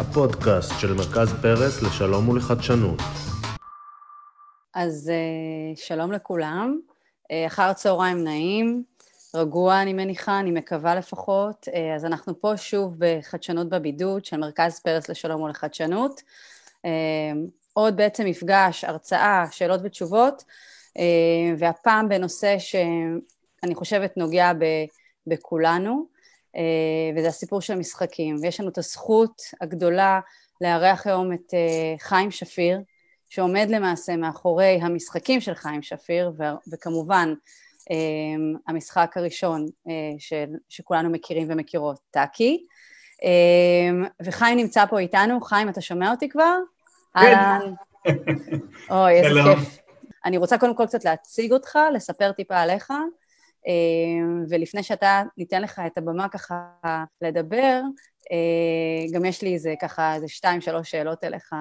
הפודקאסט 0.00 0.72
של 0.80 0.92
מרכז 0.92 1.32
פרס 1.42 1.82
לשלום 1.82 2.28
ולחדשנות. 2.28 2.98
אז 4.74 5.10
אה, 5.10 5.76
שלום 5.76 6.12
לכולם, 6.12 6.78
אה, 7.30 7.46
אחר 7.46 7.72
צהריים 7.72 8.24
נעים, 8.24 8.82
רגוע 9.34 9.82
אני 9.82 9.92
מניחה, 9.92 10.40
אני 10.40 10.50
מקווה 10.50 10.94
לפחות. 10.94 11.68
אה, 11.74 11.94
אז 11.94 12.04
אנחנו 12.04 12.40
פה 12.40 12.56
שוב 12.56 12.94
בחדשנות 12.98 13.68
בבידוד 13.68 14.24
של 14.24 14.36
מרכז 14.36 14.80
פרס 14.80 15.08
לשלום 15.08 15.42
ולחדשנות. 15.42 16.22
עוד 17.72 17.96
בעצם 17.96 18.24
מפגש, 18.26 18.84
הרצאה, 18.84 19.44
שאלות 19.50 19.80
ותשובות, 19.84 20.44
והפעם 21.58 22.08
בנושא 22.08 22.58
שאני 22.58 23.74
חושבת 23.74 24.16
נוגע 24.16 24.52
בכולנו. 25.26 26.17
אה, 26.56 26.62
וזה 27.16 27.28
הסיפור 27.28 27.60
של 27.60 27.72
המשחקים. 27.72 28.36
ויש 28.42 28.60
לנו 28.60 28.68
את 28.68 28.78
הזכות 28.78 29.42
הגדולה 29.60 30.20
לארח 30.60 31.06
היום 31.06 31.32
את 31.32 31.54
אה, 31.54 31.94
חיים 31.98 32.30
שפיר, 32.30 32.80
שעומד 33.28 33.66
למעשה 33.70 34.16
מאחורי 34.16 34.78
המשחקים 34.82 35.40
של 35.40 35.54
חיים 35.54 35.82
שפיר, 35.82 36.32
וכמובן 36.72 37.34
אה, 37.90 37.96
המשחק 38.68 39.16
הראשון 39.16 39.66
של, 40.18 40.44
שכולנו 40.68 41.10
מכירים 41.10 41.46
ומכירות, 41.50 41.98
טאקי. 42.10 42.66
וחיים 44.22 44.58
נמצא 44.58 44.86
פה 44.86 44.98
איתנו. 44.98 45.40
חיים, 45.40 45.68
אתה 45.68 45.80
שומע 45.80 46.10
אותי 46.10 46.28
כבר? 46.28 46.56
כן. 47.14 47.20
אהלן. 47.20 47.72
אוי, 48.90 49.12
איזה 49.12 49.40
כיף. 49.42 49.78
אני 50.24 50.36
רוצה 50.36 50.58
קודם 50.58 50.74
כל 50.74 50.86
קצת 50.86 51.04
להציג 51.04 51.52
אותך, 51.52 51.78
לספר 51.94 52.32
טיפה 52.32 52.56
עליך. 52.56 52.92
אה, 53.68 54.44
ולפני 54.48 54.82
שאתה, 54.82 55.22
ניתן 55.36 55.62
לך 55.62 55.82
את 55.86 55.98
הבמה 55.98 56.28
ככה 56.28 56.54
לדבר, 57.22 57.80
אה, 58.32 59.12
גם 59.12 59.24
יש 59.24 59.42
לי 59.42 59.54
איזה 59.54 59.74
ככה 59.82 60.14
איזה 60.14 60.28
שתיים, 60.28 60.60
שלוש 60.60 60.90
שאלות 60.90 61.24
אליך 61.24 61.52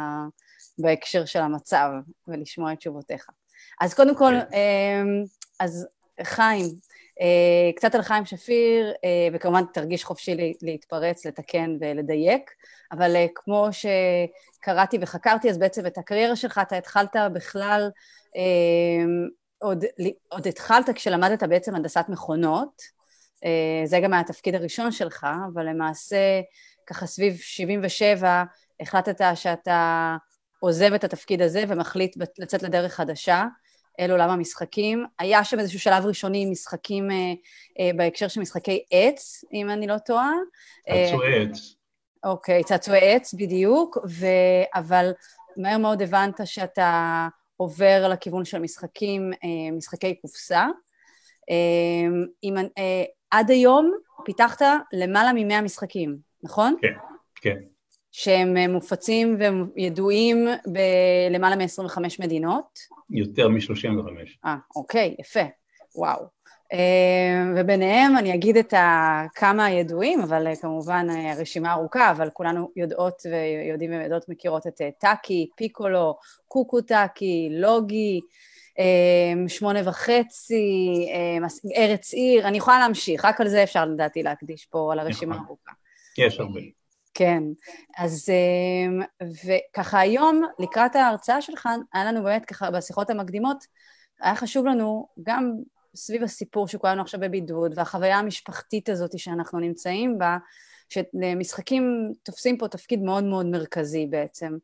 בהקשר 0.80 1.26
של 1.26 1.40
המצב, 1.40 1.90
ולשמוע 2.28 2.74
את 2.74 2.78
תשובותיך. 2.78 3.28
אז 3.82 3.94
קודם 3.94 4.16
כל, 4.16 4.34
כן. 4.50 4.58
אה, 4.58 5.04
אז 5.60 5.88
חיים, 6.24 6.66
קצת 7.76 7.96
על 7.96 8.02
חיים 8.02 8.26
שפיר, 8.26 8.94
וכמובן 9.34 9.62
תרגיש 9.74 10.04
חופשי 10.04 10.56
להתפרץ, 10.62 11.26
לתקן 11.26 11.78
ולדייק, 11.80 12.52
אבל 12.92 13.16
כמו 13.36 13.68
שקראתי 13.72 14.98
וחקרתי, 15.02 15.50
אז 15.50 15.58
בעצם 15.58 15.86
את 15.86 15.98
הקריירה 15.98 16.36
שלך 16.36 16.62
אתה 16.64 16.78
התחלת 16.78 17.16
בכלל 17.34 17.90
עוד, 19.60 19.86
עוד 20.30 20.48
התחלת 20.48 20.90
כשלמדת 20.90 21.44
בעצם 21.44 21.76
הנדסת 21.76 22.06
מכונות, 22.10 22.82
אה, 23.46 23.82
זה 23.86 24.00
גם 24.00 24.14
היה 24.14 24.22
התפקיד 24.22 24.56
הראשון 24.56 24.92
שלך, 24.92 25.28
אבל 25.54 25.70
למעשה 25.70 26.42
ככה 26.88 27.06
סביב 27.06 27.38
77 27.38 28.44
החלטת 28.80 29.26
שאתה 29.36 30.18
עוזב 30.60 30.94
את 30.94 31.04
התפקיד 31.04 31.42
הזה 31.42 31.64
ומחליט 31.68 32.18
לצאת 32.38 32.64
לדרך 32.64 32.94
חדשה 32.94 33.46
אל 34.00 34.12
עולם 34.12 34.30
המשחקים. 34.30 35.06
היה 35.20 35.44
שם 35.44 35.60
איזשהו 35.60 35.80
שלב 35.80 36.06
ראשוני 36.06 36.44
עם 36.44 36.52
משחקים 36.52 37.12
אה, 37.12 37.34
אה, 37.80 37.92
בהקשר 37.96 38.28
של 38.28 38.42
משחקי 38.42 38.84
עץ, 38.92 39.46
אם 39.54 39.70
אני 39.70 39.88
לא 39.88 39.98
טועה. 39.98 40.32
צעצועי 40.86 41.44
עץ. 41.44 41.76
אוקיי, 42.24 42.64
צעצועי 42.64 43.16
עץ, 43.16 43.34
בדיוק, 43.34 43.98
ו... 44.08 44.26
אבל 44.76 45.12
מהר 45.58 45.78
מאוד 45.78 46.02
הבנת 46.02 46.40
שאתה 46.46 47.28
עובר 47.58 48.08
לכיוון 48.10 48.46
של 48.46 48.60
משחקים, 48.60 49.32
אה, 49.44 49.72
משחקי 49.78 50.16
קופסה. 50.16 50.66
אה, 51.50 52.54
אה, 52.78 53.04
עד 53.32 53.52
היום 53.52 53.92
פיתחת 54.26 54.62
למעלה 54.94 55.34
מ-100 55.34 55.62
משחקים, 55.62 56.18
נכון? 56.44 56.76
כן, 56.82 56.94
כן. 57.36 57.58
שהם 58.12 58.58
מופצים 58.58 59.38
וידועים 59.76 60.48
בלמעלה 60.68 61.56
מ-25 61.56 62.00
מדינות? 62.20 62.80
יותר 63.10 63.48
מ-35. 63.50 64.46
אה, 64.46 64.56
אוקיי, 64.76 65.16
יפה, 65.20 65.44
וואו. 65.96 66.37
אה, 66.74 67.44
וביניהם 67.56 68.18
אני 68.18 68.34
אגיד 68.34 68.58
את 68.58 68.74
כמה 69.36 69.66
הידועים, 69.66 70.22
אבל 70.22 70.48
אה, 70.48 70.56
כמובן 70.56 71.08
אה, 71.10 71.32
הרשימה 71.32 71.74
ארוכה, 71.74 72.12
אבל 72.12 72.30
כולנו 72.30 72.72
יודעות 72.76 73.22
ויודעים 73.26 73.92
ויודעות 73.92 74.30
מכירות 74.30 74.68
את 74.68 74.82
טאקי, 75.00 75.50
פיקולו, 75.56 76.18
קוקו 76.48 76.82
טאקי, 76.82 77.50
לוגי, 77.52 78.20
שמונה 79.48 79.90
וחצי, 79.90 81.08
ארץ 81.76 82.14
עיר, 82.14 82.48
אני 82.48 82.58
יכולה 82.58 82.80
להמשיך, 82.80 83.26
רק 83.26 83.42
על 83.42 83.48
זה 83.48 83.64
אפשר 83.64 83.86
לדעתי 83.86 84.24
להקדיש 84.24 84.66
פה, 84.66 84.90
על 84.92 85.00
הרשימה 85.00 85.36
נכון. 85.36 85.46
הארוכה. 85.46 85.72
יש 86.18 86.40
הרבה. 86.40 86.60
כן, 87.14 87.44
אז 87.98 88.30
וככה 89.46 90.00
היום, 90.00 90.42
לקראת 90.60 90.96
ההרצאה 90.96 91.42
שלך, 91.42 91.70
היה 91.94 92.06
לנו 92.06 92.24
באמת 92.24 92.46
ככה 92.46 92.72
בשיחות 92.72 93.10
המקדימות, 93.10 93.58
היה 94.22 94.36
חשוב 94.36 94.66
לנו 94.66 95.08
גם 95.24 95.52
סביב 95.98 96.24
הסיפור 96.24 96.68
שכולנו 96.68 97.02
עכשיו 97.02 97.20
בבידוד, 97.20 97.74
והחוויה 97.76 98.18
המשפחתית 98.20 98.90
הזאת 98.90 99.20
שאנחנו 99.20 99.60
נמצאים 99.60 100.18
בה, 100.18 100.38
שמשחקים 100.90 102.12
תופסים 102.24 102.58
פה 102.58 102.68
תפקיד 102.68 103.02
מאוד 103.02 103.24
מאוד 103.24 103.46
מרכזי 103.46 104.08
בעצם, 104.10 104.58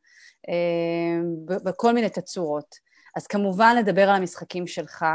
אה, 0.49 1.55
בכל 1.63 1.93
מיני 1.93 2.09
תצורות. 2.09 2.75
אז 3.15 3.27
כמובן 3.27 3.75
לדבר 3.79 4.09
על 4.09 4.15
המשחקים 4.15 4.67
שלך, 4.67 5.05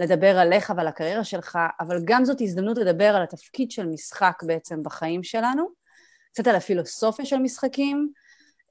לדבר 0.00 0.38
עליך 0.38 0.72
ועל 0.76 0.88
הקריירה 0.88 1.24
שלך, 1.24 1.58
אבל 1.80 2.00
גם 2.04 2.24
זאת 2.24 2.40
הזדמנות 2.40 2.78
לדבר 2.78 3.16
על 3.16 3.22
התפקיד 3.22 3.70
של 3.70 3.86
משחק 3.86 4.42
בעצם 4.46 4.82
בחיים 4.82 5.22
שלנו, 5.22 5.68
קצת 6.32 6.46
על 6.46 6.56
הפילוסופיה 6.56 7.24
של 7.24 7.38
משחקים, 7.38 8.12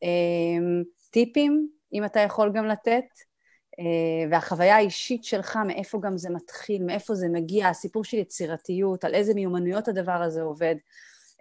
אה, 0.03 0.83
טיפים, 1.11 1.69
אם 1.93 2.05
אתה 2.05 2.19
יכול 2.19 2.51
גם 2.53 2.65
לתת, 2.65 3.05
והחוויה 4.31 4.75
האישית 4.75 5.23
שלך, 5.23 5.59
מאיפה 5.67 5.99
גם 6.01 6.17
זה 6.17 6.29
מתחיל, 6.29 6.83
מאיפה 6.83 7.15
זה 7.15 7.27
מגיע, 7.29 7.67
הסיפור 7.67 8.03
של 8.03 8.17
יצירתיות, 8.17 9.03
על 9.03 9.15
איזה 9.15 9.33
מיומנויות 9.33 9.87
הדבר 9.87 10.11
הזה 10.11 10.41
עובד, 10.41 10.75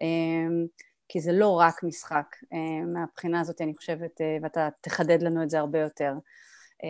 אה, 0.03 0.07
כי 1.09 1.21
זה 1.21 1.33
לא 1.33 1.49
רק 1.61 1.83
משחק. 1.83 2.37
אה, 2.53 2.85
מהבחינה 2.87 3.41
הזאת 3.41 3.61
אני 3.61 3.75
חושבת, 3.77 4.21
ואתה 4.43 4.69
תחדד 4.81 5.23
לנו 5.23 5.43
את 5.43 5.51
זה 5.51 5.59
הרבה 5.59 5.79
יותר. 5.79 6.13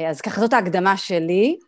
אז 0.09 0.21
ככה 0.21 0.41
זאת 0.41 0.53
ההקדמה 0.53 0.97
שלי, 0.97 1.59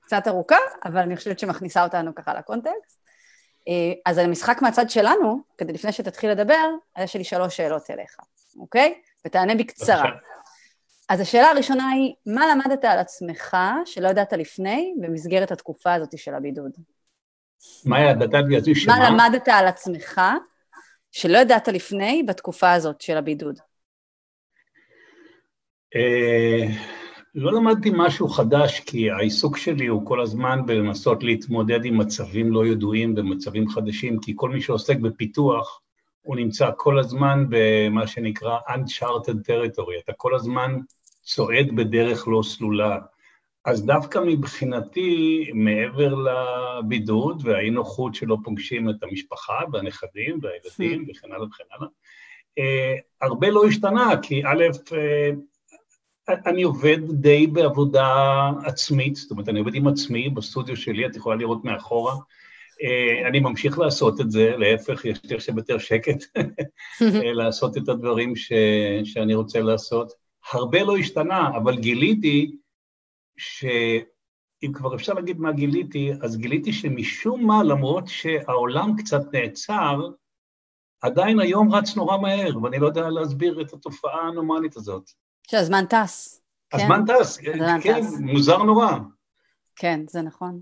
קצת 0.00 0.28
ארוכה, 0.28 0.56
אבל 0.84 0.98
אני 1.00 1.16
חושבת 1.16 1.38
שמכניסה 1.38 1.84
אותנו 1.84 2.14
ככה 2.14 2.34
לקונטקסט. 2.34 3.02
אז 4.06 4.18
על 4.18 4.24
המשחק 4.24 4.58
מהצד 4.62 4.90
שלנו, 4.90 5.40
כדי 5.58 5.72
לפני 5.72 5.92
שתתחיל 5.92 6.30
לדבר, 6.30 6.68
יש 6.98 7.16
לי 7.16 7.24
שלוש 7.24 7.56
שאלות 7.56 7.90
אליך, 7.90 8.16
אוקיי? 8.60 8.94
ותענה 9.26 9.54
בקצרה. 9.54 10.10
אז 11.12 11.20
השאלה 11.20 11.50
הראשונה 11.50 11.88
היא, 11.88 12.12
מה 12.26 12.46
למדת 12.46 12.84
על 12.84 12.98
עצמך 12.98 13.56
שלא 13.84 14.08
ידעת 14.08 14.32
לפני 14.32 14.94
במסגרת 15.00 15.50
התקופה 15.50 15.94
הזאת 15.94 16.18
של 16.18 16.34
הבידוד? 16.34 16.70
מה 17.84 18.00
ידעת 18.00 18.44
עצמי 18.56 18.74
שמה? 18.74 18.98
מה 18.98 19.10
למדת 19.10 19.48
על 19.48 19.66
עצמך 19.66 20.20
שלא 21.10 21.38
ידעת 21.38 21.68
לפני 21.68 22.22
בתקופה 22.26 22.72
הזאת 22.72 23.00
של 23.00 23.16
הבידוד? 23.16 23.58
אה, 25.96 26.66
לא 27.34 27.52
למדתי 27.52 27.90
משהו 27.94 28.28
חדש, 28.28 28.80
כי 28.80 29.10
העיסוק 29.10 29.56
שלי 29.56 29.86
הוא 29.86 30.06
כל 30.06 30.20
הזמן 30.20 30.66
בלנסות 30.66 31.22
להתמודד 31.22 31.84
עם 31.84 31.98
מצבים 31.98 32.52
לא 32.52 32.66
ידועים 32.66 33.14
ומצבים 33.16 33.68
חדשים, 33.68 34.18
כי 34.20 34.32
כל 34.36 34.50
מי 34.50 34.60
שעוסק 34.60 34.96
בפיתוח, 34.96 35.80
הוא 36.22 36.36
נמצא 36.36 36.70
כל 36.76 36.98
הזמן 36.98 37.46
במה 37.48 38.06
שנקרא 38.06 38.58
Uncharted 38.68 39.48
Territory, 39.48 40.00
אתה 40.04 40.12
כל 40.16 40.34
הזמן 40.34 40.78
צועד 41.22 41.76
בדרך 41.76 42.28
לא 42.28 42.40
סלולה. 42.42 42.98
אז 43.64 43.86
דווקא 43.86 44.18
מבחינתי, 44.26 45.50
מעבר 45.54 46.14
לבידוד 46.14 47.42
והאי 47.44 47.70
נוחות 47.70 48.14
שלא 48.14 48.36
פוגשים 48.44 48.90
את 48.90 49.02
המשפחה 49.02 49.60
והנכדים 49.72 50.38
והילדים 50.42 51.06
וכן 51.10 51.32
הלאה 51.32 51.46
וכן 51.46 51.64
הלאה, 51.72 51.88
אה, 52.58 52.94
הרבה 53.22 53.50
לא 53.50 53.66
השתנה, 53.66 54.10
כי 54.22 54.42
א', 54.44 54.64
אה, 54.92 55.30
אני 56.46 56.62
עובד 56.62 56.98
די 57.10 57.46
בעבודה 57.46 58.50
עצמית, 58.64 59.16
זאת 59.16 59.30
אומרת, 59.30 59.48
אני 59.48 59.58
עובד 59.58 59.74
עם 59.74 59.88
עצמי 59.88 60.28
בסטודיו 60.28 60.76
שלי, 60.76 61.06
את 61.06 61.16
יכולה 61.16 61.36
לראות 61.36 61.64
מאחורה. 61.64 62.14
אה, 62.82 63.28
אני 63.28 63.40
ממשיך 63.40 63.78
לעשות 63.78 64.20
את 64.20 64.30
זה, 64.30 64.56
להפך, 64.56 65.04
יש 65.04 65.18
לי 65.24 65.36
עכשיו 65.36 65.56
יותר 65.56 65.78
שקט 65.78 66.24
לעשות 67.40 67.76
את 67.76 67.88
הדברים 67.88 68.36
ש, 68.36 68.52
שאני 69.04 69.34
רוצה 69.34 69.60
לעשות. 69.60 70.21
הרבה 70.50 70.82
לא 70.82 70.96
השתנה, 70.96 71.48
אבל 71.48 71.78
גיליתי 71.78 72.56
שאם 73.36 74.72
כבר 74.72 74.94
אפשר 74.94 75.12
להגיד 75.12 75.40
מה 75.40 75.52
גיליתי, 75.52 76.12
אז 76.22 76.36
גיליתי 76.36 76.72
שמשום 76.72 77.46
מה, 77.46 77.62
למרות 77.62 78.08
שהעולם 78.08 78.96
קצת 78.96 79.34
נעצר, 79.34 80.08
עדיין 81.00 81.40
היום 81.40 81.74
רץ 81.74 81.96
נורא 81.96 82.16
מהר, 82.18 82.62
ואני 82.62 82.78
לא 82.78 82.86
יודע 82.86 83.08
להסביר 83.08 83.60
את 83.60 83.72
התופעה 83.72 84.20
האנומלית 84.26 84.76
הזאת. 84.76 85.10
שהזמן 85.50 85.84
טס. 85.86 86.42
הזמן 86.72 87.04
כן. 87.06 87.18
טס, 87.18 87.38
הזמן 87.38 87.80
כן, 87.82 88.00
טס. 88.00 88.18
מוזר 88.20 88.62
נורא. 88.62 88.98
כן, 89.76 90.00
זה 90.08 90.22
נכון. 90.22 90.60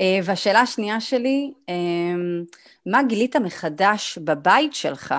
אה, 0.00 0.18
והשאלה 0.24 0.60
השנייה 0.60 1.00
שלי, 1.00 1.52
אה, 1.68 1.74
מה 2.86 3.02
גילית 3.02 3.36
מחדש 3.36 4.18
בבית 4.18 4.74
שלך 4.74 5.14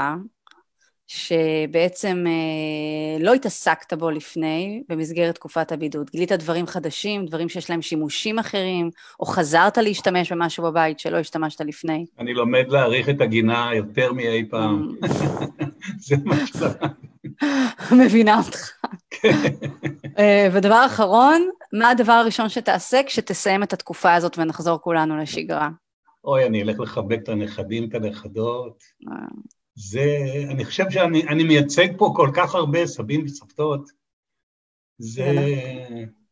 שבעצם 1.15 2.24
אה, 2.27 3.24
לא 3.24 3.33
התעסקת 3.33 3.94
בו 3.94 4.10
לפני 4.10 4.83
במסגרת 4.89 5.36
תקופת 5.36 5.71
הבידוד. 5.71 6.10
גילית 6.10 6.31
דברים 6.31 6.68
חדשים, 6.68 7.25
דברים 7.25 7.50
שיש 7.50 7.69
להם 7.69 7.81
שימושים 7.81 8.39
אחרים, 8.39 8.89
או 9.19 9.25
חזרת 9.25 9.77
להשתמש 9.77 10.31
במשהו 10.31 10.63
בבית 10.63 11.00
שלא 11.00 11.18
השתמשת 11.18 11.62
לפני. 11.62 12.06
אני 12.19 12.33
לומד 12.33 12.65
להעריך 12.69 13.10
את 13.10 13.21
הגינה 13.21 13.69
יותר 13.75 14.13
מאי 14.13 14.45
פעם. 14.50 14.89
Mm. 15.04 15.07
זה 16.07 16.15
מה. 16.25 16.36
מבינה 18.06 18.38
אותך. 18.38 18.71
כן. 19.10 19.38
אה, 20.19 20.48
ודבר 20.54 20.86
אחרון, 20.86 21.50
מה 21.74 21.89
הדבר 21.89 22.13
הראשון 22.13 22.50
שתעשה 22.50 23.01
כשתסיים 23.06 23.63
את 23.63 23.74
התקופה 23.74 24.13
הזאת 24.13 24.38
ונחזור 24.38 24.77
כולנו 24.77 25.18
לשגרה? 25.18 25.69
אוי, 26.25 26.45
אני 26.45 26.62
אלך 26.62 26.80
לחבק 26.80 27.19
את 27.24 27.30
הנכדים, 27.30 27.89
את 27.89 27.95
הנכדות. 27.95 28.83
זה, 29.75 30.05
אני 30.49 30.65
חושב 30.65 30.83
שאני 30.89 31.43
מייצג 31.43 31.87
פה 31.97 32.13
כל 32.15 32.29
כך 32.35 32.55
הרבה 32.55 32.85
סבים 32.85 33.25
וסבתות. 33.25 33.89
זה, 34.97 35.31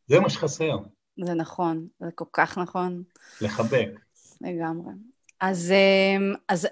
זה 0.08 0.20
מה 0.20 0.30
שחסר. 0.30 0.78
זה 1.26 1.34
נכון, 1.34 1.88
זה 2.00 2.10
כל 2.16 2.26
כך 2.34 2.58
נכון. 2.58 3.04
לחבק. 3.42 3.90
לגמרי. 4.42 4.94
אז, 5.40 5.72
אה, 5.72 6.34
אז 6.48 6.68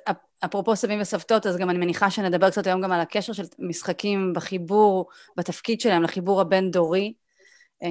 אפרופו 0.46 0.76
סבים 0.76 1.02
וסבתות, 1.02 1.46
אז 1.46 1.58
גם 1.58 1.70
אני 1.70 1.78
מניחה 1.78 2.12
שנדבר 2.12 2.50
קצת 2.50 2.68
היום 2.68 2.82
גם 2.82 2.92
על 2.92 3.02
הקשר 3.02 3.34
של 3.34 3.44
משחקים 3.60 4.34
בחיבור, 4.34 5.10
בתפקיד 5.38 5.82
שלהם, 5.82 6.04
לחיבור 6.04 6.42
הבין-דורי, 6.42 7.14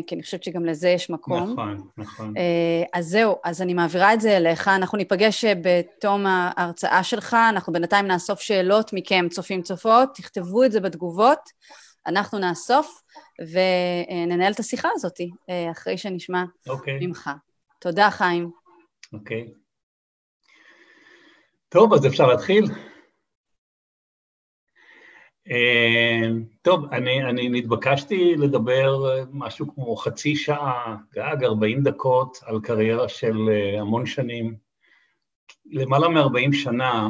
כי 0.07 0.15
אני 0.15 0.23
חושבת 0.23 0.45
שגם 0.45 0.65
לזה 0.65 0.89
יש 0.89 1.11
מקום. 1.11 1.53
נכון, 1.53 1.89
נכון. 1.97 2.37
אה, 2.37 2.83
אז 2.93 3.07
זהו, 3.07 3.37
אז 3.45 3.63
אני 3.63 3.75
מעבירה 3.75 4.15
את 4.15 4.21
זה 4.21 4.37
אליך. 4.37 4.69
אנחנו 4.69 4.99
ניפגש 4.99 5.45
אה, 5.45 5.53
בתום 5.63 6.27
ההרצאה 6.27 7.05
שלך, 7.05 7.37
אנחנו 7.49 7.73
בינתיים 7.73 8.07
נאסוף 8.07 8.41
שאלות 8.41 8.93
מכם, 8.93 9.27
צופים 9.31 9.63
צופות, 9.63 10.09
תכתבו 10.15 10.65
את 10.65 10.73
זה 10.73 10.81
בתגובות, 10.81 11.39
אנחנו 12.07 12.39
נאסוף 12.39 13.03
וננהל 13.41 14.53
את 14.53 14.59
השיחה 14.59 14.89
הזאת 14.95 15.21
אחרי 15.71 15.99
שנשמע 15.99 16.43
okay. 16.45 16.71
אוקיי. 16.71 17.07
ממך. 17.07 17.31
תודה, 17.81 18.11
חיים. 18.11 18.51
אוקיי. 19.13 19.47
Okay. 19.49 19.59
טוב, 21.69 21.95
אז 21.95 22.07
אפשר 22.07 22.27
להתחיל? 22.27 22.65
אה, 25.51 26.29
טוב, 26.63 26.93
אני, 26.93 27.25
אני 27.25 27.49
נתבקשתי 27.49 28.37
לדבר 28.37 29.23
משהו 29.33 29.75
כמו 29.75 29.97
חצי 29.97 30.37
שעה, 30.37 30.97
גג 31.13 31.45
40 31.45 31.83
דקות, 31.83 32.39
על 32.47 32.61
קריירה 32.63 33.09
של 33.09 33.37
אה, 33.51 33.81
המון 33.81 34.07
שנים, 34.07 34.57
למעלה 35.71 36.09
מ-40 36.09 36.53
שנה, 36.53 37.09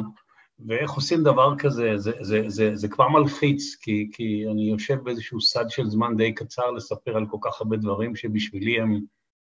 ואיך 0.67 0.91
עושים 0.91 1.23
דבר 1.23 1.53
כזה, 1.57 1.97
זה, 1.97 2.11
זה, 2.19 2.43
זה, 2.47 2.75
זה 2.75 2.87
כבר 2.87 3.07
מלחיץ, 3.09 3.75
כי, 3.81 4.09
כי 4.11 4.45
אני 4.51 4.69
יושב 4.69 4.95
באיזשהו 5.03 5.41
סד 5.41 5.65
של 5.69 5.85
זמן 5.85 6.17
די 6.17 6.33
קצר 6.33 6.71
לספר 6.71 7.17
על 7.17 7.25
כל 7.29 7.37
כך 7.41 7.61
הרבה 7.61 7.77
דברים 7.77 8.15
שבשבילי 8.15 8.79
הם 8.79 8.99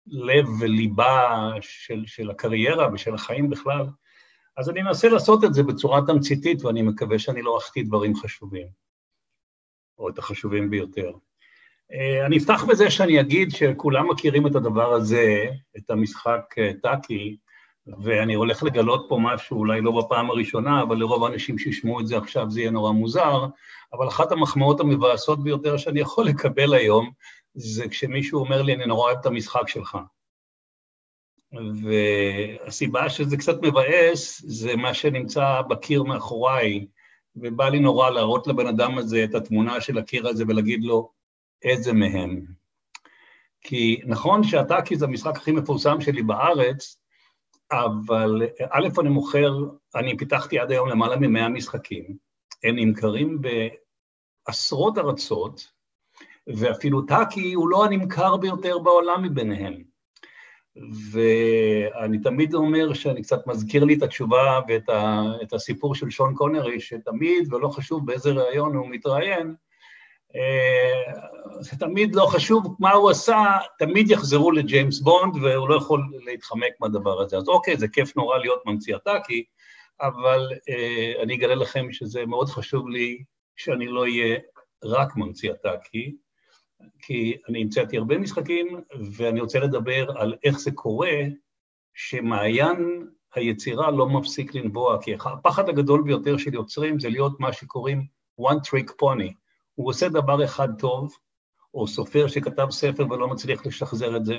לב 0.06 0.46
וליבה 0.60 1.50
של, 1.60 2.02
של 2.06 2.30
הקריירה 2.30 2.88
ושל 2.92 3.14
החיים 3.14 3.50
בכלל. 3.50 3.86
אז 4.56 4.70
אני 4.70 4.82
אנסה 4.82 5.08
לעשות 5.08 5.44
את 5.44 5.54
זה 5.54 5.62
בצורה 5.62 6.00
תמציתית, 6.06 6.64
ואני 6.64 6.82
מקווה 6.82 7.18
שאני 7.18 7.42
לא 7.42 7.58
אחטיא 7.58 7.84
דברים 7.84 8.16
חשובים, 8.16 8.66
או 9.98 10.08
את 10.08 10.18
החשובים 10.18 10.70
ביותר. 10.70 11.12
אה, 11.92 12.26
אני 12.26 12.38
אפתח 12.38 12.64
בזה 12.68 12.90
שאני 12.90 13.20
אגיד 13.20 13.50
שכולם 13.50 14.10
מכירים 14.10 14.46
את 14.46 14.54
הדבר 14.54 14.92
הזה, 14.92 15.46
את 15.76 15.90
המשחק 15.90 16.54
אה, 16.58 16.70
טאקי, 16.82 17.36
ואני 18.02 18.34
הולך 18.34 18.62
לגלות 18.62 19.06
פה 19.08 19.18
משהו, 19.22 19.58
אולי 19.58 19.80
לא 19.80 19.90
בפעם 19.90 20.30
הראשונה, 20.30 20.82
אבל 20.82 20.96
לרוב 20.96 21.24
האנשים 21.24 21.58
שישמעו 21.58 22.00
את 22.00 22.06
זה 22.06 22.16
עכשיו 22.18 22.50
זה 22.50 22.60
יהיה 22.60 22.70
נורא 22.70 22.92
מוזר, 22.92 23.46
אבל 23.92 24.08
אחת 24.08 24.32
המחמאות 24.32 24.80
המבאסות 24.80 25.42
ביותר 25.42 25.76
שאני 25.76 26.00
יכול 26.00 26.26
לקבל 26.26 26.74
היום, 26.74 27.10
זה 27.54 27.88
כשמישהו 27.88 28.40
אומר 28.40 28.62
לי, 28.62 28.74
אני 28.74 28.86
נורא 28.86 29.06
אוהב 29.06 29.18
את 29.20 29.26
המשחק 29.26 29.68
שלך. 29.68 29.98
והסיבה 31.82 33.10
שזה 33.10 33.36
קצת 33.36 33.62
מבאס 33.62 34.42
זה 34.46 34.76
מה 34.76 34.94
שנמצא 34.94 35.60
בקיר 35.68 36.02
מאחוריי, 36.02 36.86
ובא 37.36 37.68
לי 37.68 37.80
נורא 37.80 38.10
להראות 38.10 38.46
לבן 38.46 38.66
אדם 38.66 38.98
הזה 38.98 39.24
את 39.24 39.34
התמונה 39.34 39.80
של 39.80 39.98
הקיר 39.98 40.28
הזה 40.28 40.44
ולהגיד 40.48 40.84
לו 40.84 41.10
איזה 41.62 41.92
מהם. 41.92 42.44
כי 43.60 44.00
נכון 44.06 44.42
שהטאקי 44.42 44.96
זה 44.96 45.04
המשחק 45.04 45.36
הכי 45.36 45.52
מפורסם 45.52 46.00
שלי 46.00 46.22
בארץ, 46.22 46.98
אבל 47.72 48.42
א', 48.70 48.88
אני 49.00 49.08
מוכר, 49.08 49.52
אני 49.94 50.16
פיתחתי 50.16 50.58
עד 50.58 50.70
היום 50.70 50.88
למעלה 50.88 51.16
מ-100 51.16 51.48
משחקים, 51.48 52.16
הם 52.64 52.76
נמכרים 52.76 53.38
בעשרות 54.46 54.98
ארצות, 54.98 55.72
ואפילו 56.46 57.02
טאקי 57.02 57.52
הוא 57.52 57.68
לא 57.68 57.84
הנמכר 57.84 58.36
ביותר 58.36 58.78
בעולם 58.78 59.22
מביניהם. 59.22 59.93
ואני 61.12 62.18
תמיד 62.18 62.54
אומר 62.54 62.94
שאני 62.94 63.22
קצת 63.22 63.46
מזכיר 63.46 63.84
לי 63.84 63.94
את 63.94 64.02
התשובה 64.02 64.60
ואת 64.68 64.88
ה, 64.88 65.22
את 65.42 65.52
הסיפור 65.52 65.94
של 65.94 66.10
שון 66.10 66.34
קונרי, 66.34 66.80
שתמיד, 66.80 67.52
ולא 67.52 67.68
חשוב 67.68 68.06
באיזה 68.06 68.30
ראיון 68.32 68.74
הוא 68.74 68.88
מתראיין, 68.90 69.54
אה, 70.36 71.12
זה 71.60 71.76
תמיד 71.76 72.14
לא 72.14 72.26
חשוב 72.26 72.76
מה 72.78 72.92
הוא 72.92 73.10
עשה, 73.10 73.44
תמיד 73.78 74.10
יחזרו 74.10 74.52
לג'יימס 74.52 75.00
בונד, 75.00 75.36
והוא 75.42 75.68
לא 75.68 75.74
יכול 75.74 76.02
להתחמק 76.24 76.72
מהדבר 76.80 77.20
הזה. 77.20 77.36
אז 77.36 77.48
אוקיי, 77.48 77.76
זה 77.76 77.88
כיף 77.88 78.16
נורא 78.16 78.38
להיות 78.38 78.62
ממציא 78.66 78.96
הטאקי, 78.96 79.44
אבל 80.00 80.48
אה, 80.68 81.22
אני 81.22 81.34
אגלה 81.34 81.54
לכם 81.54 81.92
שזה 81.92 82.26
מאוד 82.26 82.48
חשוב 82.48 82.88
לי 82.88 83.22
שאני 83.56 83.86
לא 83.86 84.00
אהיה 84.02 84.38
רק 84.84 85.16
ממציא 85.16 85.52
הטאקי, 85.52 86.16
כי 86.98 87.36
אני 87.48 87.62
המצאתי 87.62 87.96
הרבה 87.96 88.18
משחקים, 88.18 88.80
ואני 89.16 89.40
רוצה 89.40 89.58
לדבר 89.58 90.18
על 90.18 90.34
איך 90.44 90.58
זה 90.58 90.70
קורה 90.70 91.16
שמעיין 91.94 93.06
היצירה 93.34 93.90
לא 93.90 94.08
מפסיק 94.08 94.54
לנבוע, 94.54 95.02
כי 95.02 95.14
הפחד 95.14 95.68
הגדול 95.68 96.02
ביותר 96.02 96.36
של 96.36 96.54
יוצרים 96.54 97.00
זה 97.00 97.08
להיות 97.08 97.40
מה 97.40 97.52
שקוראים 97.52 98.06
one 98.40 98.68
trick 98.68 98.90
pony. 98.90 99.32
הוא 99.74 99.88
עושה 99.88 100.08
דבר 100.08 100.44
אחד 100.44 100.68
טוב, 100.78 101.16
או 101.74 101.86
סופר 101.88 102.28
שכתב 102.28 102.66
ספר 102.70 103.06
ולא 103.10 103.28
מצליח 103.28 103.66
לשחזר 103.66 104.16
את 104.16 104.24
זה. 104.24 104.38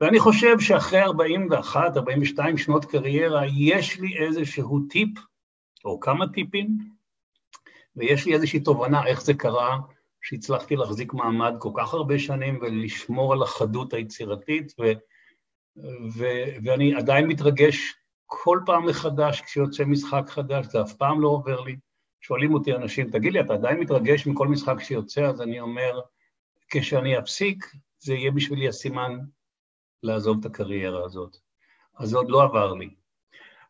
ואני 0.00 0.20
חושב 0.20 0.60
שאחרי 0.60 1.02
41, 1.02 1.96
42 1.96 2.58
שנות 2.58 2.84
קריירה, 2.84 3.42
יש 3.56 4.00
לי 4.00 4.18
איזשהו 4.18 4.80
טיפ, 4.90 5.18
או 5.84 6.00
כמה 6.00 6.28
טיפים, 6.28 6.78
ויש 7.96 8.26
לי 8.26 8.34
איזושהי 8.34 8.60
תובנה 8.60 9.06
איך 9.06 9.22
זה 9.22 9.34
קרה, 9.34 9.78
שהצלחתי 10.22 10.76
להחזיק 10.76 11.14
מעמד 11.14 11.54
כל 11.58 11.70
כך 11.76 11.94
הרבה 11.94 12.18
שנים 12.18 12.58
ולשמור 12.62 13.32
על 13.32 13.42
החדות 13.42 13.92
היצירתית, 13.92 14.74
ו, 14.80 14.92
ו, 16.16 16.24
ואני 16.64 16.94
עדיין 16.94 17.26
מתרגש 17.26 17.94
כל 18.26 18.60
פעם 18.66 18.86
מחדש 18.86 19.40
כשיוצא 19.40 19.84
משחק 19.84 20.24
חדש, 20.28 20.66
זה 20.66 20.82
אף 20.82 20.92
פעם 20.92 21.20
לא 21.20 21.28
עובר 21.28 21.60
לי. 21.60 21.76
שואלים 22.20 22.54
אותי 22.54 22.74
אנשים, 22.74 23.10
תגיד 23.10 23.32
לי, 23.32 23.40
אתה 23.40 23.52
עדיין 23.52 23.80
מתרגש 23.80 24.26
מכל 24.26 24.48
משחק 24.48 24.80
שיוצא? 24.80 25.20
אז 25.20 25.42
אני 25.42 25.60
אומר, 25.60 26.00
כשאני 26.70 27.18
אפסיק, 27.18 27.66
זה 27.98 28.14
יהיה 28.14 28.30
בשבילי 28.30 28.68
הסימן 28.68 29.18
לעזוב 30.02 30.36
את 30.40 30.46
הקריירה 30.46 31.04
הזאת. 31.04 31.36
אז 31.98 32.08
זה 32.08 32.16
עוד 32.16 32.30
לא 32.30 32.42
עבר 32.42 32.72
לי. 32.72 32.90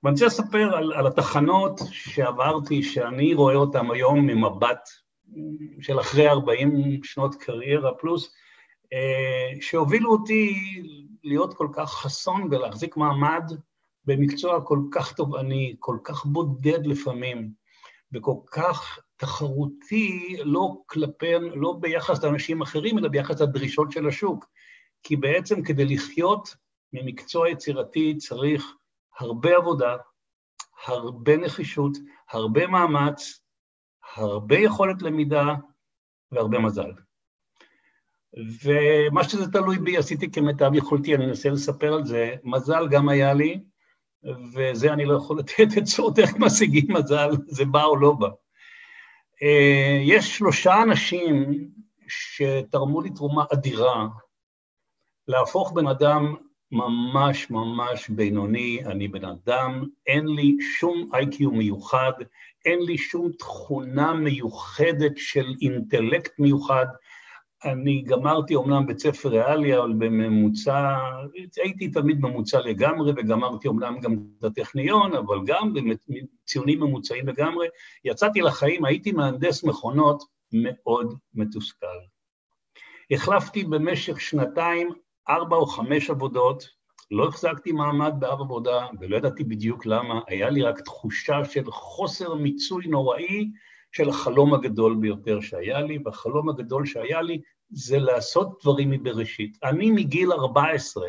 ואני 0.02 0.12
רוצה 0.12 0.26
לספר 0.26 0.76
על, 0.76 0.92
על 0.92 1.06
התחנות 1.06 1.80
שעברתי, 1.90 2.82
שאני 2.82 3.34
רואה 3.34 3.54
אותן 3.54 3.90
היום 3.90 4.26
ממבט 4.26 4.88
של 5.80 6.00
אחרי 6.00 6.28
40 6.28 7.04
שנות 7.04 7.34
קריירה 7.34 7.94
פלוס, 7.94 8.34
אה, 8.92 9.60
שהובילו 9.60 10.10
אותי 10.12 10.54
להיות 11.24 11.54
כל 11.54 11.68
כך 11.72 11.92
חסון 11.92 12.48
ולהחזיק 12.50 12.96
מעמד 12.96 13.42
במקצוע 14.04 14.60
כל 14.60 14.78
כך 14.92 15.12
תובעני, 15.12 15.76
כל 15.78 15.98
כך 16.04 16.26
בודד 16.26 16.86
לפעמים, 16.86 17.50
וכל 18.12 18.36
כך 18.50 18.98
תחרותי, 19.16 20.36
לא 20.44 20.76
כלפי, 20.86 21.32
לא 21.54 21.76
ביחס 21.80 22.24
לאנשים 22.24 22.62
אחרים, 22.62 22.98
אלא 22.98 23.08
ביחס 23.08 23.40
לדרישות 23.40 23.92
של 23.92 24.08
השוק. 24.08 24.46
כי 25.02 25.16
בעצם 25.16 25.62
כדי 25.62 25.84
לחיות 25.84 26.54
ממקצוע 26.92 27.48
יצירתי 27.48 28.16
צריך 28.16 28.74
הרבה 29.18 29.56
עבודה, 29.56 29.96
הרבה 30.86 31.36
נחישות, 31.36 31.98
הרבה 32.30 32.66
מאמץ, 32.66 33.40
הרבה 34.14 34.58
יכולת 34.58 35.02
למידה 35.02 35.54
והרבה 36.32 36.58
מזל. 36.58 36.92
ומה 38.62 39.24
שזה 39.24 39.52
תלוי 39.52 39.78
בי 39.78 39.96
עשיתי 39.96 40.30
כמיטב 40.30 40.70
יכולתי, 40.74 41.14
אני 41.14 41.24
אנסה 41.24 41.48
לספר 41.48 41.94
על 41.94 42.04
זה. 42.04 42.34
מזל 42.44 42.88
גם 42.88 43.08
היה 43.08 43.34
לי, 43.34 43.60
וזה 44.54 44.92
אני 44.92 45.04
לא 45.04 45.16
יכול 45.16 45.38
לתת 45.38 45.66
עצות 45.76 46.18
איך 46.18 46.36
משיגים 46.38 46.86
מזל, 46.88 47.30
זה 47.46 47.64
בא 47.64 47.84
או 47.84 47.96
לא 47.96 48.12
בא. 48.12 48.28
אה, 49.42 50.00
יש 50.02 50.36
שלושה 50.36 50.82
אנשים 50.82 51.68
שתרמו 52.08 53.00
לי 53.00 53.10
תרומה 53.10 53.44
אדירה 53.52 54.06
להפוך 55.28 55.72
בן 55.72 55.86
אדם 55.86 56.34
ממש 56.72 57.50
ממש 57.50 58.08
בינוני, 58.08 58.80
אני 58.86 59.08
בן 59.08 59.24
אדם, 59.24 59.84
אין 60.06 60.26
לי 60.26 60.56
שום 60.78 61.10
איי-קיו 61.14 61.50
מיוחד, 61.50 62.12
אין 62.64 62.78
לי 62.82 62.98
שום 62.98 63.32
תכונה 63.32 64.14
מיוחדת 64.14 65.12
של 65.16 65.46
אינטלקט 65.62 66.38
מיוחד. 66.38 66.86
אני 67.64 68.02
גמרתי 68.02 68.54
אומנם 68.54 68.86
בית 68.86 68.98
ספר 68.98 69.28
ריאלי, 69.28 69.78
אבל 69.78 69.92
בממוצע, 69.92 70.98
הייתי 71.56 71.88
תמיד 71.88 72.20
ממוצע 72.20 72.60
לגמרי, 72.60 73.12
וגמרתי 73.16 73.68
אומנם 73.68 74.00
גם 74.00 74.16
את 74.38 74.44
הטכניון, 74.44 75.14
אבל 75.14 75.38
גם 75.46 75.72
בציונים 75.74 76.80
ממוצעים 76.80 77.28
לגמרי. 77.28 77.66
יצאתי 78.04 78.40
לחיים, 78.40 78.84
הייתי 78.84 79.12
מהנדס 79.12 79.64
מכונות 79.64 80.22
מאוד 80.52 81.14
מתוסכל. 81.34 81.86
החלפתי 83.10 83.64
במשך 83.64 84.20
שנתיים 84.20 84.88
ארבע 85.30 85.56
או 85.56 85.66
חמש 85.66 86.10
עבודות, 86.10 86.68
לא 87.10 87.28
החזקתי 87.28 87.72
מעמד 87.72 88.14
באב 88.18 88.40
עבודה, 88.40 88.86
ולא 89.00 89.16
ידעתי 89.16 89.44
בדיוק 89.44 89.86
למה, 89.86 90.20
היה 90.26 90.50
לי 90.50 90.62
רק 90.62 90.80
תחושה 90.80 91.44
של 91.44 91.70
חוסר 91.70 92.34
מיצוי 92.34 92.86
נוראי 92.86 93.50
של 93.92 94.08
החלום 94.08 94.54
הגדול 94.54 94.96
ביותר 95.00 95.40
שהיה 95.40 95.80
לי, 95.80 95.98
והחלום 96.04 96.48
הגדול 96.48 96.86
שהיה 96.86 97.22
לי 97.22 97.40
זה 97.70 97.98
לעשות 97.98 98.58
דברים 98.62 98.90
מבראשית. 98.90 99.58
אני 99.64 99.90
מגיל 99.90 100.32
14, 100.32 101.08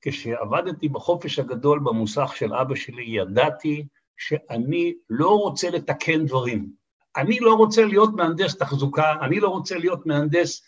כשעבדתי 0.00 0.88
בחופש 0.88 1.38
הגדול 1.38 1.78
במוסך 1.78 2.32
של 2.36 2.54
אבא 2.54 2.74
שלי, 2.74 3.04
ידעתי 3.04 3.86
שאני 4.16 4.94
לא 5.10 5.38
רוצה 5.38 5.70
לתקן 5.70 6.26
דברים. 6.26 6.70
אני 7.16 7.40
לא 7.40 7.54
רוצה 7.54 7.84
להיות 7.84 8.10
מהנדס 8.14 8.56
תחזוקה, 8.56 9.12
אני 9.20 9.40
לא 9.40 9.48
רוצה 9.48 9.78
להיות 9.78 10.06
מהנדס 10.06 10.62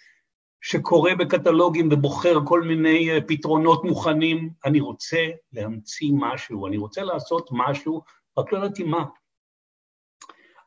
שקורא 0.60 1.14
בקטלוגים 1.14 1.88
ובוחר 1.92 2.34
כל 2.46 2.62
מיני 2.62 3.10
אה, 3.10 3.18
פתרונות 3.28 3.84
מוכנים. 3.84 4.50
אני 4.64 4.80
רוצה 4.80 5.26
להמציא 5.52 6.12
משהו, 6.14 6.66
אני 6.66 6.76
רוצה 6.76 7.02
לעשות 7.02 7.48
משהו, 7.52 8.02
רק 8.38 8.52
לא 8.52 8.58
ידעתי 8.58 8.82
מה. 8.82 9.04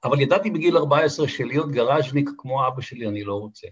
אבל 0.04 0.22
ידעתי 0.22 0.50
בגיל 0.50 0.78
14 0.78 1.28
שלהיות 1.28 1.72
גראז'ניק 1.72 2.30
כמו 2.38 2.68
אבא 2.68 2.82
שלי 2.82 3.08
אני 3.08 3.24
לא 3.24 3.36
רוצה. 3.36 3.68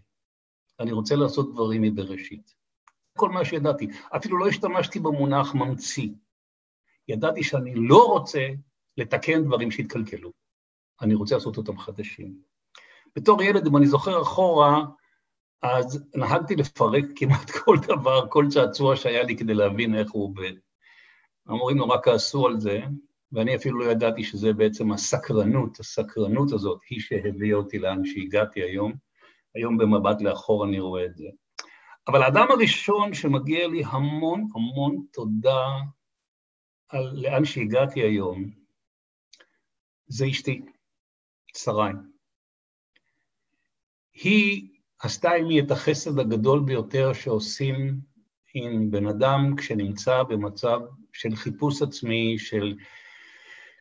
אני 0.80 0.92
רוצה 0.92 1.16
לעשות 1.16 1.54
דברים 1.54 1.82
מבראשית. 1.82 2.56
כל 3.18 3.30
מה 3.30 3.46
שידעתי. 3.46 3.88
אפילו 4.16 4.38
לא 4.38 4.48
השתמשתי 4.48 5.00
במונח 5.00 5.56
ממציא. 5.56 6.10
ידעתי 7.08 7.44
שאני 7.44 7.74
לא 7.76 8.06
רוצה 8.06 8.48
לתקן 8.98 9.44
דברים 9.44 9.72
שהתקלקלו. 9.72 10.32
אני 11.02 11.16
רוצה 11.16 11.36
לעשות 11.36 11.58
אותם 11.58 11.78
חדשים. 11.78 12.42
בתור 13.16 13.44
ילד, 13.44 13.68
אם 13.68 13.78
אני 13.78 13.88
זוכר 13.88 14.22
אחורה, 14.22 14.86
אז 15.62 16.10
נהגתי 16.16 16.56
לפרק 16.56 17.06
כמעט 17.16 17.50
כל 17.64 17.78
דבר, 17.88 18.28
כל 18.30 18.46
צעצוע 18.50 18.96
שהיה 18.96 19.24
לי 19.24 19.38
כדי 19.38 19.54
להבין 19.54 19.96
איך 19.96 20.12
הוא 20.12 20.24
עובד. 20.24 20.54
המורים 21.48 21.78
נורא 21.78 21.98
כעסו 22.04 22.48
על 22.48 22.60
זה, 22.60 22.82
ואני 23.32 23.56
אפילו 23.56 23.80
לא 23.80 23.92
ידעתי 23.92 24.24
שזה 24.24 24.54
בעצם 24.54 24.92
הסקרנות, 24.92 25.80
הסקרנות 25.80 26.52
הזאת 26.52 26.80
היא 26.90 27.00
שהביאה 27.00 27.56
אותי 27.56 27.80
לאן 27.80 28.06
שהגעתי 28.06 28.64
היום. 28.64 28.94
היום 29.56 29.78
במבט 29.78 30.22
לאחור 30.22 30.66
אני 30.66 30.80
רואה 30.80 31.06
את 31.06 31.16
זה. 31.16 31.28
אבל 32.08 32.24
האדם 32.24 32.48
הראשון 32.50 33.14
שמגיע 33.14 33.68
לי 33.68 33.84
המון 33.86 34.48
המון 34.56 35.06
תודה 35.14 35.68
על 36.90 37.12
לאן 37.16 37.46
שהגעתי 37.46 38.00
היום, 38.00 38.46
זה 40.08 40.26
אשתי, 40.30 40.62
שרי. 41.56 41.92
היא 44.14 44.77
עשתה 45.00 45.32
עימי 45.32 45.60
את 45.60 45.72
החסד 45.72 46.20
הגדול 46.20 46.60
ביותר 46.60 47.14
שעושים 47.14 48.00
עם 48.54 48.92
בן 48.92 49.08
אדם 49.08 49.56
כשנמצא 49.58 50.24
במצב 50.24 50.80
של 51.14 51.36
חיפוש 51.36 51.82
עצמי, 51.82 52.36
של 52.40 52.76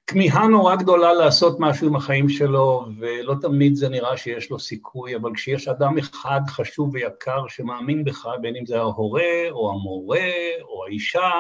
כמיהה 0.06 0.46
נורא 0.46 0.76
גדולה 0.76 1.12
לעשות 1.12 1.56
משהו 1.60 1.88
עם 1.88 1.96
החיים 1.96 2.28
שלו, 2.28 2.86
ולא 2.98 3.34
תמיד 3.40 3.74
זה 3.74 3.88
נראה 3.88 4.16
שיש 4.16 4.50
לו 4.50 4.58
סיכוי, 4.58 5.16
אבל 5.16 5.30
כשיש 5.34 5.68
אדם 5.68 5.98
אחד 5.98 6.40
חשוב 6.48 6.94
ויקר 6.94 7.44
שמאמין 7.48 8.04
בך, 8.04 8.28
בין 8.40 8.56
אם 8.56 8.66
זה 8.66 8.78
ההורה, 8.78 9.50
או 9.50 9.72
המורה, 9.72 10.30
או 10.62 10.84
האישה, 10.86 11.30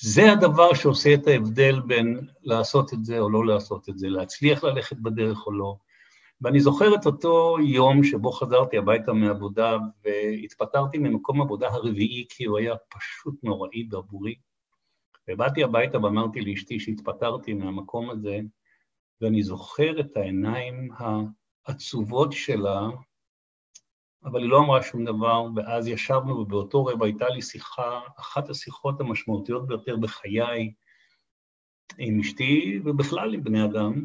זה 0.00 0.32
הדבר 0.32 0.74
שעושה 0.74 1.14
את 1.14 1.26
ההבדל 1.26 1.80
בין 1.80 2.20
לעשות 2.42 2.92
את 2.92 3.04
זה 3.04 3.18
או 3.18 3.30
לא 3.30 3.46
לעשות 3.46 3.88
את 3.88 3.98
זה, 3.98 4.08
להצליח 4.08 4.64
ללכת 4.64 4.96
בדרך 4.96 5.46
או 5.46 5.52
לא. 5.52 5.76
ואני 6.42 6.60
זוכר 6.60 6.94
את 6.94 7.06
אותו 7.06 7.56
יום 7.66 8.04
שבו 8.04 8.32
חזרתי 8.32 8.78
הביתה 8.78 9.12
מעבודה 9.12 9.76
והתפטרתי 10.04 10.98
ממקום 10.98 11.40
עבודה 11.40 11.68
הרביעי 11.68 12.26
כי 12.28 12.44
הוא 12.44 12.58
היה 12.58 12.74
פשוט 12.88 13.34
נוראי 13.42 13.84
בעבורי. 13.84 14.34
ובאתי 15.30 15.64
הביתה 15.64 16.00
ואמרתי 16.00 16.40
לאשתי 16.40 16.80
שהתפטרתי 16.80 17.54
מהמקום 17.54 18.10
הזה, 18.10 18.40
ואני 19.20 19.42
זוכר 19.42 20.00
את 20.00 20.16
העיניים 20.16 20.88
העצובות 21.66 22.32
שלה, 22.32 22.88
אבל 24.24 24.40
היא 24.40 24.50
לא 24.50 24.58
אמרה 24.58 24.82
שום 24.82 25.04
דבר, 25.04 25.46
ואז 25.56 25.88
ישבנו 25.88 26.34
ובאותו 26.34 26.84
רגע 26.84 27.04
הייתה 27.04 27.28
לי 27.28 27.42
שיחה, 27.42 28.00
אחת 28.20 28.50
השיחות 28.50 29.00
המשמעותיות 29.00 29.66
ביותר 29.66 29.96
בחיי 29.96 30.72
עם 31.98 32.20
אשתי 32.20 32.80
ובכלל 32.84 33.34
עם 33.34 33.44
בני 33.44 33.64
אדם, 33.64 34.04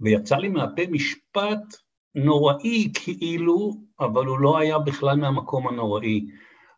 ויצא 0.00 0.36
לי 0.36 0.48
מהפה 0.48 0.82
משפט 0.90 1.76
נוראי 2.14 2.92
כאילו, 2.94 3.74
אבל 4.00 4.26
הוא 4.26 4.38
לא 4.38 4.58
היה 4.58 4.78
בכלל 4.78 5.16
מהמקום 5.16 5.68
הנוראי. 5.68 6.26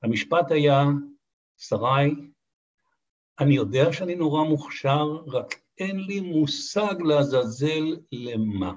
המשפט 0.02 0.52
היה, 0.52 0.84
שרי, 1.58 2.14
אני 3.40 3.54
יודע 3.54 3.92
שאני 3.92 4.14
נורא 4.14 4.44
מוכשר, 4.44 5.22
רק 5.26 5.54
אין 5.78 6.00
לי 6.00 6.20
מושג 6.20 6.94
לעזאזל 7.00 7.96
למה. 8.12 8.72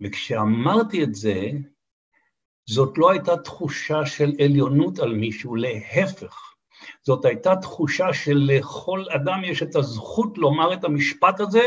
וכשאמרתי 0.00 1.04
את 1.04 1.14
זה, 1.14 1.50
זאת 2.66 2.98
לא 2.98 3.10
הייתה 3.10 3.36
תחושה 3.36 4.06
של 4.06 4.32
עליונות 4.44 4.98
על 4.98 5.14
מישהו, 5.14 5.56
להפך. 5.56 6.54
זאת 7.02 7.24
הייתה 7.24 7.56
תחושה 7.56 8.12
שלכל 8.12 9.04
אדם 9.10 9.40
יש 9.44 9.62
את 9.62 9.76
הזכות 9.76 10.38
לומר 10.38 10.74
את 10.74 10.84
המשפט 10.84 11.40
הזה, 11.40 11.64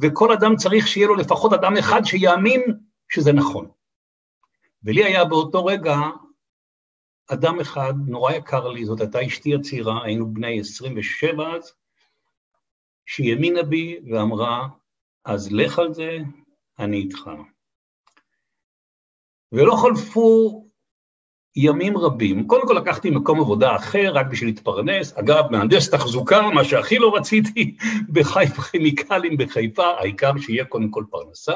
וכל 0.00 0.32
אדם 0.32 0.56
צריך 0.56 0.88
שיהיה 0.88 1.06
לו 1.06 1.14
לפחות 1.14 1.52
אדם 1.52 1.76
אחד 1.76 2.00
שיאמין 2.04 2.60
שזה 3.08 3.32
נכון. 3.32 3.70
ולי 4.84 5.04
היה 5.04 5.24
באותו 5.24 5.64
רגע 5.64 5.96
אדם 7.32 7.60
אחד 7.60 7.94
נורא 8.06 8.32
יקר 8.32 8.68
לי, 8.68 8.84
זאת 8.84 9.00
הייתה 9.00 9.26
אשתי 9.26 9.54
הצעירה, 9.54 10.04
היינו 10.04 10.34
בני 10.34 10.60
27 10.60 11.56
אז, 11.56 11.72
שהיא 13.06 13.32
האמינה 13.32 13.62
בי 13.62 14.00
ואמרה, 14.10 14.68
אז 15.24 15.52
לך 15.52 15.78
על 15.78 15.94
זה, 15.94 16.18
אני 16.78 16.96
איתך. 16.96 17.30
ולא 19.52 19.76
חלפו 19.82 20.61
ימים 21.56 21.98
רבים. 21.98 22.46
קודם 22.46 22.66
כל 22.66 22.74
לקחתי 22.74 23.10
מקום 23.10 23.40
עבודה 23.40 23.76
אחר, 23.76 24.12
רק 24.14 24.26
בשביל 24.26 24.48
להתפרנס. 24.48 25.18
אגב, 25.18 25.44
מהנדס 25.50 25.90
תחזוקה, 25.90 26.42
מה 26.50 26.64
שהכי 26.64 26.98
לא 26.98 27.14
רציתי, 27.16 27.76
בחיפה 28.12 28.62
כימיקלים 28.62 29.36
בחיפה, 29.36 29.86
העיקר 29.86 30.32
שיהיה 30.38 30.64
קודם 30.64 30.90
כל 30.90 31.04
פרנסה. 31.10 31.54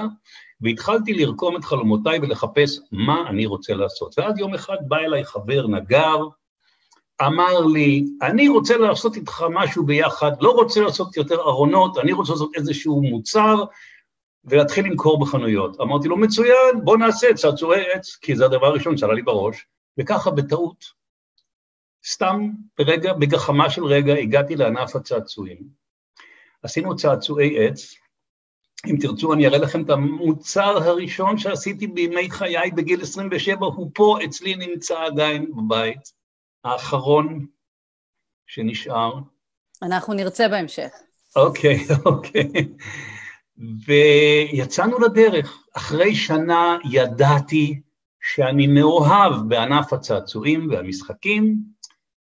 והתחלתי 0.60 1.14
לרקום 1.14 1.56
את 1.56 1.64
חלומותיי 1.64 2.18
ולחפש 2.18 2.78
מה 2.92 3.24
אני 3.28 3.46
רוצה 3.46 3.74
לעשות. 3.74 4.18
ואז 4.18 4.38
יום 4.38 4.54
אחד 4.54 4.76
בא 4.88 4.96
אליי 4.96 5.24
חבר 5.24 5.66
נגר, 5.66 6.16
אמר 7.22 7.60
לי, 7.60 8.04
אני 8.22 8.48
רוצה 8.48 8.76
לעשות 8.76 9.16
איתך 9.16 9.44
משהו 9.50 9.86
ביחד, 9.86 10.32
לא 10.40 10.50
רוצה 10.50 10.80
לעשות 10.80 11.16
יותר 11.16 11.40
ארונות, 11.40 11.98
אני 11.98 12.12
רוצה 12.12 12.32
לעשות 12.32 12.50
איזשהו 12.56 13.02
מוצר, 13.02 13.64
ולהתחיל 14.44 14.84
למכור 14.86 15.20
בחנויות. 15.20 15.80
אמרתי 15.80 16.08
לו, 16.08 16.16
מצוין, 16.16 16.84
בוא 16.84 16.96
נעשה 16.96 17.34
צעצועי 17.34 17.92
עץ, 17.92 18.16
כי 18.20 18.36
זה 18.36 18.44
הדבר 18.44 18.66
הראשון 18.66 18.96
שעלה 18.96 19.14
לי 19.14 19.22
בראש. 19.22 19.66
וככה 19.98 20.30
בטעות, 20.30 20.84
סתם 22.06 22.50
ברגע, 22.78 23.12
בגחמה 23.12 23.70
של 23.70 23.84
רגע, 23.84 24.14
הגעתי 24.14 24.56
לענף 24.56 24.96
הצעצועים. 24.96 25.68
עשינו 26.62 26.96
צעצועי 26.96 27.66
עץ, 27.66 27.94
אם 28.86 28.96
תרצו 29.00 29.32
אני 29.32 29.46
אראה 29.46 29.58
לכם 29.58 29.84
את 29.84 29.90
המוצר 29.90 30.76
הראשון 30.82 31.38
שעשיתי 31.38 31.86
בימי 31.86 32.30
חיי 32.30 32.70
בגיל 32.70 33.02
27, 33.02 33.66
הוא 33.66 33.90
פה 33.94 34.18
אצלי 34.24 34.56
נמצא 34.56 35.02
עדיין 35.02 35.52
בבית, 35.56 36.12
האחרון 36.64 37.46
שנשאר. 38.46 39.12
אנחנו 39.82 40.14
נרצה 40.14 40.48
בהמשך. 40.48 40.90
אוקיי, 41.36 41.86
אוקיי. 42.06 42.52
ויצאנו 43.86 44.98
לדרך. 44.98 45.66
אחרי 45.76 46.14
שנה 46.14 46.78
ידעתי 46.90 47.80
שאני 48.34 48.66
מאוהב 48.66 49.32
בענף 49.48 49.92
הצעצועים 49.92 50.70
והמשחקים, 50.70 51.56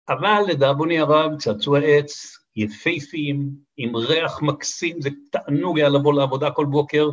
אבל 0.08 0.42
לדאבוני 0.48 0.98
הרב, 0.98 1.36
צעצועי 1.38 1.98
עץ 1.98 2.38
יפייפיים, 2.56 3.50
עם 3.76 3.96
ריח 3.96 4.42
מקסים, 4.42 5.00
זה 5.00 5.10
תענוג 5.30 5.78
היה 5.78 5.88
לבוא 5.88 6.14
לעבודה 6.14 6.50
כל 6.50 6.66
בוקר, 6.66 7.10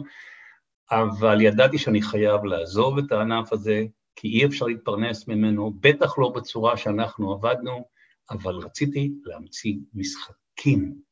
אבל 0.92 1.42
ידעתי 1.42 1.78
שאני 1.78 2.02
חייב 2.02 2.46
לעזוב 2.46 2.98
את 2.98 3.12
הענף 3.12 3.54
הזה, 3.54 3.86
כי 4.16 4.28
אי 4.28 4.46
אפשר 4.46 4.66
להתפרנס 4.66 5.28
ממנו, 5.28 5.74
בטח 5.80 6.18
לא 6.18 6.30
בצורה 6.36 6.78
שאנחנו 6.78 7.34
עבדנו, 7.34 7.86
אבל 8.32 8.56
רציתי 8.56 9.12
להמציא 9.24 9.76
משחקים. 9.94 11.07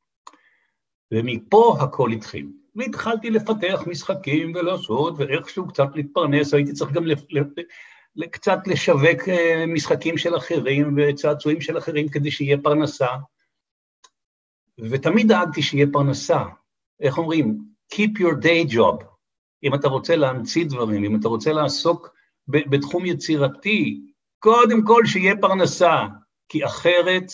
ומפה 1.13 1.77
הכל 1.79 2.11
התחיל. 2.11 2.47
והתחלתי 2.75 3.29
לפתח 3.29 3.83
משחקים 3.87 4.51
ולעשות, 4.55 5.13
ואיכשהו 5.17 5.67
קצת 5.67 5.87
להתפרנס, 5.95 6.53
הייתי 6.53 6.73
צריך 6.73 6.91
גם 6.91 7.05
לפ... 7.05 7.19
קצת 8.31 8.59
לשווק 8.67 9.29
אה, 9.29 9.65
משחקים 9.67 10.17
של 10.17 10.37
אחרים 10.37 10.97
וצעצועים 10.97 11.61
של 11.61 11.77
אחרים 11.77 12.09
כדי 12.09 12.31
שיהיה 12.31 12.57
פרנסה. 12.63 13.07
ותמיד 14.79 15.27
דאגתי 15.27 15.61
שיהיה 15.61 15.87
פרנסה. 15.91 16.43
איך 16.99 17.17
אומרים? 17.17 17.65
Keep 17.93 18.19
your 18.19 18.33
day 18.43 18.73
job. 18.73 19.03
אם 19.63 19.75
אתה 19.75 19.87
רוצה 19.87 20.15
להמציא 20.15 20.65
דברים, 20.65 21.03
אם 21.03 21.19
אתה 21.19 21.27
רוצה 21.27 21.53
לעסוק 21.53 22.09
בתחום 22.47 23.05
יצירתי, 23.05 24.01
קודם 24.39 24.85
כל 24.85 25.01
שיהיה 25.05 25.35
פרנסה, 25.41 26.05
כי 26.49 26.65
אחרת 26.65 27.31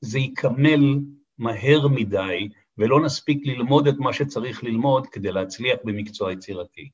זה 0.00 0.18
ייכמל 0.18 0.98
מהר 1.38 1.88
מדי, 1.88 2.48
ולא 2.80 3.00
נספיק 3.00 3.46
ללמוד 3.46 3.86
את 3.86 3.94
מה 3.98 4.12
שצריך 4.12 4.64
ללמוד 4.64 5.06
כדי 5.06 5.32
להצליח 5.32 5.78
במקצוע 5.84 6.32
יצירתי. 6.32 6.90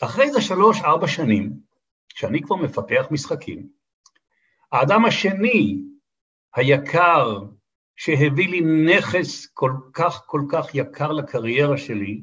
ואחרי 0.00 0.32
זה 0.32 0.40
שלוש-ארבע 0.40 1.08
שנים, 1.08 1.52
כשאני 2.08 2.42
כבר 2.42 2.56
מפתח 2.56 3.06
משחקים, 3.10 3.68
האדם 4.72 5.04
השני, 5.04 5.78
היקר, 6.54 7.38
שהביא 7.96 8.48
לי 8.48 8.60
נכס 8.60 9.46
כל 9.46 9.72
כך 9.92 10.22
כל 10.26 10.42
כך 10.52 10.74
יקר 10.74 11.12
לקריירה 11.12 11.78
שלי, 11.78 12.22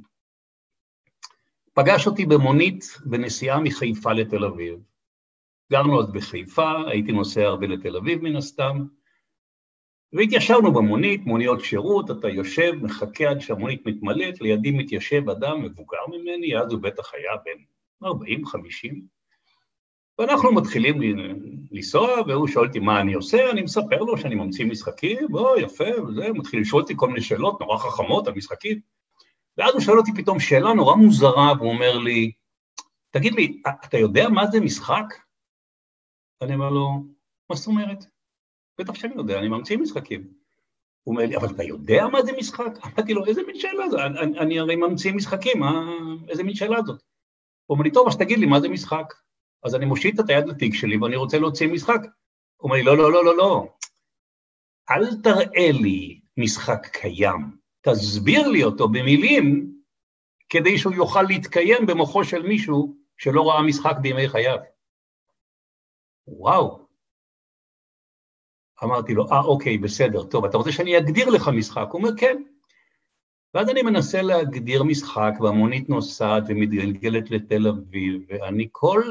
פגש 1.74 2.08
אותי 2.08 2.26
במונית 2.26 2.84
בנסיעה 3.06 3.60
מחיפה 3.60 4.14
לתל 4.14 4.46
אביב. 4.46 4.80
גרנו 5.72 6.00
אז 6.00 6.12
בחיפה, 6.12 6.72
הייתי 6.88 7.12
נוסע 7.12 7.42
הרבה 7.42 7.68
לתל 7.68 7.98
אביב 7.98 8.22
מן 8.24 8.36
הסתם, 8.36 8.86
והתיישבנו 10.14 10.74
במונית, 10.74 11.26
מוניות 11.26 11.62
שירות, 11.62 12.12
אתה 12.12 12.30
יושב, 12.30 12.72
מחכה 12.82 13.30
עד 13.30 13.40
שהמונית 13.40 13.86
מתמלאת, 13.86 14.42
לידי 14.42 14.72
מתיישב 14.72 15.30
אדם 15.30 15.62
מבוגר 15.64 15.98
ממני, 16.08 16.58
אז 16.58 16.72
הוא 16.72 16.82
בטח 16.82 17.12
היה 17.14 17.32
בן 17.46 18.08
40-50, 18.08 18.10
ואנחנו 20.20 20.54
מתחילים 20.54 20.96
לנסוע, 21.72 22.22
והוא 22.28 22.48
שואל 22.48 22.68
אותי 22.68 22.80
מה 22.80 23.02
אני 23.02 23.14
עושה, 23.14 23.50
אני 23.52 23.62
מספר 23.62 23.98
לו 24.00 24.18
שאני 24.18 24.36
ממציא 24.36 24.66
משחקים, 24.66 25.28
בוא, 25.30 25.58
יפה, 25.58 26.04
וזה, 26.08 26.34
מתחיל 26.34 26.62
לשאול 26.62 26.82
אותי 26.82 26.94
כל 26.98 27.08
מיני 27.08 27.22
שאלות 27.22 27.62
נורא 27.62 27.78
חכמות 27.78 28.28
על 28.28 28.34
משחקים. 28.34 28.80
ואז 29.58 29.74
הוא 29.74 29.82
שואל 29.82 29.98
אותי 29.98 30.12
פתאום 30.16 30.40
שאלה 30.40 30.74
נורא 30.74 30.96
מוזרה, 30.96 31.54
והוא 31.58 31.70
אומר 31.70 31.98
לי, 31.98 32.32
תגיד 33.12 33.34
לי, 33.34 33.62
אתה 33.86 33.98
יודע 33.98 34.30
מה 34.30 34.48
זה 34.48 34.60
משחק? 34.60 35.14
אני 36.42 36.54
אומר 36.54 36.70
לו, 36.70 36.90
מה 37.50 37.56
זאת 37.56 37.68
אומרת? 37.68 38.06
בטח 38.80 38.94
שאני 38.94 39.14
יודע, 39.16 39.40
אני 39.40 39.48
ממציא 39.48 39.78
משחקים. 39.78 40.22
הוא 41.04 41.16
אומר 41.16 41.26
לי, 41.26 41.38
אבל 41.38 41.48
אתה 41.56 41.64
יודע 41.64 42.08
מה 42.12 42.22
זה 42.22 42.32
משחק? 42.32 42.72
אמרתי 42.86 43.14
לו, 43.14 43.26
איזה 43.26 43.42
מין 43.48 43.60
שאלה 43.60 43.90
זאת? 43.90 44.00
אני, 44.00 44.40
אני 44.40 44.60
הרי 44.60 44.76
ממציא 44.76 45.14
משחקים, 45.14 45.60
מה, 45.60 45.94
איזה 46.28 46.44
מין 46.44 46.56
שאלה 46.56 46.82
זאת? 46.86 47.02
הוא 47.66 47.76
אומר 47.76 47.84
לי, 47.84 47.92
טוב, 47.92 48.08
אז 48.08 48.18
תגיד 48.18 48.40
לי, 48.40 48.46
מה 48.46 48.60
זה 48.60 48.70
משחק? 48.70 49.14
אז 49.64 49.76
אני 49.76 49.86
מושיט 49.86 50.20
את 50.20 50.30
היד 50.30 50.48
לתיק 50.48 50.74
שלי 50.74 50.98
ואני 50.98 51.16
רוצה 51.16 51.40
להוציא 51.40 51.68
משחק. 51.68 52.02
הוא 52.58 52.70
אומר 52.70 52.76
לי, 52.76 52.84
לא, 52.84 52.98
לא, 52.98 53.12
לא, 53.12 53.26
לא, 53.26 53.38
לא. 53.38 53.68
אל 54.90 55.22
תראה 55.22 55.72
לי 55.72 56.22
משחק 56.38 56.88
קיים, 56.92 57.58
תסביר 57.82 58.48
לי 58.48 58.64
אותו 58.64 58.88
במילים 58.88 59.74
כדי 60.50 60.78
שהוא 60.78 60.94
יוכל 60.94 61.22
להתקיים 61.22 61.86
במוחו 61.86 62.24
של 62.24 62.42
מישהו 62.42 62.96
שלא 63.18 63.50
ראה 63.50 63.62
משחק 63.62 63.96
בימי 64.02 64.30
חייו. 64.30 64.58
וואו. 66.28 66.89
אמרתי 68.84 69.14
לו, 69.14 69.32
אה, 69.32 69.42
אוקיי, 69.42 69.78
בסדר, 69.78 70.24
טוב, 70.24 70.46
אתה 70.46 70.58
רוצה 70.58 70.72
שאני 70.72 70.98
אגדיר 70.98 71.30
לך 71.30 71.48
משחק? 71.48 71.88
הוא 71.92 72.02
אומר, 72.02 72.18
כן. 72.18 72.44
ואז 73.54 73.70
אני 73.70 73.82
מנסה 73.82 74.22
להגדיר 74.22 74.84
משחק, 74.84 75.34
והמונית 75.42 75.90
נוסעת 75.90 76.44
ומתגלגלת 76.48 77.32
לתל 77.32 77.68
אביב, 77.68 78.22
ואני 78.28 78.68
כל 78.72 79.04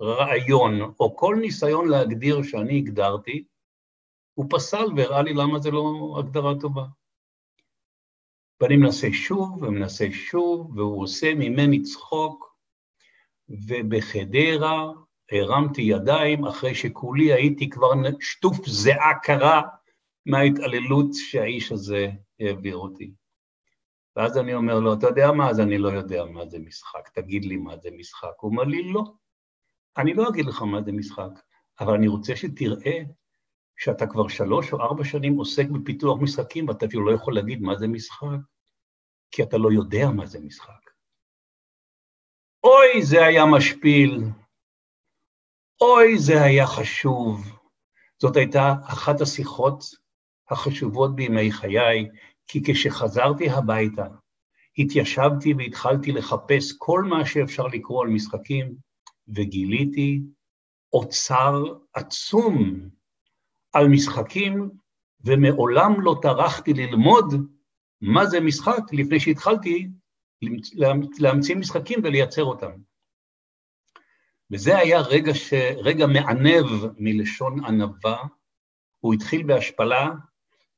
רעיון 0.00 0.80
או 1.00 1.16
כל 1.16 1.36
ניסיון 1.40 1.88
להגדיר 1.88 2.42
שאני 2.42 2.78
הגדרתי, 2.78 3.44
הוא 4.34 4.46
פסל 4.50 4.86
והראה 4.96 5.22
לי 5.22 5.34
למה 5.34 5.58
זה 5.58 5.70
לא 5.70 6.16
הגדרה 6.18 6.60
טובה. 6.60 6.84
ואני 8.60 8.76
מנסה 8.76 9.08
שוב 9.12 9.62
ומנסה 9.62 10.06
שוב, 10.12 10.78
והוא 10.78 11.02
עושה 11.02 11.34
ממני 11.34 11.82
צחוק, 11.82 12.56
ובחדרה 13.48 14.92
הרמתי 15.32 15.82
ידיים 15.82 16.44
אחרי 16.44 16.74
שכולי 16.74 17.32
הייתי 17.32 17.70
כבר 17.70 17.88
שטוף 18.20 18.66
זיעה 18.66 19.18
קרה 19.22 19.62
מההתעללות 20.26 21.06
שהאיש 21.12 21.72
הזה 21.72 22.10
העביר 22.40 22.76
אותי. 22.76 23.12
ואז 24.16 24.38
אני 24.38 24.54
אומר 24.54 24.80
לו, 24.80 24.94
אתה 24.94 25.06
יודע 25.06 25.32
מה? 25.32 25.50
אז 25.50 25.60
אני 25.60 25.78
לא 25.78 25.88
יודע 25.88 26.24
מה 26.24 26.46
זה 26.46 26.58
משחק, 26.58 27.08
תגיד 27.08 27.44
לי 27.44 27.56
מה 27.56 27.76
זה 27.76 27.88
משחק. 27.92 28.32
הוא 28.40 28.50
אומר 28.50 28.64
לי, 28.64 28.92
לא. 28.92 29.04
אני 29.96 30.14
לא 30.14 30.28
אגיד 30.28 30.46
לך 30.46 30.62
מה 30.62 30.82
זה 30.82 30.92
משחק, 30.92 31.30
אבל 31.80 31.94
אני 31.94 32.08
רוצה 32.08 32.36
שתראה 32.36 32.98
שאתה 33.76 34.06
כבר 34.06 34.28
שלוש 34.28 34.72
או 34.72 34.80
ארבע 34.80 35.04
שנים 35.04 35.36
עוסק 35.36 35.68
בפיתוח 35.68 36.18
משחקים 36.20 36.68
ואתה 36.68 36.86
אפילו 36.86 37.06
לא 37.06 37.12
יכול 37.14 37.34
להגיד 37.34 37.62
מה 37.62 37.76
זה 37.76 37.88
משחק, 37.88 38.38
כי 39.30 39.42
אתה 39.42 39.58
לא 39.58 39.72
יודע 39.72 40.10
מה 40.10 40.26
זה 40.26 40.40
משחק. 40.40 40.90
אוי, 42.64 43.02
זה 43.02 43.24
היה 43.24 43.46
משפיל, 43.46 44.20
אוי, 45.80 46.18
זה 46.18 46.42
היה 46.42 46.66
חשוב. 46.66 47.58
זאת 48.22 48.36
הייתה 48.36 48.74
אחת 48.84 49.20
השיחות 49.20 49.84
החשובות 50.50 51.16
בימי 51.16 51.52
חיי, 51.52 52.08
כי 52.46 52.62
כשחזרתי 52.64 53.50
הביתה, 53.50 54.06
התיישבתי 54.78 55.54
והתחלתי 55.54 56.12
לחפש 56.12 56.72
כל 56.78 57.02
מה 57.02 57.26
שאפשר 57.26 57.66
לקרוא 57.66 58.02
על 58.02 58.08
משחקים, 58.10 58.74
וגיליתי 59.28 60.20
אוצר 60.92 61.62
עצום 61.94 62.88
על 63.72 63.88
משחקים, 63.88 64.70
ומעולם 65.24 66.00
לא 66.00 66.16
טרחתי 66.22 66.72
ללמוד 66.72 67.34
מה 68.00 68.26
זה 68.26 68.40
משחק 68.40 68.82
לפני 68.92 69.20
שהתחלתי 69.20 69.88
להמציא 71.18 71.56
משחקים 71.56 72.00
ולייצר 72.04 72.44
אותם. 72.44 72.87
וזה 74.50 74.78
היה 74.78 75.00
רגע, 75.00 75.34
ש... 75.34 75.52
רגע 75.76 76.06
מענב 76.06 76.66
מלשון 76.98 77.64
ענווה, 77.64 78.24
הוא 79.00 79.14
התחיל 79.14 79.42
בהשפלה, 79.42 80.10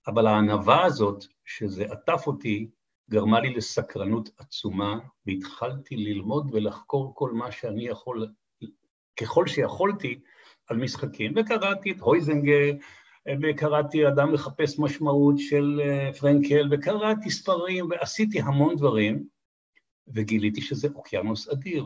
אבל 0.06 0.26
הענווה 0.26 0.84
הזאת, 0.84 1.24
שזה 1.44 1.84
עטף 1.84 2.26
אותי, 2.26 2.70
גרמה 3.10 3.40
לי 3.40 3.54
לסקרנות 3.54 4.30
עצומה, 4.38 4.98
והתחלתי 5.26 5.96
ללמוד 5.96 6.50
ולחקור 6.52 7.12
כל 7.14 7.32
מה 7.32 7.52
שאני 7.52 7.86
יכול 7.86 8.28
ככל 9.20 9.46
שיכולתי 9.46 10.20
על 10.66 10.76
משחקים, 10.76 11.32
וקראתי 11.36 11.90
את 11.90 12.00
הויזנגה, 12.00 12.78
וקראתי 13.42 14.08
אדם 14.08 14.32
מחפש 14.32 14.78
משמעות 14.78 15.34
של 15.38 15.80
אה, 15.84 16.12
פרנקל, 16.12 16.68
וקראתי 16.70 17.30
ספרים, 17.30 17.90
ועשיתי 17.90 18.40
המון 18.40 18.76
דברים, 18.76 19.24
וגיליתי 20.08 20.60
שזה 20.60 20.88
אוקיינוס 20.94 21.48
אדיר. 21.48 21.84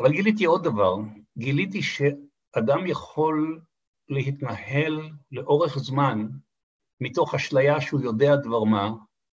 אבל 0.00 0.12
גיליתי 0.12 0.44
עוד 0.44 0.64
דבר, 0.64 0.96
גיליתי 1.38 1.82
שאדם 1.82 2.86
יכול 2.86 3.60
להתנהל 4.08 5.10
לאורך 5.32 5.78
זמן 5.78 6.26
מתוך 7.00 7.34
אשליה 7.34 7.80
שהוא 7.80 8.00
יודע 8.00 8.36
דבר 8.36 8.64
מה, 8.64 8.90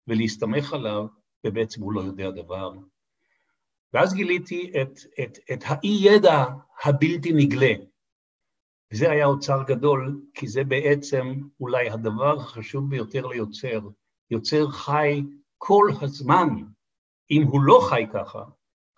ולהסתמך 0.07 0.73
עליו, 0.73 1.05
ובעצם 1.45 1.81
הוא 1.81 1.93
לא 1.93 2.01
יודע 2.01 2.31
דבר. 2.31 2.71
ואז 3.93 4.13
גיליתי 4.13 4.71
את, 4.81 4.99
את, 5.23 5.37
את 5.53 5.63
האי-ידע 5.65 6.43
הבלתי 6.83 7.31
נגלה. 7.33 7.73
וזה 8.93 9.11
היה 9.11 9.25
אוצר 9.25 9.63
גדול, 9.67 10.21
כי 10.33 10.47
זה 10.47 10.63
בעצם 10.63 11.41
אולי 11.59 11.89
הדבר 11.89 12.37
החשוב 12.37 12.89
ביותר 12.89 13.27
ליוצר. 13.27 13.79
יוצר 14.31 14.67
חי 14.67 15.23
כל 15.57 15.89
הזמן. 16.01 16.47
אם 17.31 17.43
הוא 17.43 17.61
לא 17.61 17.79
חי 17.89 18.05
ככה, 18.13 18.43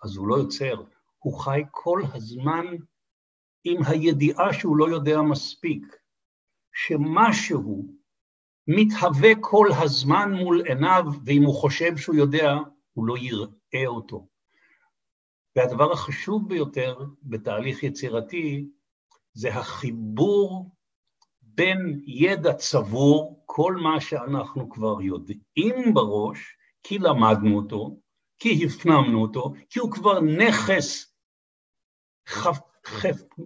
אז 0.02 0.16
הוא 0.16 0.28
לא 0.28 0.36
יוצר. 0.36 0.82
הוא 1.22 1.40
חי 1.40 1.62
כל 1.70 2.02
הזמן 2.14 2.66
עם 3.64 3.82
הידיעה 3.86 4.52
שהוא 4.52 4.76
לא 4.76 4.88
יודע 4.88 5.22
מספיק, 5.22 5.96
שמשהו 6.72 7.86
מתהווה 8.66 9.30
כל 9.40 9.68
הזמן 9.82 10.32
מול 10.32 10.62
עיניו, 10.66 11.04
ואם 11.26 11.42
הוא 11.42 11.54
חושב 11.54 11.96
שהוא 11.96 12.16
יודע, 12.16 12.54
הוא 12.92 13.06
לא 13.06 13.14
יראה 13.18 13.86
אותו. 13.86 14.28
והדבר 15.56 15.92
החשוב 15.92 16.48
ביותר 16.48 16.98
בתהליך 17.22 17.82
יצירתי 17.82 18.68
זה 19.32 19.54
החיבור 19.54 20.70
בין 21.42 22.00
ידע 22.06 22.54
צבור, 22.54 23.42
כל 23.46 23.76
מה 23.76 24.00
שאנחנו 24.00 24.70
כבר 24.70 25.02
יודעים 25.02 25.94
בראש, 25.94 26.56
כי 26.82 26.98
למדנו 26.98 27.56
אותו, 27.56 28.00
כי 28.38 28.66
הפנמנו 28.66 29.22
אותו, 29.22 29.52
כי 29.70 29.78
הוא 29.78 29.90
כבר 29.90 30.20
נכס 30.20 31.09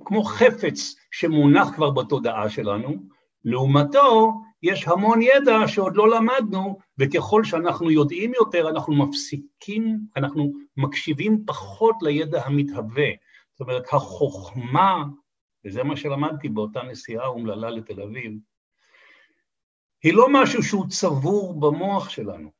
כמו 0.04 0.24
חפץ 0.24 0.94
שמונח 1.10 1.74
כבר 1.74 1.90
בתודעה 1.90 2.50
שלנו, 2.50 2.94
לעומתו 3.44 4.32
יש 4.62 4.88
המון 4.88 5.22
ידע 5.22 5.68
שעוד 5.68 5.96
לא 5.96 6.10
למדנו, 6.10 6.78
וככל 6.98 7.44
שאנחנו 7.44 7.90
יודעים 7.90 8.34
יותר, 8.34 8.68
אנחנו 8.68 8.94
מפסיקים, 8.94 9.98
אנחנו 10.16 10.52
מקשיבים 10.76 11.44
פחות 11.46 11.96
לידע 12.02 12.46
המתהווה. 12.46 13.10
זאת 13.52 13.60
אומרת, 13.60 13.84
החוכמה, 13.92 15.04
וזה 15.64 15.82
מה 15.82 15.96
שלמדתי 15.96 16.48
באותה 16.48 16.82
נסיעה 16.82 17.26
אומללה 17.26 17.70
לתל 17.70 18.02
אביב, 18.02 18.32
היא 20.02 20.14
לא 20.14 20.26
משהו 20.30 20.62
שהוא 20.62 20.86
צבור 20.88 21.60
במוח 21.60 22.08
שלנו, 22.08 22.50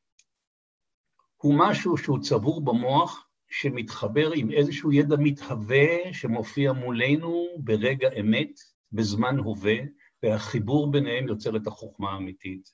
הוא 1.37 1.55
משהו 1.57 1.97
שהוא 1.97 2.19
צבור 2.19 2.65
במוח 2.65 3.24
שמתחבר 3.49 4.31
עם 4.35 4.51
איזשהו 4.51 4.91
ידע 4.91 5.15
מתהווה 5.19 6.13
שמופיע 6.13 6.73
מולנו 6.73 7.47
ברגע 7.57 8.09
אמת, 8.19 8.59
בזמן 8.91 9.37
הווה, 9.37 9.75
והחיבור 10.23 10.91
ביניהם 10.91 11.27
יוצר 11.27 11.55
את 11.55 11.67
החוכמה 11.67 12.11
האמיתית. 12.11 12.69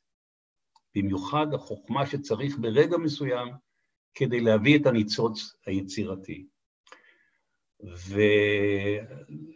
במיוחד 0.95 1.53
החוכמה 1.53 2.05
שצריך 2.05 2.57
ברגע 2.57 2.97
מסוים 2.97 3.47
כדי 4.13 4.41
להביא 4.41 4.79
את 4.79 4.85
הניצוץ 4.85 5.55
היצירתי. 5.65 6.45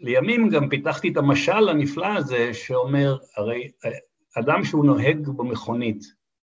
ולימים 0.03 0.49
גם 0.49 0.69
פיתחתי 0.69 1.11
את 1.11 1.17
המשל 1.17 1.69
הנפלא 1.69 2.07
הזה 2.17 2.53
שאומר, 2.53 3.17
הרי 3.37 3.71
אדם 4.37 4.63
שהוא 4.63 4.85
נוהג 4.85 5.27
במכונית, 5.27 6.03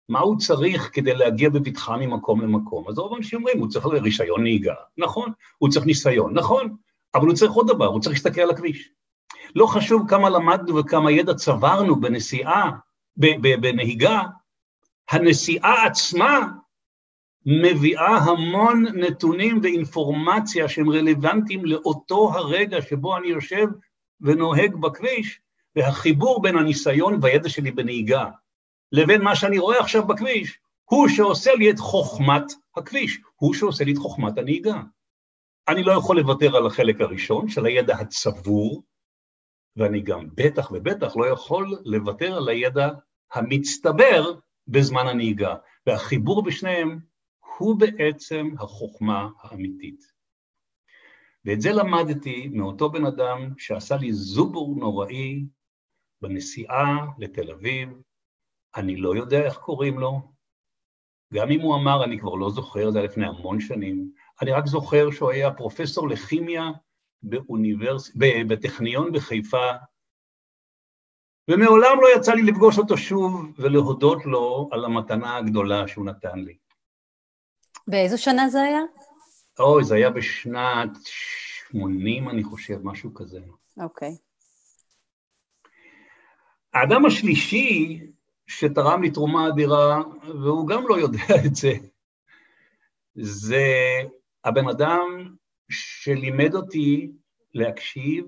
מה 0.10 0.20
הוא 0.20 0.38
צריך 0.38 0.90
כדי 0.94 1.16
להגיע 1.16 1.50
בבטחה 1.50 1.98
ממקום 1.98 2.42
למקום? 2.42 2.88
אז 2.88 2.98
רוב 2.98 3.14
האנשים 3.14 3.40
אומרים, 3.40 3.60
הוא 3.60 3.68
צריך 3.70 3.86
רישיון 3.86 4.44
נהיגה, 4.44 4.74
נכון, 4.98 5.32
הוא 5.58 5.70
צריך 5.70 5.86
ניסיון, 5.86 6.34
נכון, 6.34 6.76
אבל 7.16 7.28
הוא 7.28 7.36
צריך 7.36 7.52
עוד 7.52 7.68
דבר, 7.68 7.86
הוא 7.86 8.02
צריך 8.02 8.16
להסתכל 8.16 8.42
על 8.42 8.50
הכביש. 8.50 8.90
לא 9.56 9.66
חשוב 9.66 10.10
כמה 10.10 10.30
למדנו 10.30 10.76
וכמה 10.76 11.12
ידע 11.12 11.34
צברנו 11.34 11.96
בנסיעה, 11.96 12.72
בנהיגה, 13.62 14.22
הנסיעה 15.10 15.86
עצמה 15.86 16.40
מביאה 17.46 18.18
המון 18.18 18.86
נתונים 18.94 19.60
ואינפורמציה 19.64 20.70
שהם 20.70 20.90
רלוונטיים 20.90 21.66
לאותו 21.66 22.32
הרגע 22.34 22.82
שבו 22.82 23.18
אני 23.18 23.28
יושב 23.28 23.68
ונוהג 24.22 24.76
בכביש, 24.76 25.40
והחיבור 25.76 26.42
בין 26.42 26.58
הניסיון 26.58 27.20
והידע 27.22 27.50
שלי 27.50 27.72
בנהיגה 27.72 28.26
לבין 28.92 29.22
מה 29.22 29.36
שאני 29.36 29.60
רואה 29.60 29.80
עכשיו 29.80 30.08
בכביש, 30.08 30.60
הוא 30.86 31.08
שעושה 31.08 31.56
לי 31.56 31.72
את 31.72 31.80
חוכמת 31.80 32.44
הכביש, 32.78 33.20
הוא 33.36 33.54
שעושה 33.54 33.84
לי 33.84 33.92
את 33.92 33.98
חוכמת 33.98 34.38
הנהיגה. 34.38 34.82
אני 35.68 35.84
לא 35.84 35.92
יכול 35.92 36.20
לוותר 36.20 36.56
על 36.58 36.68
החלק 36.68 37.02
הראשון 37.02 37.50
של 37.50 37.66
הידע 37.66 37.96
הצבור, 37.96 38.84
ואני 39.76 40.02
גם 40.02 40.28
בטח 40.36 40.72
ובטח 40.72 41.18
לא 41.18 41.26
יכול 41.26 41.78
לוותר 41.86 42.38
על 42.38 42.50
הידע 42.50 42.90
המצטבר 43.34 44.40
בזמן 44.68 45.08
הנהיגה, 45.08 45.56
והחיבור 45.88 46.44
בשניהם 46.44 47.00
הוא 47.58 47.80
בעצם 47.80 48.50
החוכמה 48.60 49.30
האמיתית. 49.42 50.18
ואת 51.46 51.62
זה 51.62 51.72
למדתי 51.72 52.48
מאותו 52.48 52.90
בן 52.90 53.06
אדם 53.06 53.54
שעשה 53.58 53.96
לי 53.96 54.14
זובור 54.14 54.76
נוראי 54.80 55.46
בנסיעה 56.22 57.06
לתל 57.20 57.52
אביב, 57.52 57.90
אני 58.76 58.96
לא 58.96 59.16
יודע 59.16 59.46
איך 59.46 59.58
קוראים 59.58 60.00
לו, 60.00 60.22
גם 61.34 61.52
אם 61.52 61.62
הוא 61.62 61.76
אמר, 61.76 62.04
אני 62.04 62.20
כבר 62.20 62.36
לא 62.36 62.50
זוכר, 62.50 62.92
זה 62.92 63.00
היה 63.00 63.08
לפני 63.08 63.28
המון 63.28 63.60
שנים, 63.60 64.12
אני 64.42 64.52
רק 64.52 64.66
זוכר 64.66 65.12
שהוא 65.12 65.32
היה 65.32 65.54
פרופסור 65.54 66.10
לכימיה 66.10 66.64
באוניברס... 67.24 68.12
בטכניון 68.48 69.12
בחיפה, 69.12 69.72
ומעולם 71.48 71.98
לא 72.02 72.08
יצא 72.16 72.34
לי 72.34 72.42
לפגוש 72.42 72.78
אותו 72.78 72.98
שוב 72.98 73.34
ולהודות 73.58 74.26
לו 74.26 74.70
על 74.72 74.86
המתנה 74.86 75.38
הגדולה 75.38 75.88
שהוא 75.88 76.06
נתן 76.06 76.40
לי. 76.40 76.58
באיזו 77.88 78.24
שנה 78.24 78.50
זה 78.50 78.62
היה? 78.62 78.82
אוי, 79.60 79.84
זה 79.84 79.96
היה 79.96 80.10
בשנת 80.10 80.90
80, 81.70 82.30
אני 82.30 82.44
חושב, 82.44 82.80
משהו 82.84 83.14
כזה. 83.14 83.40
אוקיי. 83.78 84.10
Okay. 84.10 84.28
האדם 86.74 87.06
השלישי 87.06 88.02
שתרם 88.48 89.02
לי 89.02 89.12
תרומה 89.12 89.48
אדירה, 89.48 90.02
והוא 90.24 90.68
גם 90.68 90.88
לא 90.88 91.00
יודע 91.00 91.26
את 91.46 91.56
זה, 91.56 91.74
זה 93.16 93.66
הבן 94.44 94.70
אדם 94.70 95.36
שלימד 95.70 96.56
אותי 96.56 97.12
להקשיב, 97.54 98.26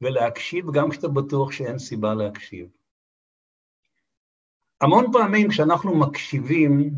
ולהקשיב 0.00 0.66
גם 0.72 0.90
כשאתה 0.90 1.08
בטוח 1.08 1.52
שאין 1.52 1.78
סיבה 1.78 2.14
להקשיב. 2.14 2.68
המון 4.80 5.12
פעמים 5.12 5.48
כשאנחנו 5.48 5.98
מקשיבים, 5.98 6.90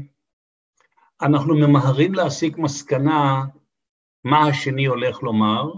אנחנו 1.23 1.55
ממהרים 1.55 2.15
להסיק 2.15 2.59
מסקנה 2.59 3.45
מה 4.25 4.49
השני 4.49 4.87
הולך 4.87 5.23
לומר, 5.23 5.73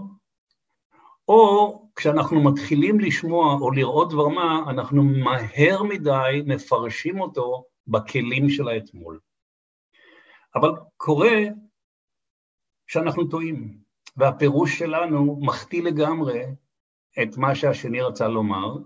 או 1.27 1.86
כשאנחנו 1.97 2.43
מתחילים 2.43 2.99
לשמוע 2.99 3.57
או 3.61 3.71
לראות 3.71 4.09
דבר 4.09 4.27
מה, 4.27 4.59
אנחנו 4.69 5.03
מהר 5.03 5.83
מדי 5.83 6.41
מפרשים 6.45 7.19
אותו 7.19 7.65
בכלים 7.87 8.49
של 8.49 8.67
האתמול. 8.67 9.19
אבל 10.55 10.69
קורה 10.97 11.37
שאנחנו 12.87 13.27
טועים, 13.27 13.77
והפירוש 14.17 14.79
שלנו 14.79 15.39
מחטיא 15.41 15.83
לגמרי 15.83 16.43
את 17.23 17.37
מה 17.37 17.55
שהשני 17.55 18.01
רצה 18.01 18.27
לומר, 18.27 18.77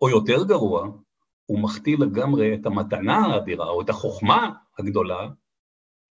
או 0.00 0.08
יותר 0.08 0.44
גרוע, 0.44 0.88
הוא 1.46 1.60
מחטיא 1.60 1.96
לגמרי 1.98 2.54
את 2.54 2.66
המתנה 2.66 3.16
האדירה, 3.16 3.68
או 3.68 3.82
את 3.82 3.88
החוכמה 3.88 4.50
הגדולה, 4.78 5.28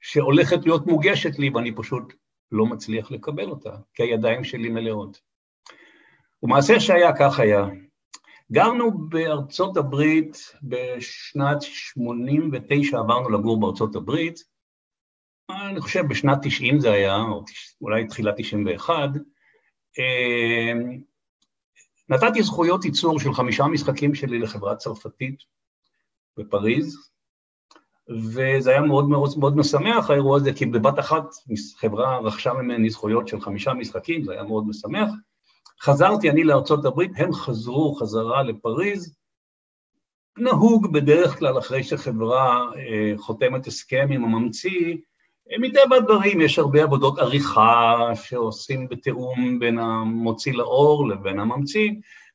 שהולכת 0.01 0.65
להיות 0.65 0.87
מוגשת 0.87 1.39
לי 1.39 1.51
ואני 1.51 1.77
פשוט 1.77 2.15
לא 2.53 2.67
מצליח 2.67 3.11
לקבל 3.11 3.51
אותה, 3.51 3.77
כי 3.95 4.03
הידיים 4.03 4.45
שלי 4.45 4.69
מלאות. 4.69 5.34
ומעשה 6.45 6.81
שהיה 6.81 7.13
כך 7.19 7.39
היה. 7.41 7.67
גרנו 8.53 9.09
בארצות 9.09 9.77
הברית 9.77 10.37
בשנת 10.63 11.63
89, 11.63 12.99
עברנו 12.99 13.31
לגור 13.31 13.61
בארצות 13.61 13.97
הברית, 13.97 14.39
אני 15.51 15.81
חושב 15.81 16.03
בשנת 16.09 16.39
90 16.43 16.81
זה 16.81 16.93
היה, 16.93 17.17
או 17.17 17.45
אולי 17.81 18.07
תחילת 18.07 18.35
91, 18.37 18.93
אמ, 19.99 21.01
נתתי 22.09 22.43
זכויות 22.43 22.85
ייצור 22.85 23.21
של 23.21 23.33
חמישה 23.35 23.65
משחקים 23.65 24.15
שלי 24.15 24.39
לחברה 24.39 24.77
צרפתית 24.77 25.39
בפריז, 26.37 27.11
וזה 28.09 28.71
היה 28.71 28.81
מאוד 28.81 29.09
מאוד 29.09 29.31
מאוד 29.39 29.57
משמח 29.57 30.11
האירוע 30.11 30.37
הזה, 30.37 30.53
כי 30.53 30.67
בבת 30.67 30.99
אחת 30.99 31.25
חברה 31.77 32.19
רכשה 32.19 32.53
ממני 32.53 32.91
זכויות 32.91 33.29
של 33.29 33.41
חמישה 33.41 33.75
משחקים, 33.75 34.25
זה 34.25 34.33
היה 34.33 34.43
מאוד 34.43 34.65
משמח. 34.69 35.11
חזרתי 35.81 36.31
אני 36.31 36.45
לארצות 36.45 36.85
הברית, 36.85 37.11
הם 37.17 37.33
חזרו 37.33 37.95
חזרה 37.95 38.43
לפריז, 38.43 39.17
נהוג 40.39 40.93
בדרך 40.93 41.39
כלל 41.39 41.59
אחרי 41.59 41.83
שחברה 41.83 42.61
אה, 42.77 43.13
חותמת 43.19 43.67
הסכם 43.67 44.09
עם 44.11 44.25
הממציא, 44.25 44.97
אה, 45.53 45.59
מטבע 45.59 45.97
הדברים 45.97 46.41
יש 46.41 46.59
הרבה 46.59 46.83
עבודות 46.83 47.19
עריכה 47.19 48.11
שעושים 48.15 48.89
בתיאום 48.89 49.59
בין 49.59 49.79
המוציא 49.79 50.53
לאור 50.53 51.09
לבין 51.09 51.41
הממציא, 51.41 51.91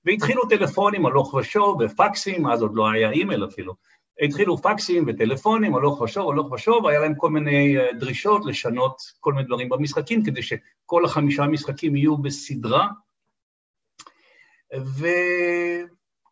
והתחילו 0.05 0.45
טלפונים 0.45 1.05
הלוך 1.05 1.33
ושוב 1.33 1.81
ופקסים, 1.81 2.47
אז 2.47 2.61
עוד 2.61 2.71
לא 2.75 2.89
היה 2.89 3.11
אימייל 3.11 3.45
אפילו, 3.45 3.73
התחילו 4.21 4.57
פקסים 4.57 5.03
וטלפונים 5.07 5.75
הלוך 5.75 6.01
ושוב, 6.01 6.29
הלוך 6.29 6.51
ושוב, 6.51 6.87
היה 6.87 6.99
להם 6.99 7.15
כל 7.15 7.29
מיני 7.29 7.77
אה, 7.77 7.93
דרישות 7.93 8.45
לשנות 8.45 8.95
כל 9.19 9.33
מיני 9.33 9.47
דברים 9.47 9.69
במשחקים, 9.69 10.23
כדי 10.23 10.41
שכל 10.41 11.05
החמישה 11.05 11.47
משחקים 11.47 11.95
יהיו 11.95 12.17
בסדרה, 12.17 12.87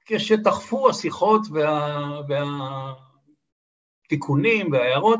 וכשתחפו 0.06 0.89
השיחות 0.89 1.41
וה... 1.52 2.21
והתיקונים 4.04 4.71
וההערות, 4.71 5.19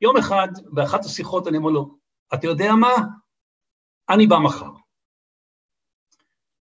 יום 0.00 0.16
אחד, 0.16 0.48
באחת 0.72 1.04
השיחות 1.04 1.46
אני 1.46 1.56
אומר 1.56 1.70
לו, 1.70 1.98
אתה 2.34 2.46
יודע 2.46 2.72
מה? 2.80 2.94
אני 4.08 4.26
בא 4.26 4.36
מחר. 4.36 4.70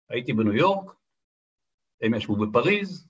הייתי 0.10 0.34
בניו 0.34 0.54
יורק, 0.54 0.92
הם 2.02 2.14
ישבו 2.14 2.36
בפריז, 2.36 3.08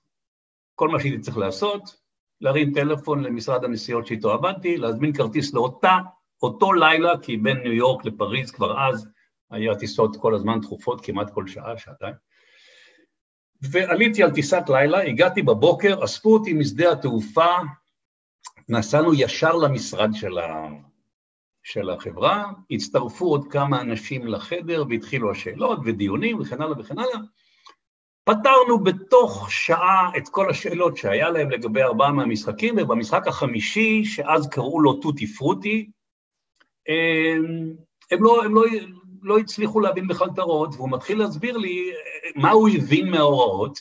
כל 0.74 0.88
מה 0.88 1.00
שהייתי 1.00 1.20
צריך 1.20 1.36
לעשות, 1.36 2.04
להרים 2.40 2.72
טלפון 2.74 3.22
למשרד 3.22 3.64
הנסיעות 3.64 4.06
שאיתו 4.06 4.32
עבדתי, 4.32 4.76
להזמין 4.76 5.12
כרטיס 5.12 5.54
לאותה, 5.54 5.98
אותו 6.42 6.72
לילה, 6.72 7.12
כי 7.22 7.36
בין 7.36 7.56
ניו 7.56 7.72
יורק 7.72 8.04
לפריז 8.04 8.50
כבר 8.50 8.88
אז 8.88 9.08
היה 9.50 9.74
טיסות 9.74 10.16
כל 10.16 10.34
הזמן 10.34 10.60
תכופות, 10.60 11.04
כמעט 11.04 11.30
כל 11.34 11.46
שעה, 11.46 11.78
שעתיים. 11.78 12.14
ועליתי 13.70 14.22
על 14.22 14.30
טיסת 14.30 14.62
לילה, 14.68 15.02
הגעתי 15.02 15.42
בבוקר, 15.42 16.04
אספו 16.04 16.34
אותי 16.34 16.52
משדה 16.52 16.92
התעופה, 16.92 17.56
נסענו 18.68 19.14
ישר 19.14 19.52
למשרד 19.52 20.10
של, 20.14 20.38
ה... 20.38 20.68
של 21.62 21.90
החברה, 21.90 22.44
הצטרפו 22.70 23.24
עוד 23.24 23.52
כמה 23.52 23.80
אנשים 23.80 24.26
לחדר 24.26 24.84
והתחילו 24.88 25.30
השאלות 25.30 25.78
ודיונים 25.84 26.40
וכן 26.40 26.62
הלאה 26.62 26.80
וכן 26.80 26.98
הלאה, 26.98 27.18
פתרנו 28.24 28.84
בתוך 28.84 29.52
שעה 29.52 30.10
את 30.16 30.28
כל 30.28 30.50
השאלות 30.50 30.96
שהיה 30.96 31.30
להם 31.30 31.50
לגבי 31.50 31.82
ארבעה 31.82 32.12
מהמשחקים, 32.12 32.74
ובמשחק 32.78 33.28
החמישי, 33.28 34.04
שאז 34.04 34.48
קראו 34.48 34.80
לו 34.80 35.00
טוטי 35.00 35.26
פרוטי, 35.26 35.90
הם, 36.88 37.74
הם, 38.10 38.24
לא, 38.24 38.44
הם 38.44 38.54
לא, 38.54 38.62
לא 39.24 39.38
הצליחו 39.38 39.80
להבין 39.80 40.08
בכלל 40.08 40.28
את 40.34 40.38
ההוראות, 40.38 40.74
והוא 40.74 40.90
מתחיל 40.90 41.18
להסביר 41.18 41.56
לי 41.56 41.92
מה 42.36 42.50
הוא 42.50 42.68
הבין 42.68 43.10
מההוראות, 43.10 43.80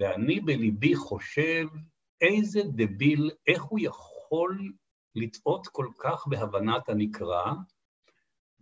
ואני 0.00 0.40
בליבי 0.40 0.94
חושב, 0.94 1.66
איזה 2.20 2.62
דביל, 2.64 3.30
איך 3.46 3.62
הוא 3.62 3.78
יכול 3.82 4.72
לטעות 5.14 5.66
כל 5.66 5.86
כך 5.98 6.26
בהבנת 6.26 6.88
הנקרא, 6.88 7.52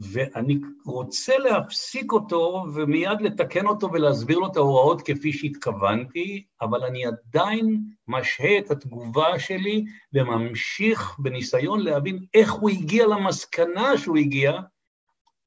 ואני 0.00 0.60
רוצה 0.86 1.38
להפסיק 1.38 2.12
אותו 2.12 2.64
ומיד 2.74 3.20
לתקן 3.20 3.66
אותו 3.66 3.92
ולהסביר 3.92 4.38
לו 4.38 4.46
את 4.46 4.56
ההוראות 4.56 5.02
כפי 5.02 5.32
שהתכוונתי, 5.32 6.44
אבל 6.60 6.84
אני 6.84 7.02
עדיין 7.06 7.80
משהה 8.08 8.58
את 8.58 8.70
התגובה 8.70 9.38
שלי 9.38 9.84
וממשיך 10.12 11.18
בניסיון 11.18 11.80
להבין 11.80 12.24
איך 12.34 12.52
הוא 12.52 12.70
הגיע 12.70 13.06
למסקנה 13.06 13.98
שהוא 13.98 14.16
הגיע, 14.16 14.60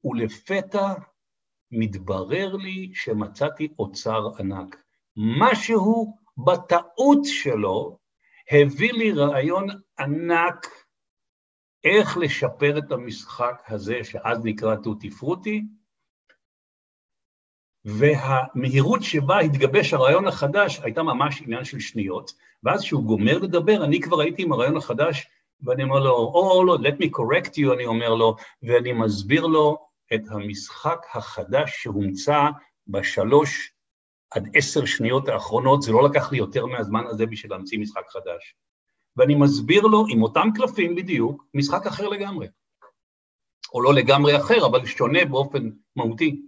ולפתע 0.04 0.94
מתברר 1.70 2.56
לי 2.56 2.90
שמצאתי 2.94 3.68
אוצר 3.78 4.28
ענק. 4.38 4.76
משהו 5.16 6.16
בטעות 6.44 7.18
שלו 7.24 7.98
הביא 8.50 8.92
לי 8.92 9.12
רעיון 9.12 9.66
ענק 9.98 10.66
איך 11.84 12.16
לשפר 12.16 12.78
את 12.78 12.92
המשחק 12.92 13.62
הזה, 13.68 14.04
שאז 14.04 14.44
נקרא 14.44 14.76
טוטי 14.76 15.10
פרוטי, 15.10 15.64
והמהירות 17.84 19.02
שבה 19.02 19.38
התגבש 19.38 19.94
הרעיון 19.94 20.26
החדש 20.26 20.80
הייתה 20.80 21.02
ממש 21.02 21.42
עניין 21.42 21.64
של 21.64 21.80
שניות, 21.80 22.32
ואז 22.62 22.82
כשהוא 22.82 23.04
גומר 23.04 23.38
לדבר, 23.38 23.84
אני 23.84 24.00
כבר 24.00 24.20
הייתי 24.20 24.42
עם 24.42 24.52
הרעיון 24.52 24.76
החדש, 24.76 25.26
ואני 25.62 25.82
אומר 25.82 25.98
לו, 25.98 26.12
או, 26.12 26.62
oh, 26.62 26.66
לא, 26.66 26.88
let 26.88 26.94
me 26.94 27.06
correct 27.06 27.50
you, 27.50 27.74
אני 27.74 27.86
אומר 27.86 28.14
לו, 28.14 28.36
ואני 28.62 28.92
מסביר 28.92 29.46
לו 29.46 29.85
את 30.14 30.20
המשחק 30.30 30.98
החדש 31.14 31.82
שהומצא 31.82 32.38
בשלוש 32.86 33.72
עד 34.30 34.48
עשר 34.54 34.84
שניות 34.84 35.28
האחרונות, 35.28 35.82
זה 35.82 35.92
לא 35.92 36.08
לקח 36.08 36.32
לי 36.32 36.38
יותר 36.38 36.66
מהזמן 36.66 37.06
הזה 37.06 37.26
בשביל 37.26 37.52
להמציא 37.52 37.78
משחק 37.78 38.08
חדש. 38.08 38.54
ואני 39.16 39.34
מסביר 39.34 39.82
לו, 39.82 40.04
עם 40.08 40.22
אותם 40.22 40.48
קלפים 40.54 40.94
בדיוק, 40.94 41.44
משחק 41.54 41.86
אחר 41.86 42.08
לגמרי. 42.08 42.48
או 43.74 43.82
לא 43.82 43.94
לגמרי 43.94 44.36
אחר, 44.36 44.66
אבל 44.66 44.86
שונה 44.86 45.24
באופן 45.24 45.70
מהותי. 45.96 46.42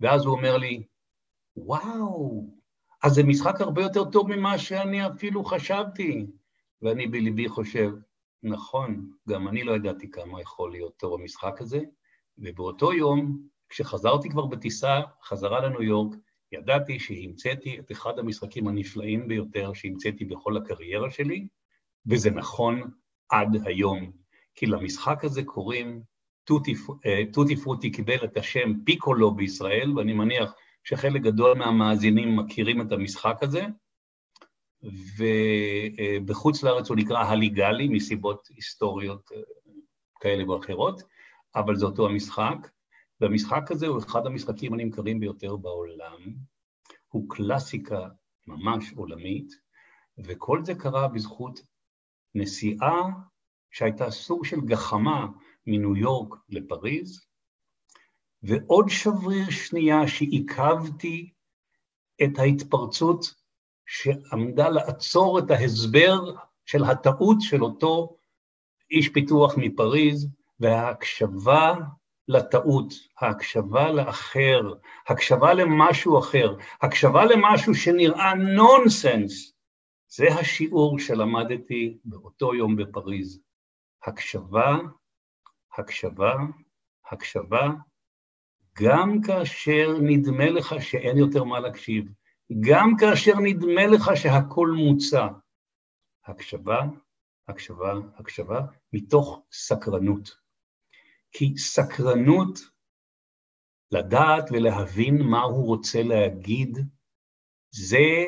ואז 0.00 0.24
הוא 0.24 0.36
אומר 0.36 0.56
לי, 0.56 0.86
וואו, 1.56 2.46
אז 3.02 3.12
זה 3.12 3.22
משחק 3.22 3.60
הרבה 3.60 3.82
יותר 3.82 4.10
טוב 4.10 4.36
ממה 4.36 4.58
שאני 4.58 5.06
אפילו 5.06 5.44
חשבתי. 5.44 6.26
ואני 6.82 7.06
בליבי 7.06 7.48
חושב, 7.48 7.90
נכון, 8.42 9.10
גם 9.28 9.48
אני 9.48 9.64
לא 9.64 9.72
ידעתי 9.72 10.10
כמה 10.10 10.40
יכול 10.40 10.70
להיות 10.70 10.96
טוב 10.96 11.20
המשחק 11.20 11.60
הזה, 11.60 11.80
ובאותו 12.38 12.92
יום, 12.92 13.38
כשחזרתי 13.68 14.28
כבר 14.28 14.46
בטיסה 14.46 15.00
חזרה 15.22 15.66
לניו 15.66 15.82
יורק, 15.82 16.14
ידעתי 16.52 16.98
שהמצאתי 16.98 17.78
את 17.78 17.92
אחד 17.92 18.18
המשחקים 18.18 18.68
הנפלאים 18.68 19.28
ביותר 19.28 19.72
שהמצאתי 19.72 20.24
בכל 20.24 20.56
הקריירה 20.56 21.10
שלי, 21.10 21.46
וזה 22.06 22.30
נכון 22.30 22.90
עד 23.28 23.48
היום, 23.64 24.12
כי 24.54 24.66
למשחק 24.66 25.24
הזה 25.24 25.42
קוראים 25.42 26.02
טוטי, 26.44 26.74
אה, 27.06 27.22
פרוטי 27.62 27.90
קיבל 27.90 28.24
את 28.24 28.36
השם 28.36 28.72
פיקולו 28.84 29.34
בישראל, 29.34 29.98
ואני 29.98 30.12
מניח 30.12 30.52
שחלק 30.84 31.22
גדול 31.22 31.58
מהמאזינים 31.58 32.36
מכירים 32.36 32.80
את 32.80 32.92
המשחק 32.92 33.42
הזה, 33.42 33.66
ובחוץ 35.18 36.62
לארץ 36.62 36.88
הוא 36.88 36.96
נקרא 36.96 37.18
הליגלי 37.18 37.88
מסיבות 37.88 38.48
היסטוריות 38.54 39.30
אה, 39.32 39.40
כאלה 40.20 40.50
ואחרות, 40.50 41.02
אבל 41.56 41.76
זה 41.76 41.86
אותו 41.86 42.06
המשחק, 42.06 42.70
והמשחק 43.20 43.70
הזה 43.70 43.86
הוא 43.86 43.98
אחד 43.98 44.26
המשחקים 44.26 44.74
הנמכרים 44.74 45.20
ביותר 45.20 45.56
בעולם, 45.56 46.34
הוא 47.08 47.30
קלאסיקה 47.30 48.08
ממש 48.46 48.92
עולמית, 48.96 49.52
וכל 50.18 50.64
זה 50.64 50.74
קרה 50.74 51.08
בזכות 51.08 51.60
נסיעה 52.34 53.02
שהייתה 53.70 54.10
סוג 54.10 54.44
של 54.44 54.60
גחמה 54.60 55.26
מניו 55.66 55.96
יורק 55.96 56.34
לפריז, 56.48 57.26
ועוד 58.42 58.86
שבריר 58.88 59.50
שנייה 59.50 60.08
שעיכבתי 60.08 61.32
את 62.24 62.38
ההתפרצות 62.38 63.34
שעמדה 63.86 64.68
לעצור 64.68 65.38
את 65.38 65.50
ההסבר 65.50 66.20
של 66.66 66.84
הטעות 66.84 67.36
של 67.40 67.62
אותו 67.62 68.16
איש 68.90 69.08
פיתוח 69.08 69.54
מפריז, 69.56 70.28
וההקשבה 70.60 71.74
לטעות, 72.28 72.94
ההקשבה 73.20 73.92
לאחר, 73.92 74.60
הקשבה 75.08 75.54
למשהו 75.54 76.18
אחר, 76.18 76.56
הקשבה 76.82 77.24
למשהו 77.24 77.74
שנראה 77.74 78.34
נונסנס, 78.34 79.52
זה 80.08 80.24
השיעור 80.40 80.98
שלמדתי 80.98 81.98
באותו 82.04 82.54
יום 82.54 82.76
בפריז. 82.76 83.40
הקשבה, 84.04 84.76
הקשבה, 85.78 86.34
הקשבה, 87.10 87.68
גם 88.82 89.20
כאשר 89.26 89.98
נדמה 90.02 90.50
לך 90.50 90.74
שאין 90.80 91.18
יותר 91.18 91.44
מה 91.44 91.60
להקשיב, 91.60 92.04
גם 92.60 92.92
כאשר 93.00 93.32
נדמה 93.42 93.86
לך 93.86 94.10
שהכל 94.14 94.68
מוצע. 94.68 95.28
הקשבה, 96.26 96.80
הקשבה, 97.48 97.92
הקשבה, 98.16 98.60
מתוך 98.92 99.42
סקרנות. 99.52 100.43
כי 101.36 101.58
סקרנות, 101.58 102.60
לדעת 103.92 104.44
ולהבין 104.52 105.22
מה 105.22 105.42
הוא 105.42 105.66
רוצה 105.66 106.02
להגיד, 106.02 106.78
זה 107.70 108.26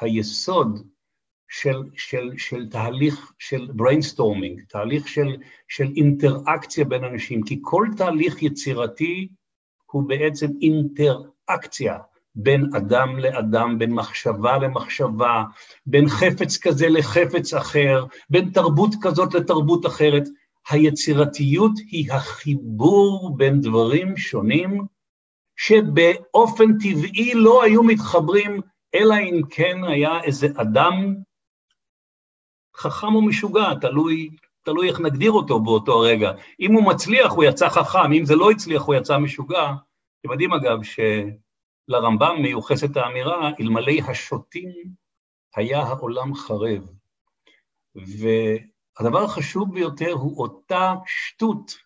היסוד 0.00 0.88
של, 1.48 1.82
של, 1.96 2.30
של 2.36 2.68
תהליך 2.70 3.32
של 3.38 3.68
brainstorming, 3.70 4.66
תהליך 4.68 5.08
של, 5.08 5.36
של 5.68 5.86
אינטראקציה 5.96 6.84
בין 6.84 7.04
אנשים, 7.04 7.42
כי 7.42 7.58
כל 7.62 7.86
תהליך 7.96 8.42
יצירתי 8.42 9.28
הוא 9.92 10.08
בעצם 10.08 10.46
אינטראקציה 10.62 11.98
בין 12.34 12.64
אדם 12.76 13.18
לאדם, 13.18 13.78
בין 13.78 13.92
מחשבה 13.92 14.58
למחשבה, 14.58 15.44
בין 15.86 16.08
חפץ 16.08 16.58
כזה 16.58 16.88
לחפץ 16.88 17.54
אחר, 17.54 18.04
בין 18.30 18.50
תרבות 18.50 18.90
כזאת 19.02 19.34
לתרבות 19.34 19.86
אחרת. 19.86 20.28
היצירתיות 20.70 21.72
היא 21.90 22.12
החיבור 22.12 23.36
בין 23.36 23.60
דברים 23.60 24.16
שונים 24.16 24.86
שבאופן 25.56 26.78
טבעי 26.78 27.34
לא 27.34 27.62
היו 27.62 27.82
מתחברים, 27.82 28.60
אלא 28.94 29.14
אם 29.14 29.40
כן 29.50 29.84
היה 29.84 30.22
איזה 30.22 30.46
אדם 30.56 31.14
חכם 32.76 33.14
או 33.14 33.22
משוגע, 33.22 33.74
תלוי, 33.80 34.30
תלוי 34.62 34.88
איך 34.88 35.00
נגדיר 35.00 35.32
אותו 35.32 35.60
באותו 35.60 35.92
הרגע. 35.92 36.32
אם 36.60 36.72
הוא 36.72 36.84
מצליח, 36.84 37.32
הוא 37.32 37.44
יצא 37.44 37.68
חכם, 37.68 38.12
אם 38.12 38.24
זה 38.24 38.36
לא 38.36 38.50
הצליח, 38.50 38.82
הוא 38.82 38.94
יצא 38.94 39.18
משוגע. 39.18 39.72
אתם 40.20 40.32
יודעים, 40.32 40.52
אגב, 40.52 40.78
שלרמב"ם 40.82 42.36
מיוחסת 42.42 42.96
האמירה, 42.96 43.50
אלמלא 43.60 43.92
השוטים 44.08 44.72
היה 45.56 45.82
העולם 45.82 46.34
חרב. 46.34 46.88
והדבר 48.98 49.24
החשוב 49.24 49.74
ביותר 49.74 50.12
הוא 50.12 50.42
אותה 50.42 50.94
שטות, 51.06 51.76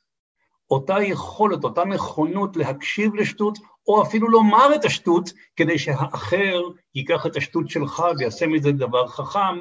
אותה 0.70 0.94
יכולת, 1.02 1.64
אותה 1.64 1.84
נכונות 1.84 2.56
להקשיב 2.56 3.14
לשטות, 3.14 3.58
או 3.86 4.02
אפילו 4.02 4.28
לומר 4.28 4.74
את 4.74 4.84
השטות, 4.84 5.30
כדי 5.56 5.78
שהאחר 5.78 6.60
ייקח 6.94 7.26
את 7.26 7.36
השטות 7.36 7.68
שלך 7.68 8.02
ויעשה 8.18 8.46
מזה 8.46 8.72
דבר 8.72 9.06
חכם, 9.06 9.58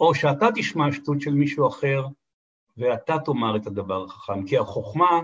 או 0.00 0.14
שאתה 0.14 0.46
תשמע 0.54 0.92
שטות 0.92 1.20
של 1.20 1.34
מישהו 1.34 1.68
אחר 1.68 2.06
ואתה 2.76 3.18
תאמר 3.24 3.56
את 3.56 3.66
הדבר 3.66 4.04
החכם, 4.04 4.46
כי 4.46 4.58
החוכמה 4.58 5.20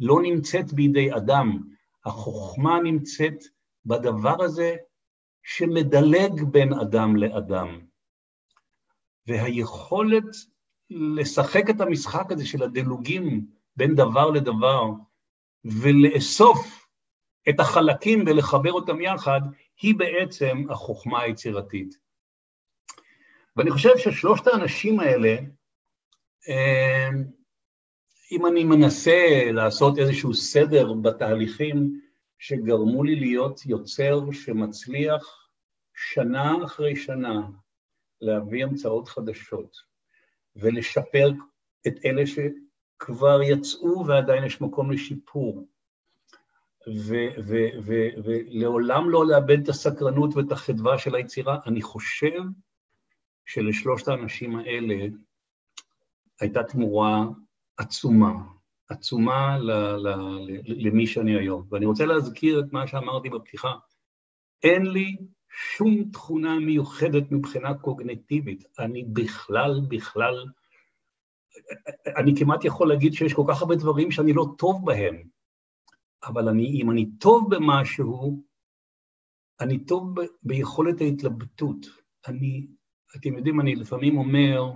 לא 0.00 0.22
נמצאת 0.22 0.72
בידי 0.72 1.16
אדם, 1.16 1.58
החוכמה 2.04 2.80
נמצאת 2.80 3.44
בדבר 3.86 4.42
הזה 4.42 4.76
שמדלג 5.42 6.42
בין 6.42 6.72
אדם 6.72 7.16
לאדם. 7.16 7.80
והיכולת 9.26 10.53
לשחק 10.94 11.70
את 11.70 11.80
המשחק 11.80 12.32
הזה 12.32 12.46
של 12.46 12.62
הדלוגים 12.62 13.46
בין 13.76 13.94
דבר 13.94 14.30
לדבר 14.30 14.82
ולאסוף 15.64 16.86
את 17.48 17.60
החלקים 17.60 18.24
ולחבר 18.26 18.72
אותם 18.72 19.00
יחד, 19.00 19.40
היא 19.82 19.94
בעצם 19.94 20.64
החוכמה 20.70 21.20
היצירתית. 21.20 21.94
ואני 23.56 23.70
חושב 23.70 23.98
ששלושת 23.98 24.46
האנשים 24.46 25.00
האלה, 25.00 25.36
אה, 26.48 27.08
אם 28.32 28.46
אני 28.46 28.64
מנסה 28.64 29.50
לעשות 29.52 29.98
איזשהו 29.98 30.34
סדר 30.34 30.92
בתהליכים 30.92 32.00
שגרמו 32.38 33.04
לי 33.04 33.16
להיות 33.16 33.66
יוצר 33.66 34.20
שמצליח 34.32 35.48
שנה 35.94 36.64
אחרי 36.64 36.96
שנה 36.96 37.40
להביא 38.20 38.64
המצאות 38.64 39.08
חדשות 39.08 39.93
ולשפר 40.56 41.30
את 41.86 41.94
אלה 42.04 42.22
שכבר 42.26 43.42
יצאו 43.42 44.06
ועדיין 44.06 44.44
יש 44.44 44.60
מקום 44.60 44.90
לשיפור, 44.90 45.66
ולעולם 48.24 49.10
לא 49.10 49.26
לאבד 49.26 49.62
את 49.62 49.68
הסקרנות 49.68 50.36
ואת 50.36 50.52
החדווה 50.52 50.98
של 50.98 51.14
היצירה, 51.14 51.58
אני 51.66 51.82
חושב 51.82 52.40
שלשלושת 53.46 54.08
האנשים 54.08 54.56
האלה 54.56 54.94
הייתה 56.40 56.62
תמורה 56.62 57.24
עצומה, 57.76 58.32
עצומה 58.88 59.58
ל, 59.58 59.70
ל, 59.72 60.08
ל, 60.08 60.60
למי 60.66 61.06
שאני 61.06 61.36
היום. 61.36 61.66
ואני 61.70 61.86
רוצה 61.86 62.06
להזכיר 62.06 62.60
את 62.60 62.72
מה 62.72 62.86
שאמרתי 62.86 63.30
בפתיחה. 63.30 63.72
אין 64.62 64.86
לי 64.86 65.16
שום 65.56 66.10
תכונה 66.12 66.58
מיוחדת 66.58 67.32
מבחינה 67.32 67.74
קוגנטיבית. 67.74 68.64
אני 68.78 69.04
בכלל, 69.04 69.80
בכלל, 69.88 70.46
אני 72.16 72.32
כמעט 72.38 72.64
יכול 72.64 72.88
להגיד 72.88 73.12
שיש 73.12 73.34
כל 73.34 73.44
כך 73.48 73.62
הרבה 73.62 73.74
דברים 73.74 74.10
שאני 74.10 74.32
לא 74.32 74.46
טוב 74.58 74.86
בהם, 74.86 75.22
אבל 76.24 76.48
אני, 76.48 76.82
אם 76.82 76.90
אני 76.90 77.10
טוב 77.18 77.54
במשהו, 77.54 78.42
אני 79.60 79.84
טוב 79.84 80.20
ב, 80.20 80.24
ביכולת 80.42 81.00
ההתלבטות. 81.00 81.86
אני, 82.26 82.66
אתם 83.16 83.36
יודעים, 83.36 83.60
אני 83.60 83.74
לפעמים 83.74 84.18
אומר, 84.18 84.72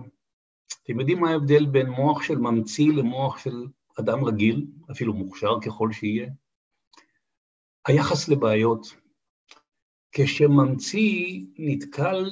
אתם 0.82 1.00
יודעים 1.00 1.20
מה 1.20 1.30
ההבדל 1.30 1.66
בין 1.66 1.86
מוח 1.86 2.22
של 2.22 2.38
ממציא 2.38 2.92
למוח 2.92 3.38
של 3.38 3.66
אדם 4.00 4.24
רגיל, 4.24 4.66
אפילו 4.90 5.14
מוכשר 5.14 5.60
ככל 5.66 5.92
שיהיה? 5.92 6.30
היחס 7.86 8.28
לבעיות. 8.28 9.07
כשממציא 10.20 11.44
נתקל, 11.58 12.24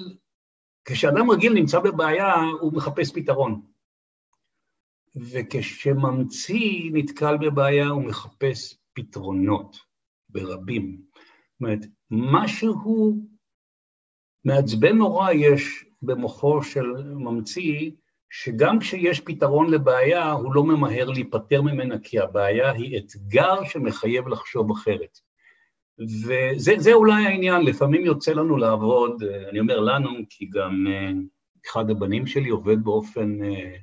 כשאדם 0.84 1.30
רגיל 1.30 1.52
נמצא 1.52 1.80
בבעיה, 1.80 2.34
הוא 2.60 2.72
מחפש 2.72 3.12
פתרון. 3.14 3.62
וכשממציא 5.16 6.90
נתקל 6.92 7.36
בבעיה, 7.36 7.88
הוא 7.88 8.02
מחפש 8.02 8.78
פתרונות 8.92 9.76
ברבים. 10.28 11.00
זאת 11.02 11.60
אומרת, 11.60 11.86
משהו 12.10 13.16
מעצבן 14.44 14.96
נורא 14.96 15.32
יש 15.32 15.84
במוחו 16.02 16.62
של 16.62 16.86
ממציא, 17.14 17.90
שגם 18.30 18.78
כשיש 18.78 19.20
פתרון 19.20 19.70
לבעיה, 19.70 20.32
הוא 20.32 20.54
לא 20.54 20.64
ממהר 20.64 21.10
להיפטר 21.10 21.62
ממנה, 21.62 21.98
כי 21.98 22.20
הבעיה 22.20 22.70
היא 22.72 22.98
אתגר 22.98 23.64
שמחייב 23.64 24.28
לחשוב 24.28 24.70
אחרת. 24.70 25.18
וזה 25.98 26.92
אולי 26.92 27.26
העניין, 27.26 27.62
לפעמים 27.62 28.04
יוצא 28.04 28.32
לנו 28.32 28.56
לעבוד, 28.56 29.22
אני 29.50 29.60
אומר 29.60 29.80
לנו, 29.80 30.10
כי 30.30 30.46
גם 30.46 30.86
אה, 30.86 31.10
אחד 31.70 31.90
הבנים 31.90 32.26
שלי 32.26 32.48
עובד 32.48 32.84
באופן 32.84 33.44
אה, 33.44 33.76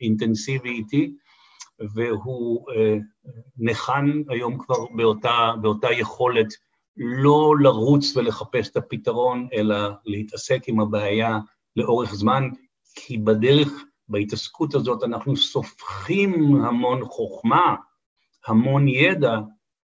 אינטנסיבי 0.00 0.70
איתי, 0.70 1.12
והוא 1.94 2.70
אה, 2.70 2.96
ניחן 3.56 4.22
היום 4.28 4.58
כבר 4.58 4.86
באותה, 4.96 5.52
באותה 5.62 5.92
יכולת 5.92 6.46
לא 6.96 7.54
לרוץ 7.60 8.16
ולחפש 8.16 8.68
את 8.68 8.76
הפתרון, 8.76 9.48
אלא 9.52 9.76
להתעסק 10.04 10.68
עם 10.68 10.80
הבעיה 10.80 11.38
לאורך 11.76 12.14
זמן, 12.14 12.48
כי 12.94 13.18
בדרך, 13.18 13.84
בהתעסקות 14.08 14.74
הזאת, 14.74 15.02
אנחנו 15.04 15.36
סופחים 15.36 16.54
המון 16.64 17.04
חוכמה, 17.04 17.76
המון 18.46 18.88
ידע, 18.88 19.38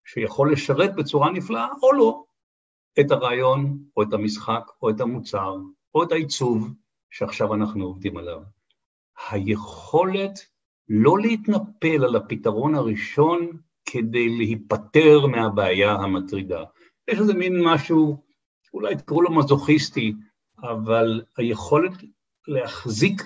שיכול 0.07 0.51
לשרת 0.51 0.95
בצורה 0.95 1.31
נפלאה 1.31 1.67
או 1.83 1.93
לא 1.93 2.23
את 2.99 3.11
הרעיון, 3.11 3.77
או 3.97 4.03
את 4.03 4.13
המשחק, 4.13 4.63
או 4.81 4.89
את 4.89 5.01
המוצר, 5.01 5.55
או 5.95 6.03
את 6.03 6.11
העיצוב 6.11 6.73
שעכשיו 7.09 7.53
אנחנו 7.53 7.85
עובדים 7.85 8.17
עליו. 8.17 8.41
היכולת 9.29 10.39
לא 10.89 11.19
להתנפל 11.19 12.03
על 12.03 12.15
הפתרון 12.15 12.75
הראשון 12.75 13.47
כדי 13.85 14.29
להיפטר 14.37 15.27
מהבעיה 15.27 15.91
המטרידה. 15.91 16.63
יש 17.07 17.19
איזה 17.19 17.33
מין 17.33 17.61
משהו, 17.63 18.23
אולי 18.73 18.95
תקראו 18.95 19.21
לו 19.21 19.31
מזוכיסטי, 19.31 20.13
אבל 20.63 21.21
היכולת 21.37 21.93
להחזיק 22.47 23.21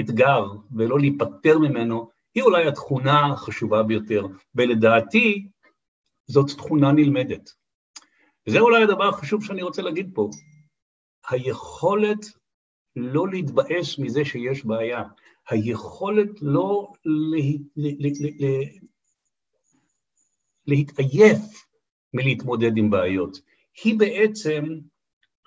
אתגר 0.00 0.46
ולא 0.76 0.98
להיפטר 0.98 1.58
ממנו, 1.58 2.10
היא 2.34 2.42
אולי 2.42 2.66
התכונה 2.66 3.26
החשובה 3.26 3.82
ביותר, 3.82 4.26
ולדעתי 4.54 5.48
זאת 6.30 6.50
תכונה 6.50 6.92
נלמדת. 6.92 7.50
וזה 8.46 8.60
אולי 8.60 8.82
הדבר 8.82 9.08
החשוב 9.08 9.44
שאני 9.44 9.62
רוצה 9.62 9.82
להגיד 9.82 10.10
פה, 10.14 10.30
היכולת 11.30 12.26
לא 12.96 13.28
להתבאס 13.28 13.98
מזה 13.98 14.24
שיש 14.24 14.64
בעיה, 14.64 15.02
היכולת 15.48 16.42
לא 16.42 16.92
לה, 17.04 17.38
לה, 17.76 17.90
לה, 17.98 18.08
לה, 18.38 18.64
להתעייף 20.66 21.66
מלהתמודד 22.14 22.76
עם 22.76 22.90
בעיות, 22.90 23.40
היא 23.84 23.98
בעצם 23.98 24.64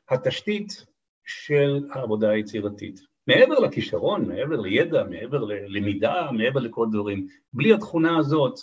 התשתית 0.09 0.85
של 1.25 1.87
העבודה 1.91 2.29
היצירתית. 2.29 2.99
מעבר 3.27 3.59
לכישרון, 3.59 4.27
מעבר 4.27 4.61
לידע, 4.61 5.03
מעבר 5.03 5.43
ללמידה, 5.43 6.31
מעבר 6.31 6.59
לכל 6.59 6.87
דברים, 6.91 7.27
בלי 7.53 7.73
התכונה 7.73 8.17
הזאת 8.17 8.59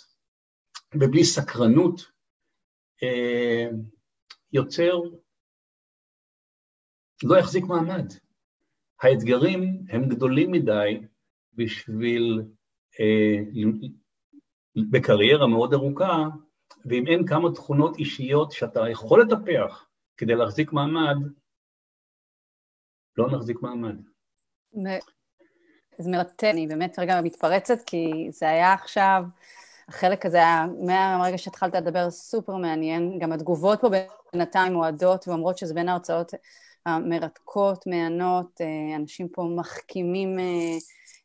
ובלי 0.95 1.23
סקרנות, 1.23 2.01
אה, 3.03 3.67
יוצר 4.53 4.99
לא 7.23 7.37
יחזיק 7.39 7.63
מעמד. 7.63 8.05
האתגרים 9.01 9.85
הם 9.89 10.09
גדולים 10.09 10.51
מדי 10.51 11.07
בשביל, 11.53 12.41
אה, 12.99 13.63
בקריירה 14.91 15.47
מאוד 15.47 15.73
ארוכה, 15.73 16.25
ואם 16.85 17.07
אין 17.07 17.27
כמה 17.27 17.51
תכונות 17.55 17.97
אישיות 17.97 18.51
שאתה 18.51 18.89
יכול 18.89 19.21
לטפח 19.21 19.87
כדי 20.17 20.35
להחזיק 20.35 20.73
מעמד, 20.73 21.15
לא 23.17 23.27
נחזיק 23.31 23.61
מעמד. 23.61 23.95
זה 25.97 26.11
מרתק, 26.11 26.43
אני 26.43 26.67
באמת 26.67 26.99
רגע 26.99 27.21
מתפרצת, 27.21 27.81
כי 27.85 28.27
זה 28.31 28.49
היה 28.49 28.73
עכשיו, 28.73 29.23
החלק 29.91 30.25
הזה 30.25 30.37
היה, 30.37 30.65
מהרגע 30.79 31.37
שהתחלת 31.37 31.75
לדבר, 31.75 32.11
סופר 32.11 32.55
מעניין. 32.55 33.19
גם 33.19 33.31
התגובות 33.31 33.81
פה 33.81 33.89
בינתיים 34.33 34.73
מועדות 34.73 35.27
ואומרות 35.27 35.57
שזה 35.57 35.73
בין 35.73 35.89
ההרצאות 35.89 36.33
המרתקות, 36.85 37.87
מהנות, 37.87 38.61
אה, 38.61 38.95
אנשים 38.95 39.27
פה 39.29 39.43
מחכימים 39.55 40.39
אה, 40.39 40.77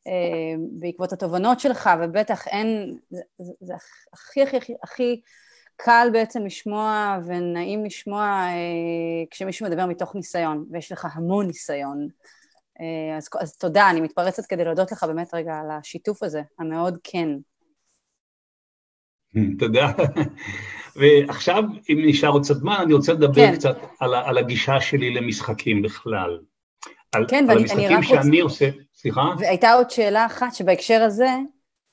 אה, 0.07 0.55
בעקבות 0.71 1.13
התובנות 1.13 1.61
שלך, 1.61 1.91
ובטח 2.03 2.49
אין, 2.49 2.99
זה, 3.11 3.21
זה, 3.39 3.53
זה 3.61 3.75
הכי 4.13 4.43
הכי 4.43 4.57
הכי 4.57 4.75
הכי 4.83 5.21
קל 5.77 6.09
בעצם 6.13 6.47
לשמוע 6.47 7.19
ונעים 7.27 7.85
לשמוע 7.85 8.47
כשמישהו 9.31 9.67
מדבר 9.67 9.87
מתוך 9.87 10.15
ניסיון, 10.15 10.65
ויש 10.71 10.93
לך 10.93 11.09
המון 11.13 11.47
ניסיון. 11.47 12.09
אז, 13.17 13.29
אז 13.41 13.57
תודה, 13.57 13.91
אני 13.91 14.01
מתפרצת 14.01 14.47
כדי 14.47 14.65
להודות 14.65 14.93
לך 14.93 15.05
באמת 15.05 15.35
רגע 15.35 15.55
על 15.55 15.71
השיתוף 15.71 16.23
הזה, 16.23 16.43
המאוד 16.59 16.99
כן. 17.05 17.29
תודה. 19.59 19.93
ועכשיו, 20.97 21.65
אם 21.89 21.99
נשאר 22.07 22.29
עוד 22.29 22.43
קצת 22.43 22.55
זמן, 22.55 22.77
אני 22.83 22.93
רוצה 22.93 23.13
לדבר 23.13 23.35
כן. 23.35 23.55
קצת 23.55 23.77
על, 24.01 24.15
על 24.15 24.39
הגישה 24.39 24.81
שלי 24.81 25.15
למשחקים 25.15 25.83
בכלל. 25.83 26.39
על, 27.13 27.27
כן, 27.29 27.47
על 27.51 27.59
המשחקים 27.59 28.03
שאני 28.03 28.43
רוצה... 28.43 28.65
עושה... 28.65 28.71
סליחה? 28.95 29.23
והייתה 29.39 29.73
עוד 29.73 29.91
שאלה 29.91 30.27
אחת 30.27 30.55
שבהקשר 30.55 31.03
הזה, 31.03 31.31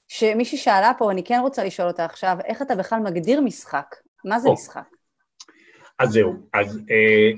שמישהי 0.08 0.58
שאלה 0.58 0.92
פה, 0.98 1.12
אני 1.12 1.24
כן 1.24 1.40
רוצה 1.42 1.64
לשאול 1.64 1.88
אותה 1.88 2.06
עכשיו, 2.06 2.38
איך 2.46 2.62
אתה 2.62 2.76
בכלל 2.76 3.00
מגדיר 3.00 3.42
משחק? 3.42 3.96
מה 4.26 4.40
זה 4.40 4.48
או. 4.48 4.54
משחק? 4.54 4.88
אז 6.00 6.10
זהו, 6.10 6.34
אז 6.54 6.80
אה, 6.92 7.32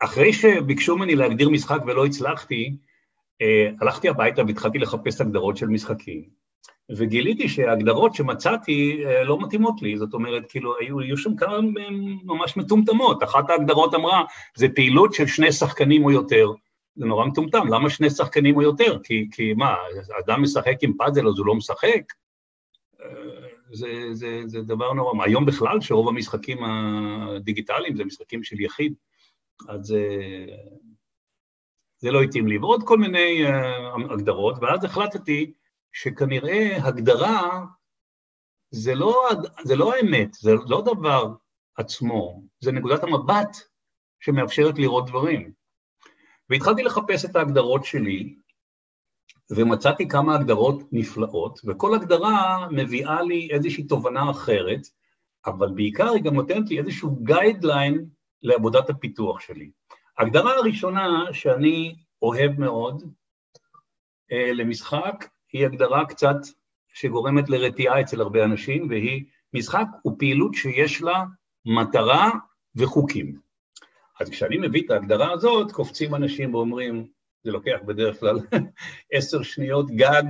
אחרי 0.00 0.32
שביקשו 0.32 0.96
ממני 0.96 1.14
להגדיר 1.14 1.48
משחק 1.48 1.78
ולא 1.86 2.06
הצלחתי, 2.06 2.76
אה, 3.42 3.70
הלכתי 3.80 4.08
הביתה 4.08 4.42
והתחלתי 4.46 4.78
לחפש 4.78 5.20
הגדרות 5.20 5.56
של 5.56 5.66
משחקים, 5.66 6.24
וגיליתי 6.90 7.48
שההגדרות 7.48 8.14
שמצאתי 8.14 9.04
אה, 9.06 9.24
לא 9.24 9.38
מתאימות 9.40 9.82
לי, 9.82 9.96
זאת 9.96 10.14
אומרת, 10.14 10.50
כאילו, 10.50 10.74
היו, 10.80 11.00
היו 11.00 11.16
שם 11.16 11.36
כמה 11.36 11.60
ממש 12.24 12.56
מטומטמות. 12.56 13.22
אחת 13.22 13.50
ההגדרות 13.50 13.94
אמרה, 13.94 14.24
זה 14.56 14.68
פעילות 14.68 15.14
של 15.14 15.26
שני 15.26 15.52
שחקנים 15.52 16.04
או 16.04 16.10
יותר. 16.10 16.50
זה 16.96 17.06
נורא 17.06 17.26
מטומטם, 17.26 17.66
למה 17.68 17.90
שני 17.90 18.10
שחקנים 18.10 18.56
או 18.56 18.62
יותר? 18.62 18.98
כי, 19.02 19.28
כי 19.32 19.54
מה, 19.54 19.74
אדם 20.24 20.42
משחק 20.42 20.76
עם 20.82 20.92
פאזל 20.96 21.28
אז 21.28 21.38
הוא 21.38 21.46
לא 21.46 21.54
משחק? 21.54 22.12
אה, 23.00 23.06
זה, 23.72 23.88
זה, 24.12 24.42
זה 24.46 24.62
דבר 24.62 24.92
נורא, 24.92 25.24
היום 25.24 25.46
בכלל 25.46 25.80
שרוב 25.80 26.08
המשחקים 26.08 26.58
הדיגיטליים 26.64 27.96
זה 27.96 28.04
משחקים 28.04 28.42
של 28.42 28.60
יחיד, 28.60 28.94
אז 29.68 29.86
זה, 29.86 30.06
זה 31.98 32.10
לא 32.10 32.22
התאים 32.22 32.46
לי, 32.46 32.58
ועוד 32.58 32.82
כל 32.82 32.98
מיני 32.98 33.42
הגדרות, 34.10 34.56
ואז 34.60 34.84
החלטתי 34.84 35.52
שכנראה 35.96 36.76
הגדרה 36.82 37.64
זה 38.70 38.94
לא, 38.94 39.28
זה 39.64 39.76
לא 39.76 39.94
האמת, 39.94 40.34
זה 40.34 40.54
לא 40.68 40.82
דבר 40.82 41.34
עצמו, 41.76 42.42
זה 42.60 42.72
נקודת 42.72 43.02
המבט 43.02 43.56
שמאפשרת 44.20 44.78
לראות 44.78 45.06
דברים. 45.06 45.52
והתחלתי 46.50 46.82
לחפש 46.82 47.24
את 47.24 47.36
ההגדרות 47.36 47.84
שלי, 47.84 48.36
ומצאתי 49.50 50.08
כמה 50.08 50.34
הגדרות 50.34 50.82
נפלאות, 50.92 51.60
וכל 51.66 51.94
הגדרה 51.94 52.66
מביאה 52.70 53.22
לי 53.22 53.48
איזושהי 53.50 53.84
תובנה 53.86 54.30
אחרת, 54.30 54.80
אבל 55.46 55.70
בעיקר 55.74 56.12
היא 56.12 56.22
גם 56.22 56.34
נותנת 56.34 56.70
לי 56.70 56.78
איזשהו 56.78 57.16
גיידליין 57.22 58.08
לעבודת 58.42 58.90
הפיתוח 58.90 59.40
שלי. 59.40 59.70
ההגדרה 60.18 60.54
הראשונה 60.54 61.32
שאני 61.32 61.96
אוהב 62.22 62.60
מאוד 62.60 63.02
אה, 64.32 64.52
למשחק, 64.52 65.35
היא 65.56 65.66
הגדרה 65.66 66.04
קצת 66.04 66.36
שגורמת 66.94 67.48
לרתיעה 67.48 68.00
אצל 68.00 68.20
הרבה 68.20 68.44
אנשים, 68.44 68.88
והיא 68.90 69.24
משחק 69.54 69.86
הוא 70.02 70.16
פעילות 70.18 70.54
שיש 70.54 71.02
לה 71.02 71.24
מטרה 71.66 72.30
וחוקים. 72.76 73.38
אז 74.20 74.30
כשאני 74.30 74.58
מביא 74.58 74.82
את 74.86 74.90
ההגדרה 74.90 75.32
הזאת, 75.32 75.72
קופצים 75.72 76.14
אנשים 76.14 76.54
ואומרים, 76.54 77.06
זה 77.44 77.50
לוקח 77.50 77.76
בדרך 77.86 78.20
כלל 78.20 78.38
עשר 79.12 79.42
שניות 79.42 79.90
גג, 79.90 80.22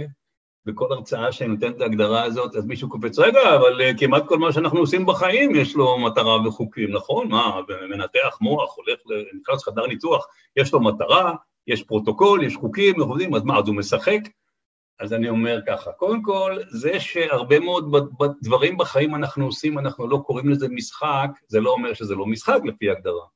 בכל 0.66 0.93
הרצאה 0.93 1.33
שאני 1.33 1.49
נותן 1.49 1.70
את 1.70 1.81
ההגדרה 1.81 2.22
הזאת, 2.22 2.57
אז 2.57 2.66
מישהו 2.66 2.89
קופץ, 2.89 3.18
רגע, 3.18 3.57
אבל 3.57 3.81
uh, 3.81 3.99
כמעט 3.99 4.22
כל 4.27 4.39
מה 4.39 4.53
שאנחנו 4.53 4.79
עושים 4.79 5.07
בחיים 5.07 5.55
יש 5.55 5.77
לו 5.77 5.99
מטרה 5.99 6.49
וחוקים, 6.49 6.93
נכון? 6.93 7.29
מה, 7.29 7.61
מנתח 7.91 8.39
מוח, 8.41 8.77
הולך, 8.77 8.99
נכנס 9.41 9.68
לחדר 9.68 9.87
ניתוח, 9.87 10.27
יש 10.57 10.72
לו 10.72 10.81
מטרה, 10.81 11.35
יש 11.66 11.83
פרוטוקול, 11.83 12.45
יש 12.45 12.57
חוקים, 12.57 12.95
אז 13.35 13.43
מה, 13.45 13.59
אז 13.59 13.68
הוא 13.68 13.77
משחק? 13.77 14.20
אז 15.01 15.13
אני 15.13 15.29
אומר 15.29 15.61
ככה, 15.67 15.93
קודם 15.93 16.23
כל, 16.23 16.59
זה 16.69 17.01
שהרבה 17.01 17.61
מאוד 17.61 17.93
דברים 18.43 18.77
בחיים 18.77 19.15
אנחנו 19.15 19.45
עושים, 19.45 19.79
אנחנו 19.79 20.09
לא 20.09 20.23
קוראים 20.27 20.49
לזה 20.49 20.69
משחק, 20.69 21.31
זה 21.47 21.61
לא 21.61 21.71
אומר 21.71 21.95
שזה 21.95 22.15
לא 22.15 22.27
משחק 22.27 22.59
לפי 22.65 22.91
הגדרה. 22.91 23.27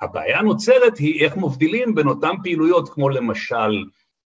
הבעיה 0.00 0.38
הנוצרת 0.38 0.98
היא 0.98 1.24
איך 1.24 1.36
מבדילים 1.36 1.94
בין 1.94 2.08
אותן 2.08 2.32
פעילויות, 2.42 2.88
כמו 2.88 3.08
למשל 3.08 3.84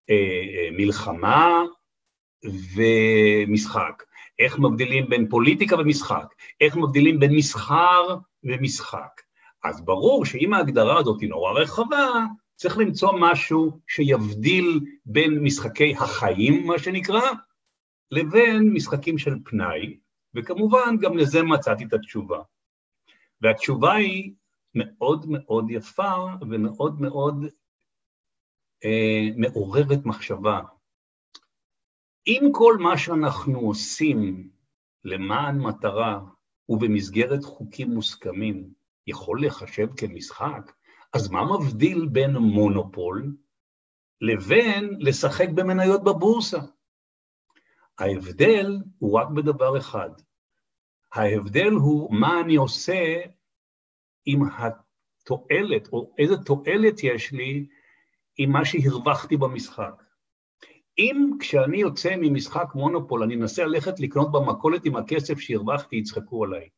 אה, 0.10 0.16
אה, 0.16 0.70
מלחמה 0.72 1.64
ומשחק, 2.76 4.04
איך 4.40 4.60
מבדילים 4.60 5.10
בין 5.10 5.30
פוליטיקה 5.30 5.76
ומשחק, 5.80 6.26
איך 6.62 6.76
מבדילים 6.76 7.20
בין 7.20 7.36
מסחר 7.36 8.16
ומשחק. 8.44 9.22
אז 9.64 9.86
ברור 9.86 10.26
שאם 10.26 10.54
ההגדרה 10.54 11.00
הזאת 11.00 11.22
היא 11.22 11.30
נורא 11.30 11.52
רחבה, 11.52 12.10
צריך 12.56 12.78
למצוא 12.78 13.10
משהו 13.20 13.80
שיבדיל 13.88 14.80
בין 15.06 15.44
משחקי 15.44 15.96
החיים, 15.96 16.68
מה 16.68 16.80
שנקרא, 16.80 17.32
לבין 18.12 18.74
משחקים 18.74 19.18
של 19.18 19.34
פנאי, 19.46 20.00
וכמובן 20.36 20.98
גם 21.02 21.18
לזה 21.18 21.44
מצאתי 21.44 21.84
את 21.86 21.94
התשובה. 21.94 22.42
והתשובה 23.42 23.94
היא 23.94 24.34
מאוד 24.76 25.26
מאוד 25.30 25.66
יפה 25.70 26.14
ומאוד 26.42 27.02
מאוד 27.02 27.46
אה, 28.86 29.30
מעוררת 29.38 30.06
מחשבה. 30.06 30.62
אם 32.28 32.50
כל 32.52 32.78
מה 32.80 32.98
שאנחנו 32.98 33.60
עושים 33.60 34.50
למען 35.04 35.60
מטרה 35.60 36.20
ובמסגרת 36.70 37.44
חוקים 37.44 37.92
מוסכמים 37.92 38.74
יכול 39.08 39.40
להיחשב 39.40 39.88
כמשחק, 39.98 40.72
אז 41.16 41.30
מה 41.30 41.42
מבדיל 41.58 42.06
בין 42.12 42.38
מונופול 42.38 43.36
לבין 44.22 44.98
לשחק 45.00 45.50
במניות 45.56 46.04
בבורסה? 46.04 46.60
ההבדל 48.00 48.78
הוא 49.00 49.20
רק 49.20 49.28
בדבר 49.30 49.78
אחד. 49.78 50.10
ההבדל 51.14 51.72
הוא 51.72 52.16
מה 52.16 52.42
אני 52.42 52.56
עושה 52.56 53.22
עם 54.26 54.42
התועלת, 54.44 55.88
או 55.94 56.14
איזה 56.18 56.38
תועלת 56.38 57.04
יש 57.04 57.32
לי 57.32 57.68
עם 58.38 58.52
מה 58.52 58.66
שהרווחתי 58.66 59.38
במשחק. 59.38 60.04
אם 60.98 61.32
כשאני 61.40 61.78
יוצא 61.78 62.16
ממשחק 62.18 62.68
מונופול, 62.76 63.24
אני 63.24 63.36
מנסה 63.36 63.66
ללכת 63.66 64.00
לקנות 64.00 64.32
במכולת 64.32 64.86
עם 64.86 64.96
הכסף 64.96 65.40
שהרווחתי, 65.40 65.96
יצחקו 65.96 66.44
עליי. 66.44 66.70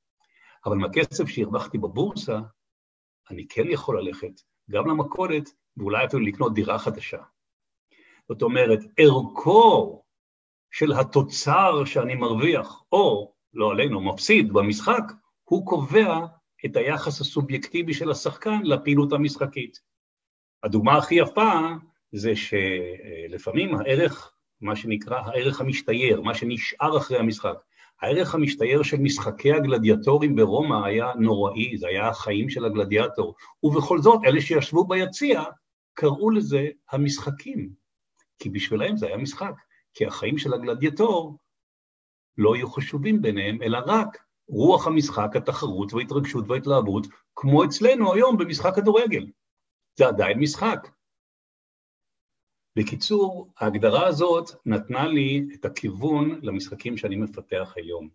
אבל 0.65 0.75
עם 0.75 0.83
הכסף 0.83 1.27
שהרווחתי 1.27 1.77
בבורסה, 1.77 2.39
אני 3.31 3.47
כן 3.47 3.67
יכול 3.69 4.01
ללכת 4.01 4.41
גם 4.71 4.87
למכולת, 4.87 5.49
ואולי 5.77 6.05
אפילו 6.05 6.23
לקנות 6.23 6.53
דירה 6.53 6.79
חדשה. 6.79 7.21
זאת 8.29 8.41
אומרת, 8.41 8.79
ערכו 8.97 10.03
של 10.71 10.93
התוצר 10.93 11.85
שאני 11.85 12.15
מרוויח, 12.15 12.83
או, 12.91 13.33
לא 13.53 13.71
עלינו, 13.71 14.01
מפסיד 14.01 14.53
במשחק, 14.53 15.03
הוא 15.43 15.65
קובע 15.65 16.25
את 16.65 16.75
היחס 16.75 17.21
הסובייקטיבי 17.21 17.93
של 17.93 18.11
השחקן 18.11 18.59
לפעילות 18.63 19.13
המשחקית. 19.13 19.79
הדוגמה 20.63 20.97
הכי 20.97 21.15
יפה 21.15 21.51
זה 22.11 22.31
שלפעמים 22.35 23.75
הערך, 23.75 24.33
מה 24.61 24.75
שנקרא 24.75 25.17
הערך 25.19 25.61
המשתייר, 25.61 26.21
מה 26.21 26.35
שנשאר 26.35 26.97
אחרי 26.97 27.17
המשחק, 27.17 27.57
הערך 28.01 28.35
המשתייר 28.35 28.83
של 28.83 28.97
משחקי 28.97 29.53
הגלדיאטורים 29.53 30.35
ברומא 30.35 30.85
היה 30.85 31.13
נוראי, 31.19 31.77
זה 31.77 31.87
היה 31.87 32.07
החיים 32.07 32.49
של 32.49 32.65
הגלדיאטור, 32.65 33.35
ובכל 33.63 34.01
זאת, 34.01 34.19
אלה 34.25 34.41
שישבו 34.41 34.87
ביציע 34.87 35.43
קראו 35.93 36.29
לזה 36.29 36.67
המשחקים, 36.91 37.69
כי 38.39 38.49
בשבילם 38.49 38.97
זה 38.97 39.07
היה 39.07 39.17
משחק, 39.17 39.53
כי 39.93 40.05
החיים 40.05 40.37
של 40.37 40.53
הגלדיאטור 40.53 41.37
לא 42.37 42.55
היו 42.55 42.69
חשובים 42.69 43.21
ביניהם, 43.21 43.61
אלא 43.61 43.79
רק 43.85 44.17
רוח 44.49 44.87
המשחק, 44.87 45.35
התחרות 45.35 45.93
וההתרגשות 45.93 46.45
וההתלהבות, 46.47 47.07
כמו 47.35 47.65
אצלנו 47.65 48.13
היום 48.13 48.37
במשחק 48.37 48.75
כדורגל. 48.75 49.25
זה 49.95 50.07
עדיין 50.07 50.39
משחק. 50.39 50.87
בקיצור, 52.77 53.53
ההגדרה 53.57 54.07
הזאת 54.07 54.49
נתנה 54.65 55.07
לי 55.07 55.47
את 55.53 55.65
הכיוון 55.65 56.39
למשחקים 56.43 56.97
שאני 56.97 57.15
מפתח 57.15 57.73
היום. 57.75 58.09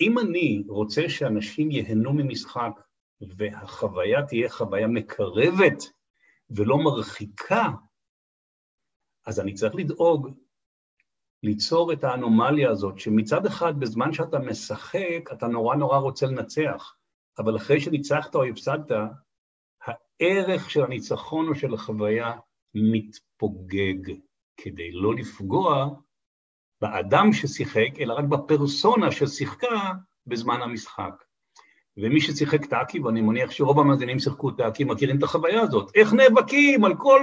אם 0.00 0.18
אני 0.18 0.64
רוצה 0.68 1.08
שאנשים 1.08 1.70
ייהנו 1.70 2.12
ממשחק 2.12 2.72
והחוויה 3.20 4.26
תהיה 4.26 4.48
חוויה 4.48 4.86
מקרבת 4.86 5.82
ולא 6.50 6.78
מרחיקה, 6.78 7.64
אז 9.26 9.40
אני 9.40 9.54
צריך 9.54 9.74
לדאוג 9.74 10.30
ליצור 11.42 11.92
את 11.92 12.04
האנומליה 12.04 12.70
הזאת, 12.70 12.98
שמצד 12.98 13.46
אחד, 13.46 13.80
בזמן 13.80 14.12
שאתה 14.12 14.38
משחק, 14.38 15.30
אתה 15.32 15.46
נורא 15.46 15.76
נורא 15.76 15.98
רוצה 15.98 16.26
לנצח, 16.26 16.96
אבל 17.38 17.56
אחרי 17.56 17.80
שניצחת 17.80 18.34
או 18.34 18.44
הפסדת, 18.44 18.90
הערך 19.82 20.70
של 20.70 20.84
הניצחון 20.84 21.48
או 21.48 21.54
של 21.54 21.74
החוויה 21.74 22.38
מתפוגג, 22.74 24.14
כדי 24.56 24.92
לא 24.92 25.14
לפגוע 25.14 25.88
באדם 26.80 27.32
ששיחק, 27.32 28.00
אלא 28.00 28.14
רק 28.14 28.24
בפרסונה 28.24 29.12
ששיחקה 29.12 29.92
בזמן 30.26 30.62
המשחק. 30.62 31.24
ומי 31.96 32.20
ששיחק 32.20 32.66
טאקי, 32.66 33.00
ואני 33.00 33.20
מניח 33.20 33.50
שרוב 33.50 33.80
המאזינים 33.80 34.18
שיחקו 34.18 34.50
טאקי, 34.50 34.84
מכירים 34.84 35.18
את 35.18 35.22
החוויה 35.22 35.60
הזאת. 35.60 35.90
איך 35.94 36.12
נאבקים 36.12 36.84
על 36.84 36.94
כל 36.98 37.22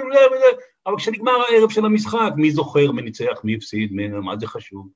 אבל 0.86 0.98
כשנגמר 0.98 1.32
הערב 1.32 1.70
של 1.70 1.86
המשחק, 1.86 2.32
מי 2.36 2.52
זוכר, 2.52 2.92
מי 2.92 3.02
ניצח, 3.02 3.42
מי 3.44 3.56
הפסיד, 3.56 3.92
מי, 3.94 4.08
מה 4.08 4.38
זה 4.38 4.48
חשוב. 4.48 4.90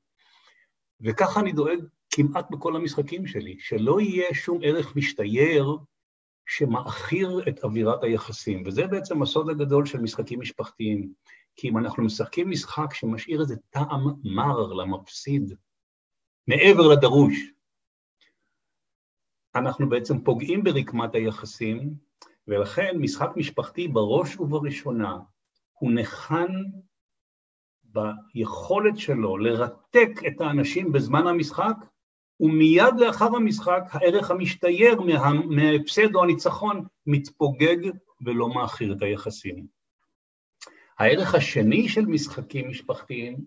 וככה 1.02 1.39
אני 1.39 1.52
דואג 1.52 1.80
כמעט 2.14 2.52
בכל 2.52 2.76
המשחקים 2.76 3.28
שלי, 3.28 3.56
שלא 3.60 4.02
יהיה 4.02 4.34
שום 4.34 4.60
ערך 4.64 4.95
משתייר 4.95 5.78
שמעכיר 6.50 7.41
את 7.50 7.64
אווירת 7.64 8.04
היחסים, 8.04 8.64
וזה 8.66 8.88
בעצם 8.88 9.22
הסוד 9.22 9.50
הגדול 9.50 9.86
של 9.86 10.00
משחקים 10.00 10.39
משפחתיים. 10.39 11.14
כי 11.56 11.70
אם 11.70 11.78
אנחנו 11.78 12.04
משחקים 12.04 12.50
משחק 12.50 12.93
שמשאיר 12.93 13.41
איזה 13.41 13.56
טעם 13.70 14.06
מר 14.24 14.74
למפסיד, 14.74 15.54
מעבר 16.47 16.88
לדרוש, 16.88 17.52
אנחנו 19.56 19.89
בעצם 19.89 20.24
פוגעים 20.24 20.64
ברקמת 20.64 21.16
היחסים, 21.16 21.93
ולכן 22.47 22.97
משחק 23.00 23.30
משפחתי 23.36 23.88
בראש 23.88 24.39
ובראשונה 24.39 25.18
הוא 25.74 25.91
נחן 25.93 26.54
ביכולת 27.84 28.97
שלו 28.97 29.38
לרתק 29.38 30.10
את 30.28 30.41
האנשים 30.41 30.91
בזמן 30.91 31.28
המשחק, 31.28 31.76
ומיד 32.39 32.93
לאחר 32.97 33.35
המשחק 33.35 33.83
הערך 33.91 34.31
המשתייר 34.31 35.01
מה, 35.01 35.33
מההפסד 35.33 36.15
או 36.15 36.23
הניצחון 36.23 36.85
מתפוגג 37.07 37.77
ולא 38.25 38.53
מאכיר 38.53 38.93
את 38.93 39.01
היחסים. 39.01 39.65
הערך 40.99 41.35
השני 41.35 41.89
של 41.89 42.05
משחקים 42.05 42.69
משפחתיים 42.69 43.37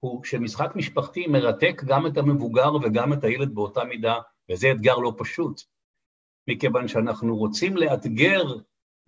הוא 0.00 0.24
שמשחק 0.24 0.76
משפחתי 0.76 1.26
מרתק 1.26 1.82
גם 1.86 2.06
את 2.06 2.18
המבוגר 2.18 2.74
וגם 2.74 3.12
את 3.12 3.24
הילד 3.24 3.54
באותה 3.54 3.84
מידה, 3.84 4.18
וזה 4.50 4.72
אתגר 4.72 4.96
לא 4.96 5.12
פשוט. 5.18 5.60
מכיוון 6.48 6.88
שאנחנו 6.88 7.36
רוצים 7.36 7.76
לאתגר 7.76 8.44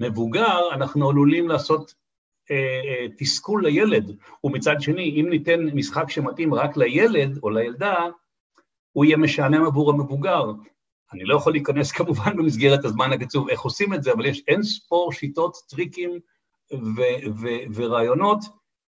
מבוגר, 0.00 0.58
אנחנו 0.72 1.10
עלולים 1.10 1.48
לעשות 1.48 1.94
אה, 2.50 2.56
אה, 2.56 3.06
תסכול 3.18 3.64
לילד, 3.64 4.16
ומצד 4.44 4.80
שני, 4.80 5.20
אם 5.20 5.26
ניתן 5.30 5.60
משחק 5.74 6.10
שמתאים 6.10 6.54
רק 6.54 6.76
לילד 6.76 7.38
או 7.42 7.50
לילדה, 7.50 8.06
הוא 8.92 9.04
יהיה 9.04 9.16
משעמם 9.16 9.64
עבור 9.64 9.90
המבוגר. 9.90 10.44
אני 11.12 11.24
לא 11.24 11.36
יכול 11.36 11.52
להיכנס 11.52 11.92
כמובן 11.96 12.36
במסגרת 12.36 12.84
הזמן 12.84 13.12
הקצוב 13.12 13.48
איך 13.48 13.60
עושים 13.60 13.94
את 13.94 14.02
זה, 14.02 14.12
אבל 14.12 14.26
יש 14.26 14.42
אין 14.48 14.62
ספור 14.62 15.12
שיטות, 15.12 15.56
טריקים 15.68 16.20
ו- 16.72 17.30
ו- 17.40 17.74
ורעיונות 17.74 18.38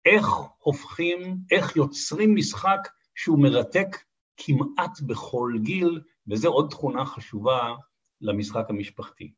איך 0.05 0.27
הופכים, 0.57 1.37
איך 1.51 1.75
יוצרים 1.75 2.35
משחק 2.35 2.87
שהוא 3.15 3.39
מרתק 3.39 3.87
כמעט 4.37 5.01
בכל 5.01 5.53
גיל, 5.61 6.01
וזו 6.27 6.49
עוד 6.49 6.69
תכונה 6.69 7.05
חשובה 7.05 7.75
למשחק 8.21 8.65
המשפחתי. 8.69 9.31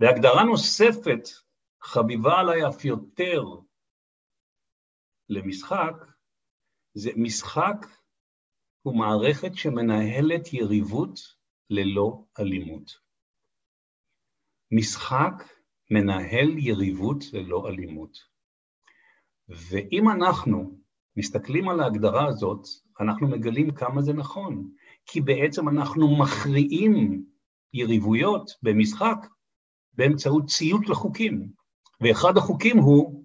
והגדרה 0.00 0.44
נוספת, 0.44 1.28
חביבה 1.82 2.38
עליי 2.38 2.68
אף 2.68 2.84
יותר 2.84 3.44
למשחק, 5.28 5.94
זה 6.94 7.10
משחק 7.16 7.86
הוא 8.82 8.96
מערכת 8.96 9.54
שמנהלת 9.54 10.52
יריבות 10.52 11.20
ללא 11.70 12.24
אלימות. 12.38 12.90
משחק 14.72 15.32
מנהל 15.90 16.58
יריבות 16.58 17.24
ללא 17.32 17.68
אלימות. 17.68 18.18
ואם 19.48 20.10
אנחנו 20.10 20.78
מסתכלים 21.16 21.68
על 21.68 21.80
ההגדרה 21.80 22.26
הזאת, 22.26 22.66
אנחנו 23.00 23.28
מגלים 23.28 23.70
כמה 23.70 24.02
זה 24.02 24.12
נכון, 24.12 24.70
כי 25.06 25.20
בעצם 25.20 25.68
אנחנו 25.68 26.16
מכריעים 26.16 27.24
יריבויות 27.72 28.50
במשחק 28.62 29.26
באמצעות 29.92 30.46
ציות 30.46 30.88
לחוקים. 30.88 31.52
ואחד 32.00 32.36
החוקים 32.36 32.78
הוא 32.78 33.24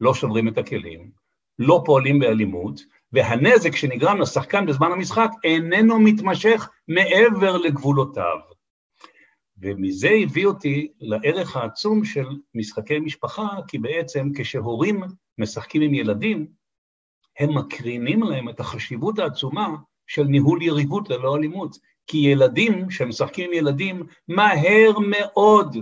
לא 0.00 0.14
שוברים 0.14 0.48
את 0.48 0.58
הכלים, 0.58 1.10
לא 1.58 1.82
פועלים 1.86 2.18
באלימות, 2.18 2.80
והנזק 3.12 3.76
שנגרם 3.76 4.20
לשחקן 4.20 4.66
בזמן 4.66 4.92
המשחק 4.92 5.30
איננו 5.44 6.00
מתמשך 6.00 6.68
מעבר 6.88 7.56
לגבולותיו. 7.56 8.38
ומזה 9.58 10.10
הביא 10.22 10.46
אותי 10.46 10.92
לערך 11.00 11.56
העצום 11.56 12.04
של 12.04 12.26
משחקי 12.54 12.98
משפחה, 12.98 13.48
כי 13.68 13.78
בעצם 13.78 14.28
כשהורים 14.36 15.02
משחקים 15.38 15.82
עם 15.82 15.94
ילדים, 15.94 16.46
הם 17.38 17.58
מקרינים 17.58 18.22
להם 18.22 18.48
את 18.48 18.60
החשיבות 18.60 19.18
העצומה 19.18 19.68
של 20.06 20.24
ניהול 20.24 20.62
יריבות 20.62 21.10
ללא 21.10 21.36
אלימות. 21.36 21.76
כי 22.06 22.18
ילדים 22.18 22.90
שמשחקים 22.90 23.44
עם 23.44 23.52
ילדים, 23.52 24.02
מהר 24.28 24.98
מאוד 25.10 25.76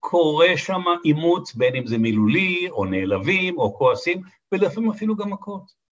קורה 0.00 0.56
שם 0.56 0.82
עימות, 1.04 1.54
בין 1.54 1.76
אם 1.76 1.86
זה 1.86 1.98
מילולי, 1.98 2.70
או 2.70 2.84
נעלבים, 2.84 3.58
או 3.58 3.74
כועסים, 3.74 4.22
ולפעמים 4.52 4.90
אפילו 4.90 5.16
גם 5.16 5.30
מכות. 5.30 5.85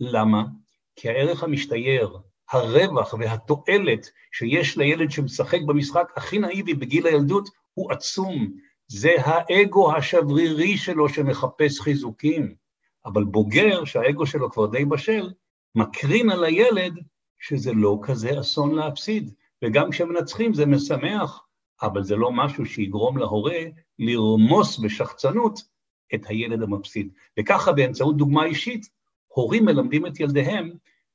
למה? 0.00 0.44
כי 0.96 1.08
הערך 1.08 1.42
המשתייר, 1.42 2.18
הרווח 2.50 3.14
והתועלת 3.14 4.10
שיש 4.32 4.76
לילד 4.76 5.10
שמשחק 5.10 5.58
במשחק 5.66 6.12
הכי 6.16 6.38
נאיבי 6.38 6.74
בגיל 6.74 7.06
הילדות 7.06 7.48
הוא 7.74 7.92
עצום. 7.92 8.52
זה 8.88 9.10
האגו 9.18 9.96
השברירי 9.96 10.76
שלו 10.76 11.08
שמחפש 11.08 11.80
חיזוקים. 11.80 12.54
אבל 13.06 13.24
בוגר, 13.24 13.84
שהאגו 13.84 14.26
שלו 14.26 14.50
כבר 14.50 14.66
די 14.66 14.84
בשל, 14.84 15.30
מקרין 15.74 16.30
על 16.30 16.44
הילד 16.44 16.92
שזה 17.38 17.72
לא 17.72 17.98
כזה 18.02 18.40
אסון 18.40 18.74
להפסיד. 18.74 19.34
וגם 19.64 19.90
כשמנצחים 19.90 20.54
זה 20.54 20.66
משמח, 20.66 21.44
אבל 21.82 22.02
זה 22.02 22.16
לא 22.16 22.32
משהו 22.32 22.66
שיגרום 22.66 23.18
להורה 23.18 23.60
לרמוס 23.98 24.78
בשחצנות 24.78 25.60
את 26.14 26.26
הילד 26.26 26.62
המפסיד. 26.62 27.12
וככה 27.38 27.72
באמצעות 27.72 28.16
דוגמה 28.16 28.44
אישית, 28.44 28.88
הורים 29.32 29.64
מלמדים 29.64 30.06
את 30.06 30.20
ילדיהם 30.20 30.72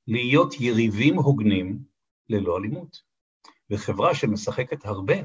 להיות 0.07 0.61
יריבים 0.61 1.15
הוגנים 1.15 1.79
ללא 2.29 2.57
אלימות. 2.57 2.97
וחברה 3.69 4.15
שמשחקת 4.15 4.85
הרבה, 4.85 5.15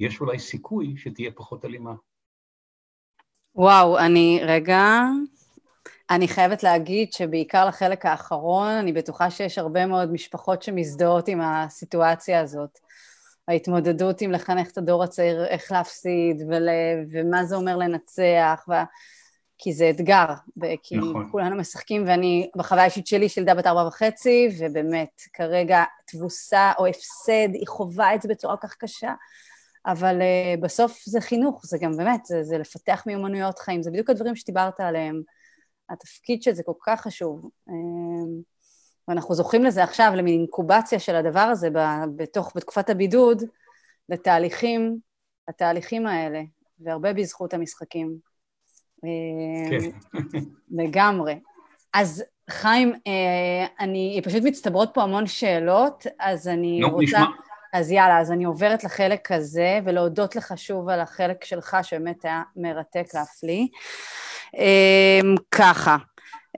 יש 0.00 0.20
אולי 0.20 0.38
סיכוי 0.38 0.94
שתהיה 0.96 1.30
פחות 1.34 1.64
אלימה. 1.64 1.94
וואו, 3.54 3.98
אני 3.98 4.40
רגע, 4.42 5.00
אני 6.10 6.28
חייבת 6.28 6.62
להגיד 6.62 7.12
שבעיקר 7.12 7.66
לחלק 7.66 8.06
האחרון, 8.06 8.68
אני 8.68 8.92
בטוחה 8.92 9.30
שיש 9.30 9.58
הרבה 9.58 9.86
מאוד 9.86 10.12
משפחות 10.12 10.62
שמזדהות 10.62 11.28
עם 11.28 11.40
הסיטואציה 11.40 12.40
הזאת. 12.40 12.78
ההתמודדות 13.48 14.20
עם 14.20 14.32
לחנך 14.32 14.70
את 14.70 14.78
הדור 14.78 15.04
הצעיר, 15.04 15.46
איך 15.46 15.72
להפסיד, 15.72 16.42
ול... 16.48 16.68
ומה 17.12 17.44
זה 17.44 17.56
אומר 17.56 17.76
לנצח, 17.76 18.64
ו... 18.68 18.72
כי 19.58 19.72
זה 19.72 19.90
אתגר, 19.90 20.24
כי 20.82 20.96
נכון. 20.96 21.28
כולנו 21.30 21.56
משחקים, 21.56 22.04
ואני, 22.06 22.50
בחוויה 22.56 22.82
האישית 22.82 23.06
שלי, 23.06 23.28
של 23.28 23.40
ילדה 23.40 23.54
בת 23.54 23.66
ארבע 23.66 23.86
וחצי, 23.86 24.48
ובאמת, 24.58 25.20
כרגע 25.32 25.84
תבוסה 26.06 26.72
או 26.78 26.86
הפסד, 26.86 27.48
היא 27.52 27.66
חווה 27.66 28.14
את 28.14 28.22
זה 28.22 28.28
בצורה 28.28 28.56
כך 28.56 28.74
קשה, 28.74 29.12
אבל 29.86 30.20
uh, 30.20 30.60
בסוף 30.60 31.02
זה 31.06 31.20
חינוך, 31.20 31.66
זה 31.66 31.78
גם 31.80 31.96
באמת, 31.96 32.24
זה, 32.24 32.42
זה 32.42 32.58
לפתח 32.58 33.02
מיומנויות 33.06 33.58
חיים, 33.58 33.82
זה 33.82 33.90
בדיוק 33.90 34.10
הדברים 34.10 34.36
שדיברת 34.36 34.80
עליהם. 34.80 35.22
התפקיד 35.90 36.42
של 36.42 36.52
זה 36.52 36.62
כל 36.62 36.72
כך 36.86 37.00
חשוב. 37.00 37.50
Uh, 37.68 37.72
ואנחנו 39.08 39.34
זוכים 39.34 39.64
לזה 39.64 39.82
עכשיו, 39.82 40.12
למין 40.16 40.40
אינקובציה 40.40 40.98
של 40.98 41.16
הדבר 41.16 41.40
הזה 41.40 41.68
בתוך, 42.16 42.52
בתקופת 42.56 42.90
הבידוד, 42.90 43.42
לתהליכים, 44.08 44.98
לתהליכים 45.48 46.06
האלה, 46.06 46.40
והרבה 46.80 47.12
בזכות 47.12 47.54
המשחקים. 47.54 48.33
כן. 49.70 49.90
לגמרי. 50.70 51.38
אז 51.92 52.24
חיים, 52.50 52.92
אה, 53.06 53.66
אני, 53.80 54.20
פשוט 54.24 54.42
מצטברות 54.42 54.90
פה 54.94 55.02
המון 55.02 55.26
שאלות, 55.26 56.06
אז 56.20 56.48
אני 56.48 56.80
נו, 56.80 56.90
רוצה... 56.90 57.02
נשמע. 57.04 57.24
אז 57.72 57.90
יאללה, 57.90 58.20
אז 58.20 58.32
אני 58.32 58.44
עוברת 58.44 58.84
לחלק 58.84 59.32
הזה, 59.32 59.80
ולהודות 59.84 60.36
לך 60.36 60.52
שוב 60.56 60.88
על 60.88 61.00
החלק 61.00 61.44
שלך, 61.44 61.76
שבאמת 61.82 62.24
היה 62.24 62.42
מרתק 62.56 63.06
להפליא. 63.14 63.66
אמ, 64.54 65.34
ככה, 65.50 65.96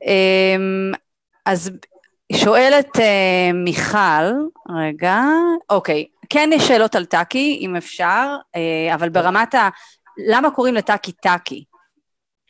אמ, 0.03 0.92
אז 1.47 1.70
שואלת 2.32 2.97
uh, 2.97 3.53
מיכל, 3.55 4.32
רגע, 4.68 5.22
אוקיי, 5.70 6.07
כן 6.30 6.51
יש 6.53 6.68
שאלות 6.68 6.94
על 6.94 7.05
טאקי, 7.05 7.59
אם 7.61 7.76
אפשר, 7.76 8.36
uh, 8.36 8.94
אבל 8.94 9.09
ברמת 9.09 9.55
ה... 9.55 9.68
למה 10.28 10.51
קוראים 10.51 10.74
לטאקי 10.74 11.12
טאקי? 11.12 11.64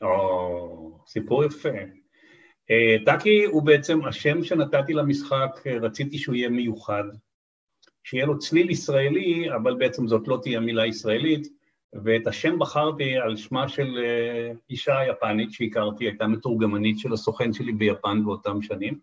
או, 0.02 0.98
סיפור 1.06 1.44
יפה. 1.44 1.68
Uh, 1.68 3.04
טאקי 3.04 3.44
הוא 3.44 3.62
בעצם 3.62 4.04
השם 4.04 4.44
שנתתי 4.44 4.92
למשחק, 4.92 5.50
uh, 5.58 5.84
רציתי 5.84 6.18
שהוא 6.18 6.34
יהיה 6.34 6.48
מיוחד, 6.48 7.04
שיהיה 8.04 8.26
לו 8.26 8.38
צליל 8.38 8.70
ישראלי, 8.70 9.54
אבל 9.54 9.74
בעצם 9.74 10.08
זאת 10.08 10.28
לא 10.28 10.38
תהיה 10.42 10.60
מילה 10.60 10.86
ישראלית, 10.86 11.48
ואת 12.04 12.26
השם 12.26 12.58
בחרתי 12.58 13.16
על 13.16 13.36
שמה 13.36 13.68
של 13.68 13.98
uh, 13.98 14.56
אישה 14.70 14.96
יפנית 15.10 15.52
שהכרתי, 15.52 16.04
הייתה 16.04 16.26
מתורגמנית 16.26 16.98
של 16.98 17.12
הסוכן 17.12 17.52
שלי 17.52 17.72
ביפן 17.72 18.24
באותם 18.24 18.62
שנים. 18.62 18.98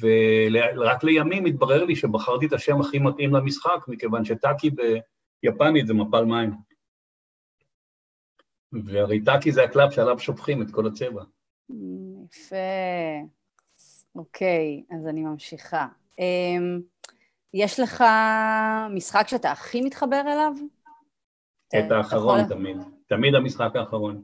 ורק 0.00 1.04
לימים 1.04 1.46
התברר 1.46 1.84
לי 1.84 1.96
שבחרתי 1.96 2.46
את 2.46 2.52
השם 2.52 2.80
הכי 2.80 2.98
מתאים 2.98 3.34
למשחק, 3.34 3.84
מכיוון 3.88 4.24
שטאקי 4.24 4.70
ביפנית 5.42 5.86
זה 5.86 5.94
מפל 5.94 6.24
מים. 6.24 6.50
והרי 8.84 9.24
טאקי 9.24 9.52
זה 9.52 9.64
הקלף 9.64 9.92
שעליו 9.92 10.18
שופכים 10.18 10.62
את 10.62 10.70
כל 10.70 10.86
הצבע. 10.86 11.22
יפה. 12.24 12.56
אוקיי, 14.14 14.82
אז 14.90 15.06
אני 15.06 15.22
ממשיכה. 15.22 15.86
אמ, 16.18 16.80
יש 17.54 17.80
לך 17.80 18.04
משחק 18.90 19.28
שאתה 19.28 19.50
הכי 19.50 19.80
מתחבר 19.80 20.20
אליו? 20.20 20.52
את 21.68 21.90
האחרון 21.90 22.48
תמיד. 22.48 22.76
תמיד 23.06 23.34
המשחק 23.34 23.76
האחרון. 23.76 24.22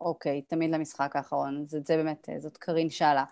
אוקיי, 0.00 0.42
תמיד 0.42 0.70
למשחק 0.70 1.16
האחרון. 1.16 1.64
זה, 1.66 1.80
זה 1.84 1.96
באמת, 1.96 2.28
זאת 2.38 2.56
קרין 2.56 2.90
שאלה. 2.90 3.24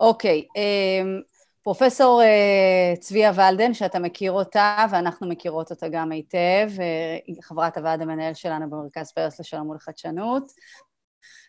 אוקיי, 0.00 0.46
אמ, 0.56 1.20
פרופסור 1.66 2.22
אה, 2.22 2.96
צביה 3.00 3.32
ולדן, 3.34 3.74
שאתה 3.74 3.98
מכיר 3.98 4.32
אותה, 4.32 4.86
ואנחנו 4.90 5.28
מכירות 5.28 5.70
אותה 5.70 5.88
גם 5.88 6.12
היטב, 6.12 6.68
אה, 6.80 7.18
היא 7.26 7.36
חברת 7.42 7.76
הוועד 7.76 8.02
המנהל 8.02 8.34
שלנו 8.34 8.70
במרכז 8.70 9.12
פרס 9.12 9.40
לשלום 9.40 9.70
ולחדשנות, 9.70 10.52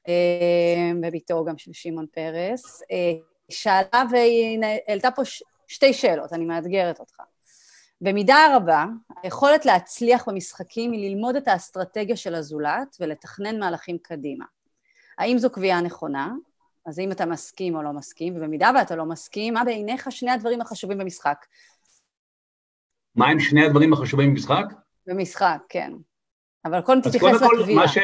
אמ, 0.08 1.02
בביתו 1.02 1.46
גם 1.46 1.58
של 1.58 1.72
שמעון 1.74 2.06
פרס. 2.14 2.82
אה, 2.92 3.12
שאלה 3.50 4.04
והיא 4.12 4.60
העלתה 4.88 5.12
פה 5.12 5.22
שתי 5.68 5.94
שאלות, 5.94 6.34
אני 6.34 6.46
מאתגרת 6.46 7.00
אותך. 7.00 7.16
במידה 8.02 8.56
רבה, 8.56 8.86
היכולת 9.24 9.66
להצליח 9.66 10.30
במשחקים 10.30 10.92
היא 10.92 11.10
ללמוד 11.10 11.36
את 11.36 11.48
האסטרטגיה 11.48 12.16
של 12.16 12.36
הזולת 12.36 12.96
ולתכנן 13.00 13.60
מהלכים 13.60 13.98
קדימה. 13.98 14.46
האם 15.18 15.38
זו 15.38 15.50
קביעה 15.50 15.82
נכונה? 15.82 16.32
אז 16.88 17.00
אם 17.00 17.12
אתה 17.12 17.26
מסכים 17.26 17.76
או 17.76 17.82
לא 17.84 17.94
מסכים, 17.94 18.36
ובמידה 18.36 18.72
ואתה 18.76 18.96
לא 18.96 19.06
מסכים, 19.06 19.54
מה 19.54 19.64
בעיניך 19.64 20.12
שני 20.12 20.32
הדברים 20.32 20.62
החשובים 20.62 20.98
במשחק? 20.98 21.46
מה 23.16 23.30
הם 23.30 23.40
שני 23.40 23.66
הדברים 23.66 23.94
החשובים 23.94 24.30
במשחק? 24.30 24.66
במשחק, 25.08 25.58
כן. 25.70 25.94
אבל 26.66 26.82
קודם 26.82 27.02
תתייחס 27.02 27.42
לקביעה. 27.42 27.82
מה, 27.82 27.88
ש... 27.88 27.98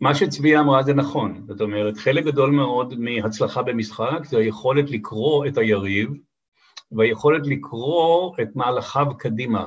מה 0.00 0.14
שצביה 0.14 0.60
אמרה 0.60 0.82
זה 0.82 0.94
נכון. 0.94 1.44
זאת 1.48 1.60
אומרת, 1.60 1.96
חלק 1.96 2.24
גדול 2.24 2.50
מאוד 2.50 2.94
מהצלחה 2.98 3.62
במשחק 3.62 4.24
זה 4.24 4.38
היכולת 4.38 4.90
לקרוא 4.90 5.46
את 5.46 5.58
היריב, 5.58 6.10
והיכולת 6.92 7.46
לקרוא 7.46 8.36
את 8.42 8.48
מהלכיו 8.54 9.06
קדימה. 9.18 9.66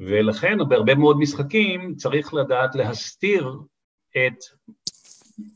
ולכן 0.00 0.58
בהרבה 0.68 0.94
מאוד 0.94 1.18
משחקים 1.18 1.94
צריך 1.94 2.34
לדעת 2.34 2.74
להסתיר 2.74 3.58
את 4.10 4.38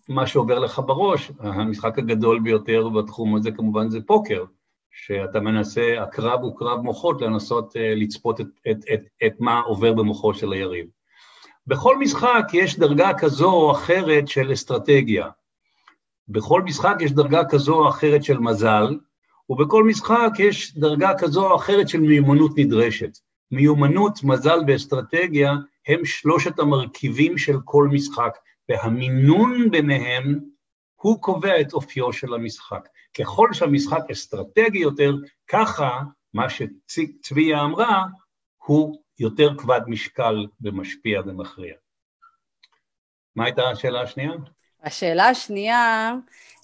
מה 0.08 0.26
שעובר 0.26 0.58
לך 0.58 0.82
בראש. 0.86 1.30
המשחק 1.40 1.98
הגדול 1.98 2.40
ביותר 2.40 2.88
בתחום 2.88 3.36
הזה 3.36 3.50
כמובן 3.50 3.90
זה 3.90 3.98
פוקר, 4.06 4.44
שאתה 4.90 5.40
מנסה, 5.40 6.02
הקרב 6.02 6.40
הוא 6.40 6.56
קרב 6.58 6.80
מוחות, 6.80 7.22
לנסות 7.22 7.76
uh, 7.76 7.78
לצפות 7.96 8.40
את, 8.40 8.46
את, 8.70 8.76
את, 8.94 9.00
את 9.26 9.40
מה 9.40 9.60
עובר 9.60 9.92
במוחו 9.92 10.34
של 10.34 10.52
היריב. 10.52 10.86
בכל 11.66 11.98
משחק 11.98 12.44
יש 12.52 12.78
דרגה 12.78 13.10
כזו 13.18 13.52
או 13.52 13.72
אחרת 13.72 14.28
של 14.28 14.52
אסטרטגיה. 14.52 15.28
בכל 16.28 16.62
משחק 16.62 16.96
יש 17.00 17.12
דרגה 17.12 17.44
כזו 17.44 17.74
או 17.74 17.88
אחרת 17.88 18.24
של 18.24 18.38
מזל, 18.38 18.98
ובכל 19.48 19.84
משחק 19.84 20.30
יש 20.38 20.76
דרגה 20.76 21.12
כזו 21.18 21.50
או 21.50 21.56
אחרת 21.56 21.88
של 21.88 22.00
מיומנות 22.00 22.52
נדרשת. 22.56 23.18
מיומנות, 23.50 24.24
מזל 24.24 24.58
ואסטרטגיה 24.66 25.54
הם 25.88 26.04
שלושת 26.04 26.58
המרכיבים 26.58 27.38
של 27.38 27.56
כל 27.64 27.88
משחק, 27.92 28.38
והמינון 28.70 29.70
ביניהם 29.70 30.40
הוא 30.94 31.22
קובע 31.22 31.60
את 31.60 31.72
אופיו 31.72 32.12
של 32.12 32.34
המשחק. 32.34 32.88
ככל 33.18 33.48
שהמשחק 33.52 34.10
אסטרטגי 34.12 34.78
יותר, 34.78 35.12
ככה 35.46 36.00
מה 36.34 36.46
שצביה 36.50 37.60
אמרה, 37.60 38.04
הוא 38.56 39.02
יותר 39.18 39.58
כבד 39.58 39.80
משקל 39.86 40.46
ומשפיע 40.60 41.20
ומכריע. 41.26 41.74
מה 43.36 43.44
הייתה 43.44 43.62
השאלה 43.68 44.00
השנייה? 44.00 44.32
השאלה 44.82 45.28
השנייה, 45.28 46.12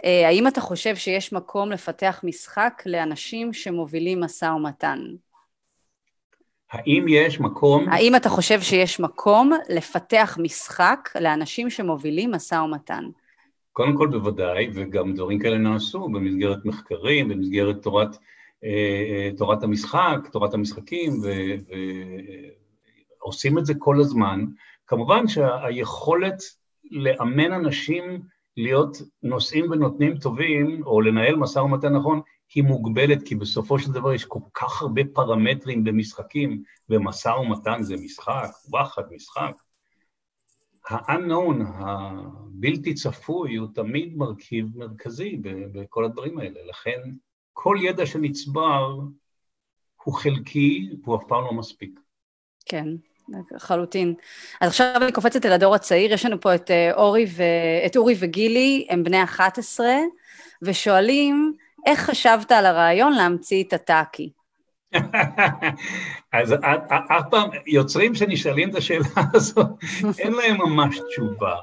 אה, 0.04 0.28
האם 0.28 0.48
אתה 0.48 0.60
חושב 0.60 0.96
שיש 0.96 1.32
מקום 1.32 1.72
לפתח 1.72 2.20
משחק 2.24 2.82
לאנשים 2.86 3.52
שמובילים 3.52 4.20
משא 4.20 4.44
ומתן? 4.44 4.98
האם 6.72 7.06
יש 7.08 7.40
מקום... 7.40 7.88
האם 7.88 8.16
אתה 8.16 8.28
חושב 8.28 8.60
שיש 8.60 9.00
מקום 9.00 9.52
לפתח 9.68 10.38
משחק 10.40 11.08
לאנשים 11.20 11.70
שמובילים 11.70 12.30
משא 12.30 12.54
ומתן? 12.54 13.04
קודם 13.72 13.96
כל 13.96 14.06
בוודאי, 14.06 14.68
וגם 14.74 15.14
דברים 15.14 15.38
כאלה 15.38 15.58
נעשו 15.58 16.08
במסגרת 16.08 16.64
מחקרים, 16.64 17.28
במסגרת 17.28 17.82
תורת, 17.82 18.16
אה, 18.64 18.70
אה, 19.10 19.30
תורת 19.36 19.62
המשחק, 19.62 20.18
תורת 20.32 20.54
המשחקים, 20.54 21.12
ועושים 23.22 23.58
את 23.58 23.66
זה 23.66 23.74
כל 23.78 24.00
הזמן. 24.00 24.44
כמובן 24.86 25.28
שהיכולת 25.28 26.42
לאמן 26.90 27.52
אנשים 27.52 28.22
להיות 28.56 28.96
נושאים 29.22 29.70
ונותנים 29.70 30.18
טובים, 30.18 30.82
או 30.86 31.00
לנהל 31.00 31.36
משא 31.36 31.58
ומתן 31.58 31.92
נכון, 31.92 32.20
היא 32.54 32.62
מוגבלת, 32.62 33.22
כי 33.22 33.34
בסופו 33.34 33.78
של 33.78 33.92
דבר 33.92 34.12
יש 34.12 34.24
כל 34.24 34.40
כך 34.54 34.82
הרבה 34.82 35.02
פרמטרים 35.12 35.84
במשחקים, 35.84 36.62
ומשא 36.88 37.28
ומתן 37.28 37.82
זה 37.82 37.96
משחק, 37.96 38.50
וואחד 38.68 39.02
משחק. 39.10 39.52
ה-unknown, 40.88 41.62
הבלתי 41.78 42.94
צפוי, 42.94 43.56
הוא 43.56 43.68
תמיד 43.74 44.16
מרכיב 44.16 44.66
מרכזי 44.74 45.38
בכל 45.72 46.04
הדברים 46.04 46.38
האלה. 46.38 46.60
לכן 46.68 47.00
כל 47.52 47.76
ידע 47.82 48.06
שנצבר 48.06 48.98
הוא 50.04 50.14
חלקי 50.14 50.90
והוא 51.04 51.16
אף 51.16 51.22
פעם 51.28 51.44
לא 51.44 51.52
מספיק. 51.52 52.00
כן, 52.66 52.86
לחלוטין. 53.50 54.14
אז 54.60 54.68
עכשיו 54.68 54.92
אני 55.02 55.12
קופצת 55.12 55.46
אל 55.46 55.52
הדור 55.52 55.74
הצעיר, 55.74 56.12
יש 56.12 56.24
לנו 56.24 56.40
פה 56.40 56.54
את 56.54 56.70
אה, 56.70 56.94
אורי, 56.94 57.26
ו... 57.36 57.42
את 57.86 57.96
אורי 57.96 58.14
וגילי, 58.18 58.86
הם 58.90 59.04
בני 59.04 59.24
11, 59.24 59.86
ושואלים, 60.62 61.56
איך 61.86 62.00
חשבת 62.00 62.52
על 62.52 62.66
הרעיון 62.66 63.12
להמציא 63.12 63.64
את 63.64 63.72
הטאקי? 63.72 64.30
אז 66.32 66.52
אף 67.08 67.24
פעם, 67.30 67.50
יוצרים 67.66 68.14
שנשאלים 68.14 68.70
את 68.70 68.74
השאלה 68.74 69.06
הזאת, 69.34 69.66
אין 70.18 70.32
להם 70.32 70.56
ממש 70.58 71.00
תשובה. 71.08 71.54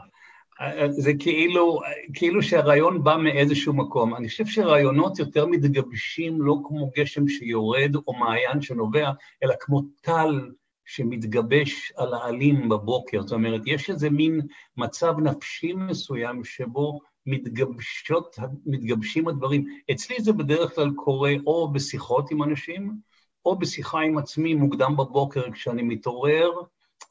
זה 0.89 1.11
כאילו, 1.19 1.79
כאילו 2.13 2.43
שהרעיון 2.43 3.03
בא 3.03 3.17
מאיזשהו 3.17 3.73
מקום. 3.73 4.15
אני 4.15 4.29
חושב 4.29 4.45
שרעיונות 4.45 5.19
יותר 5.19 5.45
מתגבשים 5.45 6.41
לא 6.41 6.55
כמו 6.67 6.91
גשם 6.97 7.27
שיורד 7.27 7.95
או 8.07 8.13
מעיין 8.13 8.61
שנובע, 8.61 9.11
אלא 9.43 9.53
כמו 9.59 9.81
טל 10.01 10.49
שמתגבש 10.85 11.93
על 11.97 12.13
העלים 12.13 12.69
בבוקר. 12.69 13.21
זאת 13.21 13.31
אומרת, 13.31 13.61
יש 13.65 13.89
איזה 13.89 14.09
מין 14.09 14.41
מצב 14.77 15.19
נפשי 15.19 15.73
מסוים 15.73 16.43
שבו 16.43 16.99
מתגבשות, 17.25 18.35
מתגבשים 18.65 19.27
הדברים. 19.27 19.65
אצלי 19.91 20.15
זה 20.19 20.33
בדרך 20.33 20.75
כלל 20.75 20.91
קורה 20.95 21.33
או 21.45 21.71
בשיחות 21.71 22.31
עם 22.31 22.43
אנשים, 22.43 22.97
או 23.45 23.59
בשיחה 23.59 23.99
עם 23.99 24.17
עצמי 24.17 24.53
מוקדם 24.53 24.97
בבוקר 24.97 25.51
כשאני 25.51 25.81
מתעורר, 25.81 26.51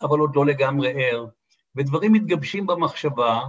אבל 0.03 0.19
עוד 0.19 0.37
לא 0.37 0.47
לגמרי 0.47 0.93
ער. 0.95 1.27
ודברים 1.77 2.13
מתגבשים 2.13 2.67
במחשבה, 2.67 3.41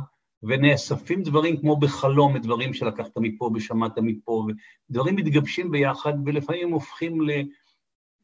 ונאספים 0.44 1.24
דברים 1.24 1.58
כמו 1.62 1.76
בחלום, 1.76 2.38
דברים 2.38 2.74
שלקחת 2.74 3.18
מפה 3.18 3.50
ושמעת 3.56 3.98
מפה, 3.98 4.48
ודברים 4.90 5.16
מתגבשים 5.16 5.72
ביחד, 5.72 6.14
ולפעמים 6.26 6.72
הופכים 6.72 7.18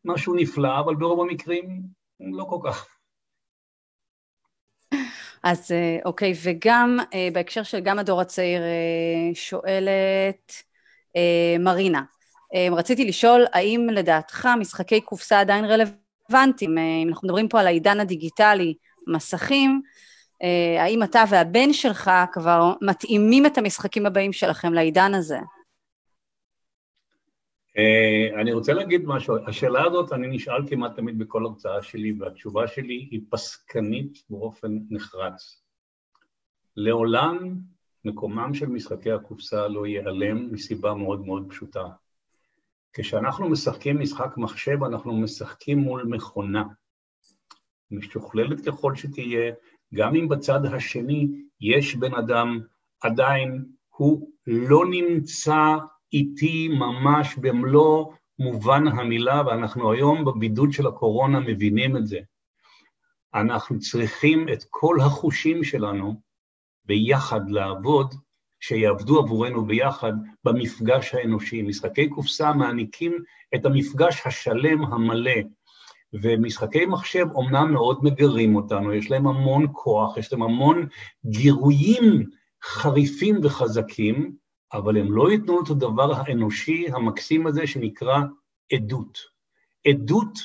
למשהו 0.06 0.36
נפלא, 0.36 0.80
אבל 0.80 0.96
ברוב 0.96 1.22
המקרים 1.22 1.82
לא 2.20 2.44
כל 2.44 2.60
כך. 2.64 2.99
אז 5.44 5.72
אה, 5.72 5.98
אוקיי, 6.06 6.34
וגם 6.44 7.00
אה, 7.14 7.30
בהקשר 7.34 7.64
של 7.64 7.80
גם 7.80 8.00
הדור 8.00 8.22
הצעיר 8.22 8.62
אה, 8.62 9.32
שואלת 9.34 10.54
מרינה, 11.60 12.02
רציתי 12.72 13.06
לשאול 13.06 13.46
האם 13.54 13.88
לדעתך 13.92 14.50
משחקי 14.60 15.02
קופסה 15.02 15.40
עדיין 15.40 15.66
רלוונטיים, 15.66 16.78
אם 16.78 17.08
אנחנו 17.10 17.28
מדברים 17.28 17.48
פה 17.48 17.60
על 17.60 17.68
העידן 17.68 18.00
הדיגיטלי, 18.00 18.74
מסכים, 19.08 19.82
האם 20.80 21.04
אתה 21.04 21.24
והבן 21.30 21.74
שלך 21.74 22.12
כבר 22.32 22.74
מתאימים 22.82 23.46
את 23.46 23.58
המשחקים 23.58 24.06
הבאים 24.06 24.34
שלכם 24.34 24.74
לעידן 24.74 25.14
הזה? 25.14 25.38
אה, 27.78 28.42
אני 28.42 28.54
רוצה 28.54 28.74
להגיד 28.74 29.02
משהו, 29.06 29.36
השאלה 29.48 29.84
הזאת 29.86 30.14
אני 30.14 30.28
נשאל 30.28 30.68
כמעט 30.68 30.96
תמיד 30.96 31.20
בכל 31.20 31.46
הרצאה 31.46 31.82
שלי, 31.82 32.14
והתשובה 32.20 32.68
שלי 32.68 33.08
היא 33.12 33.22
פסקנית 33.30 34.24
באופן 34.30 34.80
נחרץ. 34.90 35.64
לעולם 36.76 37.56
מקומם 38.06 38.54
של 38.54 38.66
משחקי 38.66 39.12
הקופסה 39.12 39.68
לא 39.68 39.88
ייעלם 39.88 40.54
מסיבה 40.54 40.94
מאוד 40.94 41.26
מאוד 41.26 41.46
פשוטה. 41.50 41.86
כשאנחנו 42.94 43.50
משחקים 43.50 44.00
משחק 44.00 44.38
מחשב, 44.38 44.84
אנחנו 44.84 45.18
משחקים 45.18 45.80
מול 45.80 46.04
מכונה. 46.04 46.64
משוכללת 47.92 48.66
ככל 48.66 48.96
שתהיה, 48.96 49.54
גם 49.94 50.16
אם 50.16 50.28
בצד 50.28 50.66
השני 50.66 51.28
יש 51.62 51.96
בן 51.96 52.14
אדם, 52.14 52.60
עדיין 53.02 53.66
הוא 53.90 54.30
לא 54.48 54.86
נמצא 54.90 55.78
איתי 56.14 56.68
ממש 56.68 57.36
במלוא 57.36 58.06
מובן 58.40 58.88
המילה, 58.88 59.44
ואנחנו 59.48 59.92
היום 59.92 60.26
בבידוד 60.26 60.72
של 60.74 60.88
הקורונה 60.88 61.40
מבינים 61.40 61.98
את 61.98 62.08
זה. 62.08 62.20
אנחנו 63.34 63.80
צריכים 63.80 64.50
את 64.50 64.64
כל 64.70 64.98
החושים 65.02 65.64
שלנו 65.64 66.22
ביחד 66.86 67.50
לעבוד, 67.50 68.14
שיעבדו 68.60 69.20
עבורנו 69.20 69.66
ביחד 69.66 70.14
במפגש 70.44 71.16
האנושי. 71.16 71.62
משחקי 71.62 72.10
קופסה 72.10 72.54
מעניקים 72.54 73.18
את 73.56 73.66
המפגש 73.66 74.22
השלם 74.26 74.84
המלא, 74.84 75.42
ומשחקי 76.14 76.86
מחשב 76.86 77.26
אומנם 77.36 77.74
מאוד 77.74 78.04
מגרים 78.04 78.56
אותנו, 78.56 78.94
יש 78.94 79.12
להם 79.12 79.28
המון 79.28 79.68
כוח, 79.74 80.18
יש 80.18 80.34
להם 80.34 80.44
המון 80.44 80.88
גירויים 81.26 82.30
חריפים 82.64 83.40
וחזקים, 83.44 84.36
אבל 84.74 84.98
הם 84.98 85.12
לא 85.12 85.32
ייתנו 85.32 85.64
את 85.64 85.70
הדבר 85.70 86.14
האנושי 86.16 86.86
המקסים 86.94 87.48
הזה 87.48 87.68
שנקרא 87.68 88.20
עדות. 88.74 89.18
עדות 89.88 90.40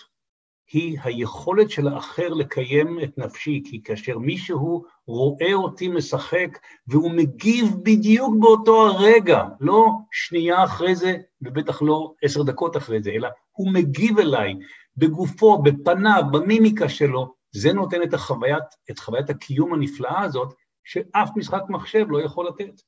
היא 0.72 0.98
היכולת 1.02 1.70
של 1.70 1.88
האחר 1.88 2.28
לקיים 2.28 2.98
את 3.02 3.18
נפשי, 3.18 3.62
כי 3.64 3.82
כאשר 3.82 4.18
מישהו 4.18 4.84
רואה 5.06 5.54
אותי 5.54 5.88
משחק 5.88 6.58
והוא 6.86 7.10
מגיב 7.10 7.66
בדיוק 7.82 8.34
באותו 8.40 8.86
הרגע, 8.86 9.44
לא 9.60 9.86
שנייה 10.12 10.64
אחרי 10.64 10.96
זה 10.96 11.16
ובטח 11.42 11.82
לא 11.82 12.12
עשר 12.22 12.42
דקות 12.42 12.76
אחרי 12.76 13.02
זה, 13.02 13.10
אלא 13.10 13.28
הוא 13.52 13.72
מגיב 13.72 14.18
אליי 14.18 14.54
בגופו, 14.96 15.62
בפניו, 15.62 16.22
במימיקה 16.32 16.88
שלו, 16.88 17.34
זה 17.52 17.72
נותן 17.72 18.02
את, 18.02 18.14
החוויית, 18.14 18.64
את 18.90 18.98
חוויית 18.98 19.30
הקיום 19.30 19.74
הנפלאה 19.74 20.22
הזאת, 20.22 20.54
שאף 20.84 21.30
משחק 21.36 21.62
מחשב 21.68 22.06
לא 22.08 22.22
יכול 22.22 22.46
לתת. 22.48 22.80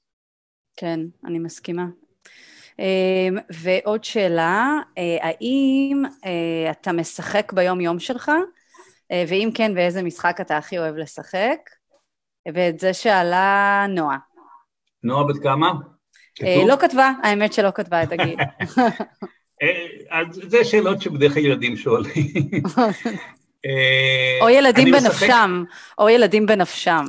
כן, 0.77 1.01
אני 1.24 1.39
מסכימה. 1.39 1.87
אמ, 2.79 3.37
ועוד 3.62 4.05
שאלה, 4.05 4.74
אה, 4.99 5.16
האם 5.20 6.03
אה, 6.24 6.70
אתה 6.70 6.93
משחק 6.93 7.53
ביום-יום 7.53 7.99
שלך? 7.99 8.31
אה, 9.11 9.24
ואם 9.29 9.51
כן, 9.55 9.74
באיזה 9.74 10.03
משחק 10.03 10.37
אתה 10.41 10.57
הכי 10.57 10.79
אוהב 10.79 10.97
לשחק? 10.97 11.59
ואת 12.55 12.81
זה 12.81 12.95
שאלה 12.95 13.87
נועה. 13.89 14.18
נועה 15.03 15.24
בת 15.24 15.43
כמה? 15.43 15.72
לא 16.66 16.77
כתבה, 16.81 17.12
האמת 17.22 17.53
שלא 17.53 17.70
כתבה 17.74 18.03
את 18.03 18.12
הגיל. 18.12 18.37
אז 20.11 20.41
זה 20.49 20.64
שאלות 20.64 21.03
שבדרך 21.03 21.35
כלל 21.35 21.45
ילדים 21.45 21.77
שואלים. 21.77 22.12
אה, 23.67 24.39
או 24.41 24.49
ילדים 24.49 24.93
בנפשם, 24.93 25.64
או 25.99 26.09
ילדים 26.09 26.47
בנפשם. 26.47 27.05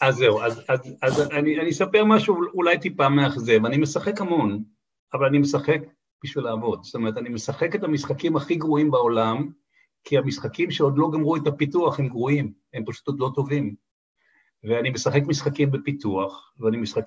אז 0.00 0.16
זהו, 0.16 0.40
אז, 0.40 0.62
אז, 0.68 0.80
אז 1.02 1.30
אני, 1.30 1.60
אני 1.60 1.70
אספר 1.70 2.04
משהו 2.04 2.36
אולי 2.54 2.78
טיפה 2.78 3.08
מאכזב. 3.08 3.66
אני 3.66 3.76
משחק 3.76 4.20
המון, 4.20 4.62
אבל 5.14 5.26
אני 5.26 5.38
משחק 5.38 5.80
בשביל 6.24 6.44
לעבוד. 6.44 6.84
זאת 6.84 6.94
אומרת, 6.94 7.16
אני 7.16 7.28
משחק 7.28 7.74
את 7.74 7.84
המשחקים 7.84 8.36
הכי 8.36 8.54
גרועים 8.54 8.90
בעולם, 8.90 9.48
כי 10.04 10.18
המשחקים 10.18 10.70
שעוד 10.70 10.98
לא 10.98 11.10
גמרו 11.12 11.36
את 11.36 11.46
הפיתוח 11.46 11.98
הם 11.98 12.08
גרועים, 12.08 12.52
הם 12.74 12.84
פשוט 12.86 13.06
עוד 13.06 13.20
לא 13.20 13.30
טובים. 13.34 13.74
ואני 14.64 14.90
משחק 14.90 15.22
משחקים 15.26 15.70
בפיתוח, 15.70 16.52
ואני 16.58 16.76
משחק, 16.76 17.04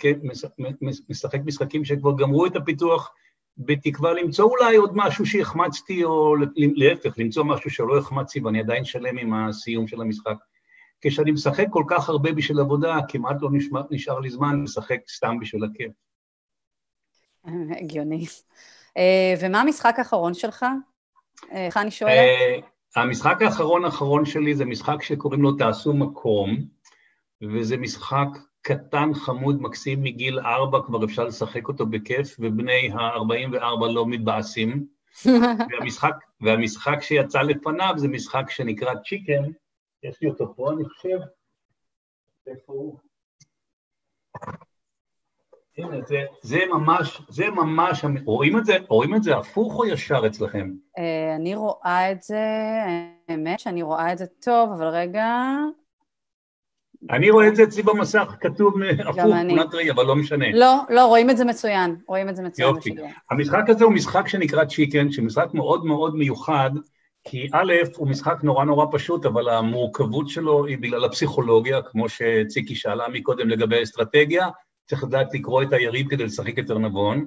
משחק 1.09 1.39
משחקים 1.45 1.85
שכבר 1.85 2.11
גמרו 2.17 2.45
את 2.45 2.55
הפיתוח 2.55 3.13
בתקווה 3.57 4.13
למצוא 4.13 4.45
אולי 4.45 4.75
עוד 4.75 4.91
משהו 4.95 5.25
שהחמצתי, 5.25 6.03
או 6.03 6.35
להפך, 6.55 7.13
למצוא 7.17 7.43
משהו 7.43 7.69
שלא 7.69 7.97
החמצתי 7.97 8.39
ואני 8.39 8.59
עדיין 8.59 8.85
שלם 8.85 9.17
עם 9.17 9.33
הסיום 9.33 9.87
של 9.87 10.01
המשחק. 10.01 10.35
כשאני 11.01 11.31
משחק 11.31 11.65
כל 11.69 11.83
כך 11.87 12.09
הרבה 12.09 12.31
בשביל 12.31 12.59
עבודה, 12.59 12.97
כמעט 13.07 13.35
לא 13.41 13.49
נשמע, 13.51 13.81
נשאר 13.91 14.19
לי 14.19 14.29
זמן 14.29 14.63
לשחק 14.63 14.99
סתם 15.09 15.39
בשביל 15.39 15.63
הכיף. 15.63 15.91
הגיוני. 17.81 18.25
אה, 18.97 19.33
ומה 19.41 19.61
המשחק 19.61 19.95
האחרון 19.97 20.33
שלך? 20.33 20.65
אה, 21.51 21.65
איך 21.65 21.77
אני 21.77 21.91
שואלת? 21.91 22.13
אה, 22.17 23.01
המשחק 23.01 23.41
האחרון 23.41 23.85
האחרון 23.85 24.25
שלי 24.25 24.55
זה 24.55 24.65
משחק 24.65 25.03
שקוראים 25.03 25.41
לו 25.41 25.51
תעשו 25.51 25.93
מקום, 25.93 26.57
וזה 27.41 27.77
משחק 27.77 28.27
קטן, 28.61 29.13
חמוד, 29.13 29.61
מקסים, 29.61 30.03
מגיל 30.03 30.39
ארבע 30.39 30.79
כבר 30.85 31.05
אפשר 31.05 31.23
לשחק 31.23 31.67
אותו 31.67 31.85
בכיף, 31.85 32.35
ובני 32.39 32.91
ה-44 32.91 33.85
לא 33.93 34.05
מתבאסים. 34.05 34.85
והמשחק, 35.71 36.15
והמשחק 36.41 37.01
שיצא 37.01 37.41
לפניו 37.41 37.93
זה 37.97 38.07
משחק 38.07 38.49
שנקרא 38.49 38.93
צ'יקן, 38.95 39.43
יש 40.03 40.21
לי 40.21 40.29
אותו 40.29 40.53
פה, 40.55 40.71
אני 40.71 40.85
חושב. 40.85 41.17
איפה 42.47 42.73
הוא? 42.73 42.97
הנה, 45.77 46.01
זה, 46.07 46.21
זה 46.41 46.59
ממש, 46.73 47.21
זה 47.29 47.49
ממש, 47.49 48.05
רואים 48.25 48.57
את 48.57 48.65
זה, 48.65 48.73
רואים 48.87 49.15
את 49.15 49.23
זה 49.23 49.37
הפוך 49.37 49.75
או 49.75 49.85
ישר 49.85 50.21
אצלכם? 50.27 50.71
אה, 50.97 51.35
אני 51.35 51.55
רואה 51.55 52.11
את 52.11 52.21
זה, 52.21 52.45
האמת 53.27 53.59
שאני 53.59 53.81
רואה 53.81 54.13
את 54.13 54.17
זה 54.17 54.25
טוב, 54.27 54.71
אבל 54.71 54.87
רגע, 54.87 55.27
אני 57.09 57.29
רואה 57.29 57.47
את 57.47 57.55
זה 57.55 57.63
אצלי 57.63 57.83
במסך, 57.83 58.35
כתוב 58.41 58.73
הפוך, 58.99 59.15
תמונת 59.15 59.73
ראי, 59.73 59.91
אבל 59.91 60.05
לא 60.05 60.15
משנה. 60.15 60.45
לא, 60.53 60.75
לא, 60.89 61.05
רואים 61.05 61.29
את 61.29 61.37
זה 61.37 61.45
מצוין, 61.45 61.95
רואים 62.07 62.29
את 62.29 62.35
זה 62.35 62.43
מצוין. 62.43 62.67
יופי. 62.67 62.95
המשחק 63.31 63.63
הזה 63.67 63.83
הוא 63.83 63.93
משחק 63.93 64.27
שנקרא 64.27 64.65
צ'יקן, 64.65 65.11
שמשחק 65.11 65.47
מאוד 65.53 65.85
מאוד 65.85 66.15
מיוחד, 66.15 66.71
כי 67.23 67.47
א', 67.53 67.73
הוא 67.95 68.07
משחק 68.07 68.43
נורא 68.43 68.65
נורא 68.65 68.85
פשוט, 68.91 69.25
אבל 69.25 69.49
המורכבות 69.49 70.29
שלו 70.29 70.65
היא 70.65 70.77
בגלל 70.77 71.05
הפסיכולוגיה, 71.05 71.81
כמו 71.81 72.09
שציקי 72.09 72.75
שאלה 72.75 73.07
מקודם 73.07 73.49
לגבי 73.49 73.83
אסטרטגיה, 73.83 74.47
צריך 74.85 75.03
לדעת 75.03 75.33
לקרוא 75.33 75.63
את 75.63 75.73
היריב 75.73 76.09
כדי 76.09 76.23
לשחק 76.23 76.57
יותר 76.57 76.77
נבון. 76.77 77.25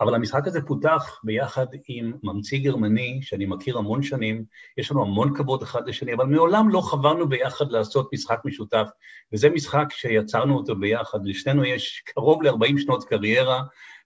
אבל 0.00 0.14
המשחק 0.14 0.46
הזה 0.46 0.62
פותח 0.62 1.20
ביחד 1.24 1.66
עם 1.88 2.12
ממציא 2.22 2.58
גרמני, 2.64 3.18
שאני 3.22 3.46
מכיר 3.46 3.78
המון 3.78 4.02
שנים, 4.02 4.44
יש 4.78 4.90
לנו 4.90 5.02
המון 5.02 5.36
כבוד 5.36 5.62
אחד 5.62 5.88
לשני, 5.88 6.14
אבל 6.14 6.26
מעולם 6.26 6.68
לא 6.68 6.80
חברנו 6.80 7.28
ביחד 7.28 7.70
לעשות 7.70 8.12
משחק 8.12 8.40
משותף, 8.44 8.88
וזה 9.32 9.50
משחק 9.50 9.86
שיצרנו 9.90 10.56
אותו 10.56 10.76
ביחד, 10.76 11.18
לשנינו 11.24 11.64
יש 11.64 12.02
קרוב 12.06 12.42
ל-40 12.42 12.78
שנות 12.78 13.04
קריירה, 13.04 13.62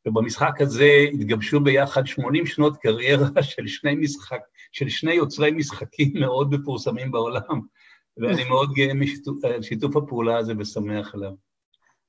ובמשחק 0.06 0.60
הזה 0.60 1.06
התגבשו 1.12 1.60
ביחד 1.60 2.06
80 2.06 2.46
שנות 2.46 2.76
קריירה 2.76 3.42
של 3.42 3.66
שני 3.66 3.94
משחק, 3.94 4.40
של 4.72 4.88
שני 4.88 5.12
יוצרי 5.12 5.50
משחקים 5.50 6.12
מאוד 6.20 6.54
מפורסמים 6.54 7.10
בעולם, 7.10 7.60
ואני 8.16 8.44
מאוד 8.44 8.72
גאה 8.72 8.94
משיתוף 9.58 9.96
הפעולה 9.96 10.38
הזה 10.38 10.52
ושמח 10.58 11.14
עליו. 11.14 11.32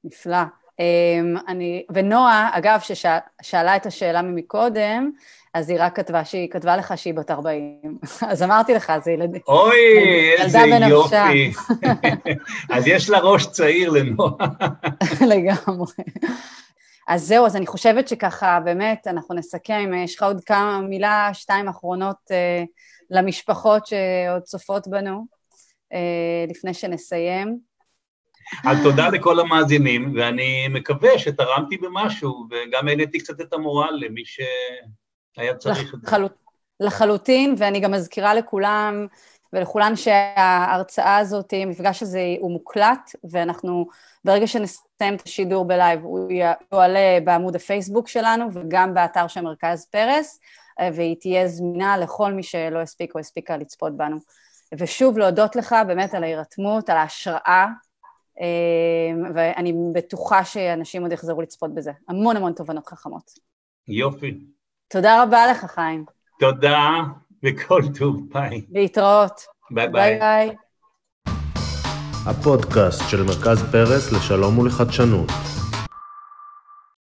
נפלא. 0.04 0.61
אמ, 0.80 1.36
אני, 1.48 1.86
ונועה, 1.94 2.50
אגב, 2.54 2.80
ששאלה 2.80 3.76
את 3.76 3.86
השאלה 3.86 4.22
ממקודם, 4.22 5.12
אז 5.54 5.70
היא 5.70 5.78
רק 5.80 5.96
כתבה 5.96 6.26
שהיא 6.26 6.50
כתבה 6.50 6.78
לך 6.78 6.94
שהיא 6.98 7.14
בת 7.14 7.32
40. 7.32 7.98
אז 8.32 8.44
אמרתי 8.44 8.74
לך, 8.74 8.94
זה 9.04 9.12
ילד... 9.12 9.38
אוי, 9.48 9.78
איזה 10.38 10.60
יופי. 10.90 11.52
אז 12.76 12.88
יש 12.88 13.10
לה 13.10 13.20
ראש 13.20 13.48
צעיר 13.48 13.90
לנועה. 13.90 14.48
לגמרי. 15.22 16.04
אז 17.08 17.24
זהו, 17.24 17.46
אז 17.46 17.56
אני 17.56 17.68
חושבת 17.68 18.08
שככה, 18.08 18.60
באמת, 18.66 19.08
אנחנו 19.08 19.36
נסכם, 19.36 19.92
יש 20.04 20.16
לך 20.16 20.24
עוד 20.24 20.42
כמה 20.46 20.82
מילה, 20.82 21.30
שתיים 21.34 21.68
אחרונות 21.68 22.18
uh, 22.28 22.66
למשפחות 23.10 23.86
שעוד 23.88 24.42
צופות 24.44 24.88
בנו, 24.88 25.26
uh, 25.94 26.50
לפני 26.50 26.74
שנסיים. 26.74 27.71
אז 28.66 28.78
תודה 28.84 29.10
לכל 29.10 29.40
המאזינים, 29.40 30.14
ואני 30.16 30.68
מקווה 30.68 31.20
שתרמתי 31.20 31.78
במשהו, 31.78 32.48
וגם 32.52 32.88
העליתי 32.88 33.20
קצת 33.20 33.42
את 33.42 33.54
המורל 33.54 34.00
למי 34.06 34.24
שהיה 34.26 35.56
צריך 35.56 35.94
את 35.94 36.00
זה. 36.02 36.08
לחלוטין, 36.80 37.56
ואני 37.58 37.80
גם 37.80 37.92
מזכירה 37.92 38.34
לכולם 38.34 39.08
ולכולן 39.54 39.96
שההרצאה 39.96 41.18
הזאת, 41.18 41.54
המפגש 41.62 42.04
הזה 42.04 42.22
הוא 42.40 42.52
מוקלט, 42.52 43.12
ואנחנו, 43.32 43.88
ברגע 44.26 44.48
שנסיים 44.48 45.16
את 45.16 45.22
השידור 45.26 45.66
בלייב, 45.66 46.04
הוא 46.04 46.32
יועלה 46.72 47.20
בעמוד 47.24 47.56
הפייסבוק 47.56 48.08
שלנו 48.08 48.48
וגם 48.54 48.94
באתר 48.94 49.28
של 49.28 49.42
מרכז 49.42 49.86
פרס, 49.86 50.40
והיא 50.94 51.16
תהיה 51.20 51.48
זמינה 51.48 51.98
לכל 51.98 52.34
מי 52.34 52.44
שלא 52.44 52.80
הספיק 52.80 53.16
או 53.16 53.20
הספיקה 53.20 53.58
לצפות 53.58 53.98
בנו. 53.98 54.18
ושוב, 54.78 55.18
להודות 55.18 55.56
לך 55.56 55.76
באמת 55.88 56.14
על 56.14 56.24
ההירתמות, 56.24 56.90
על 56.90 56.98
ההשראה 56.98 57.66
ואני 59.36 59.74
בטוחה 59.94 60.46
שאנשים 60.46 61.02
עוד 61.02 61.12
יחזרו 61.12 61.42
לצפות 61.42 61.76
בזה. 61.76 61.92
המון 62.10 62.38
המון 62.38 62.54
תובנות 62.54 62.88
חכמות. 62.88 63.32
יופי. 63.88 64.40
תודה 64.88 65.24
רבה 65.24 65.48
לך, 65.52 65.66
חיים. 65.66 66.06
תודה, 66.40 66.90
וכל 67.44 67.82
טוב, 68.00 68.22
ביי. 68.34 68.62
להתראות. 68.70 69.42
ביי 69.72 69.88
ביי. 69.88 70.20
ביי. 70.20 70.56
הפודקאסט 72.28 73.02
של 73.10 73.24
מרכז 73.24 73.64
פרס 73.72 74.12
לשלום 74.12 74.60
ולחדשנות. 74.60 75.30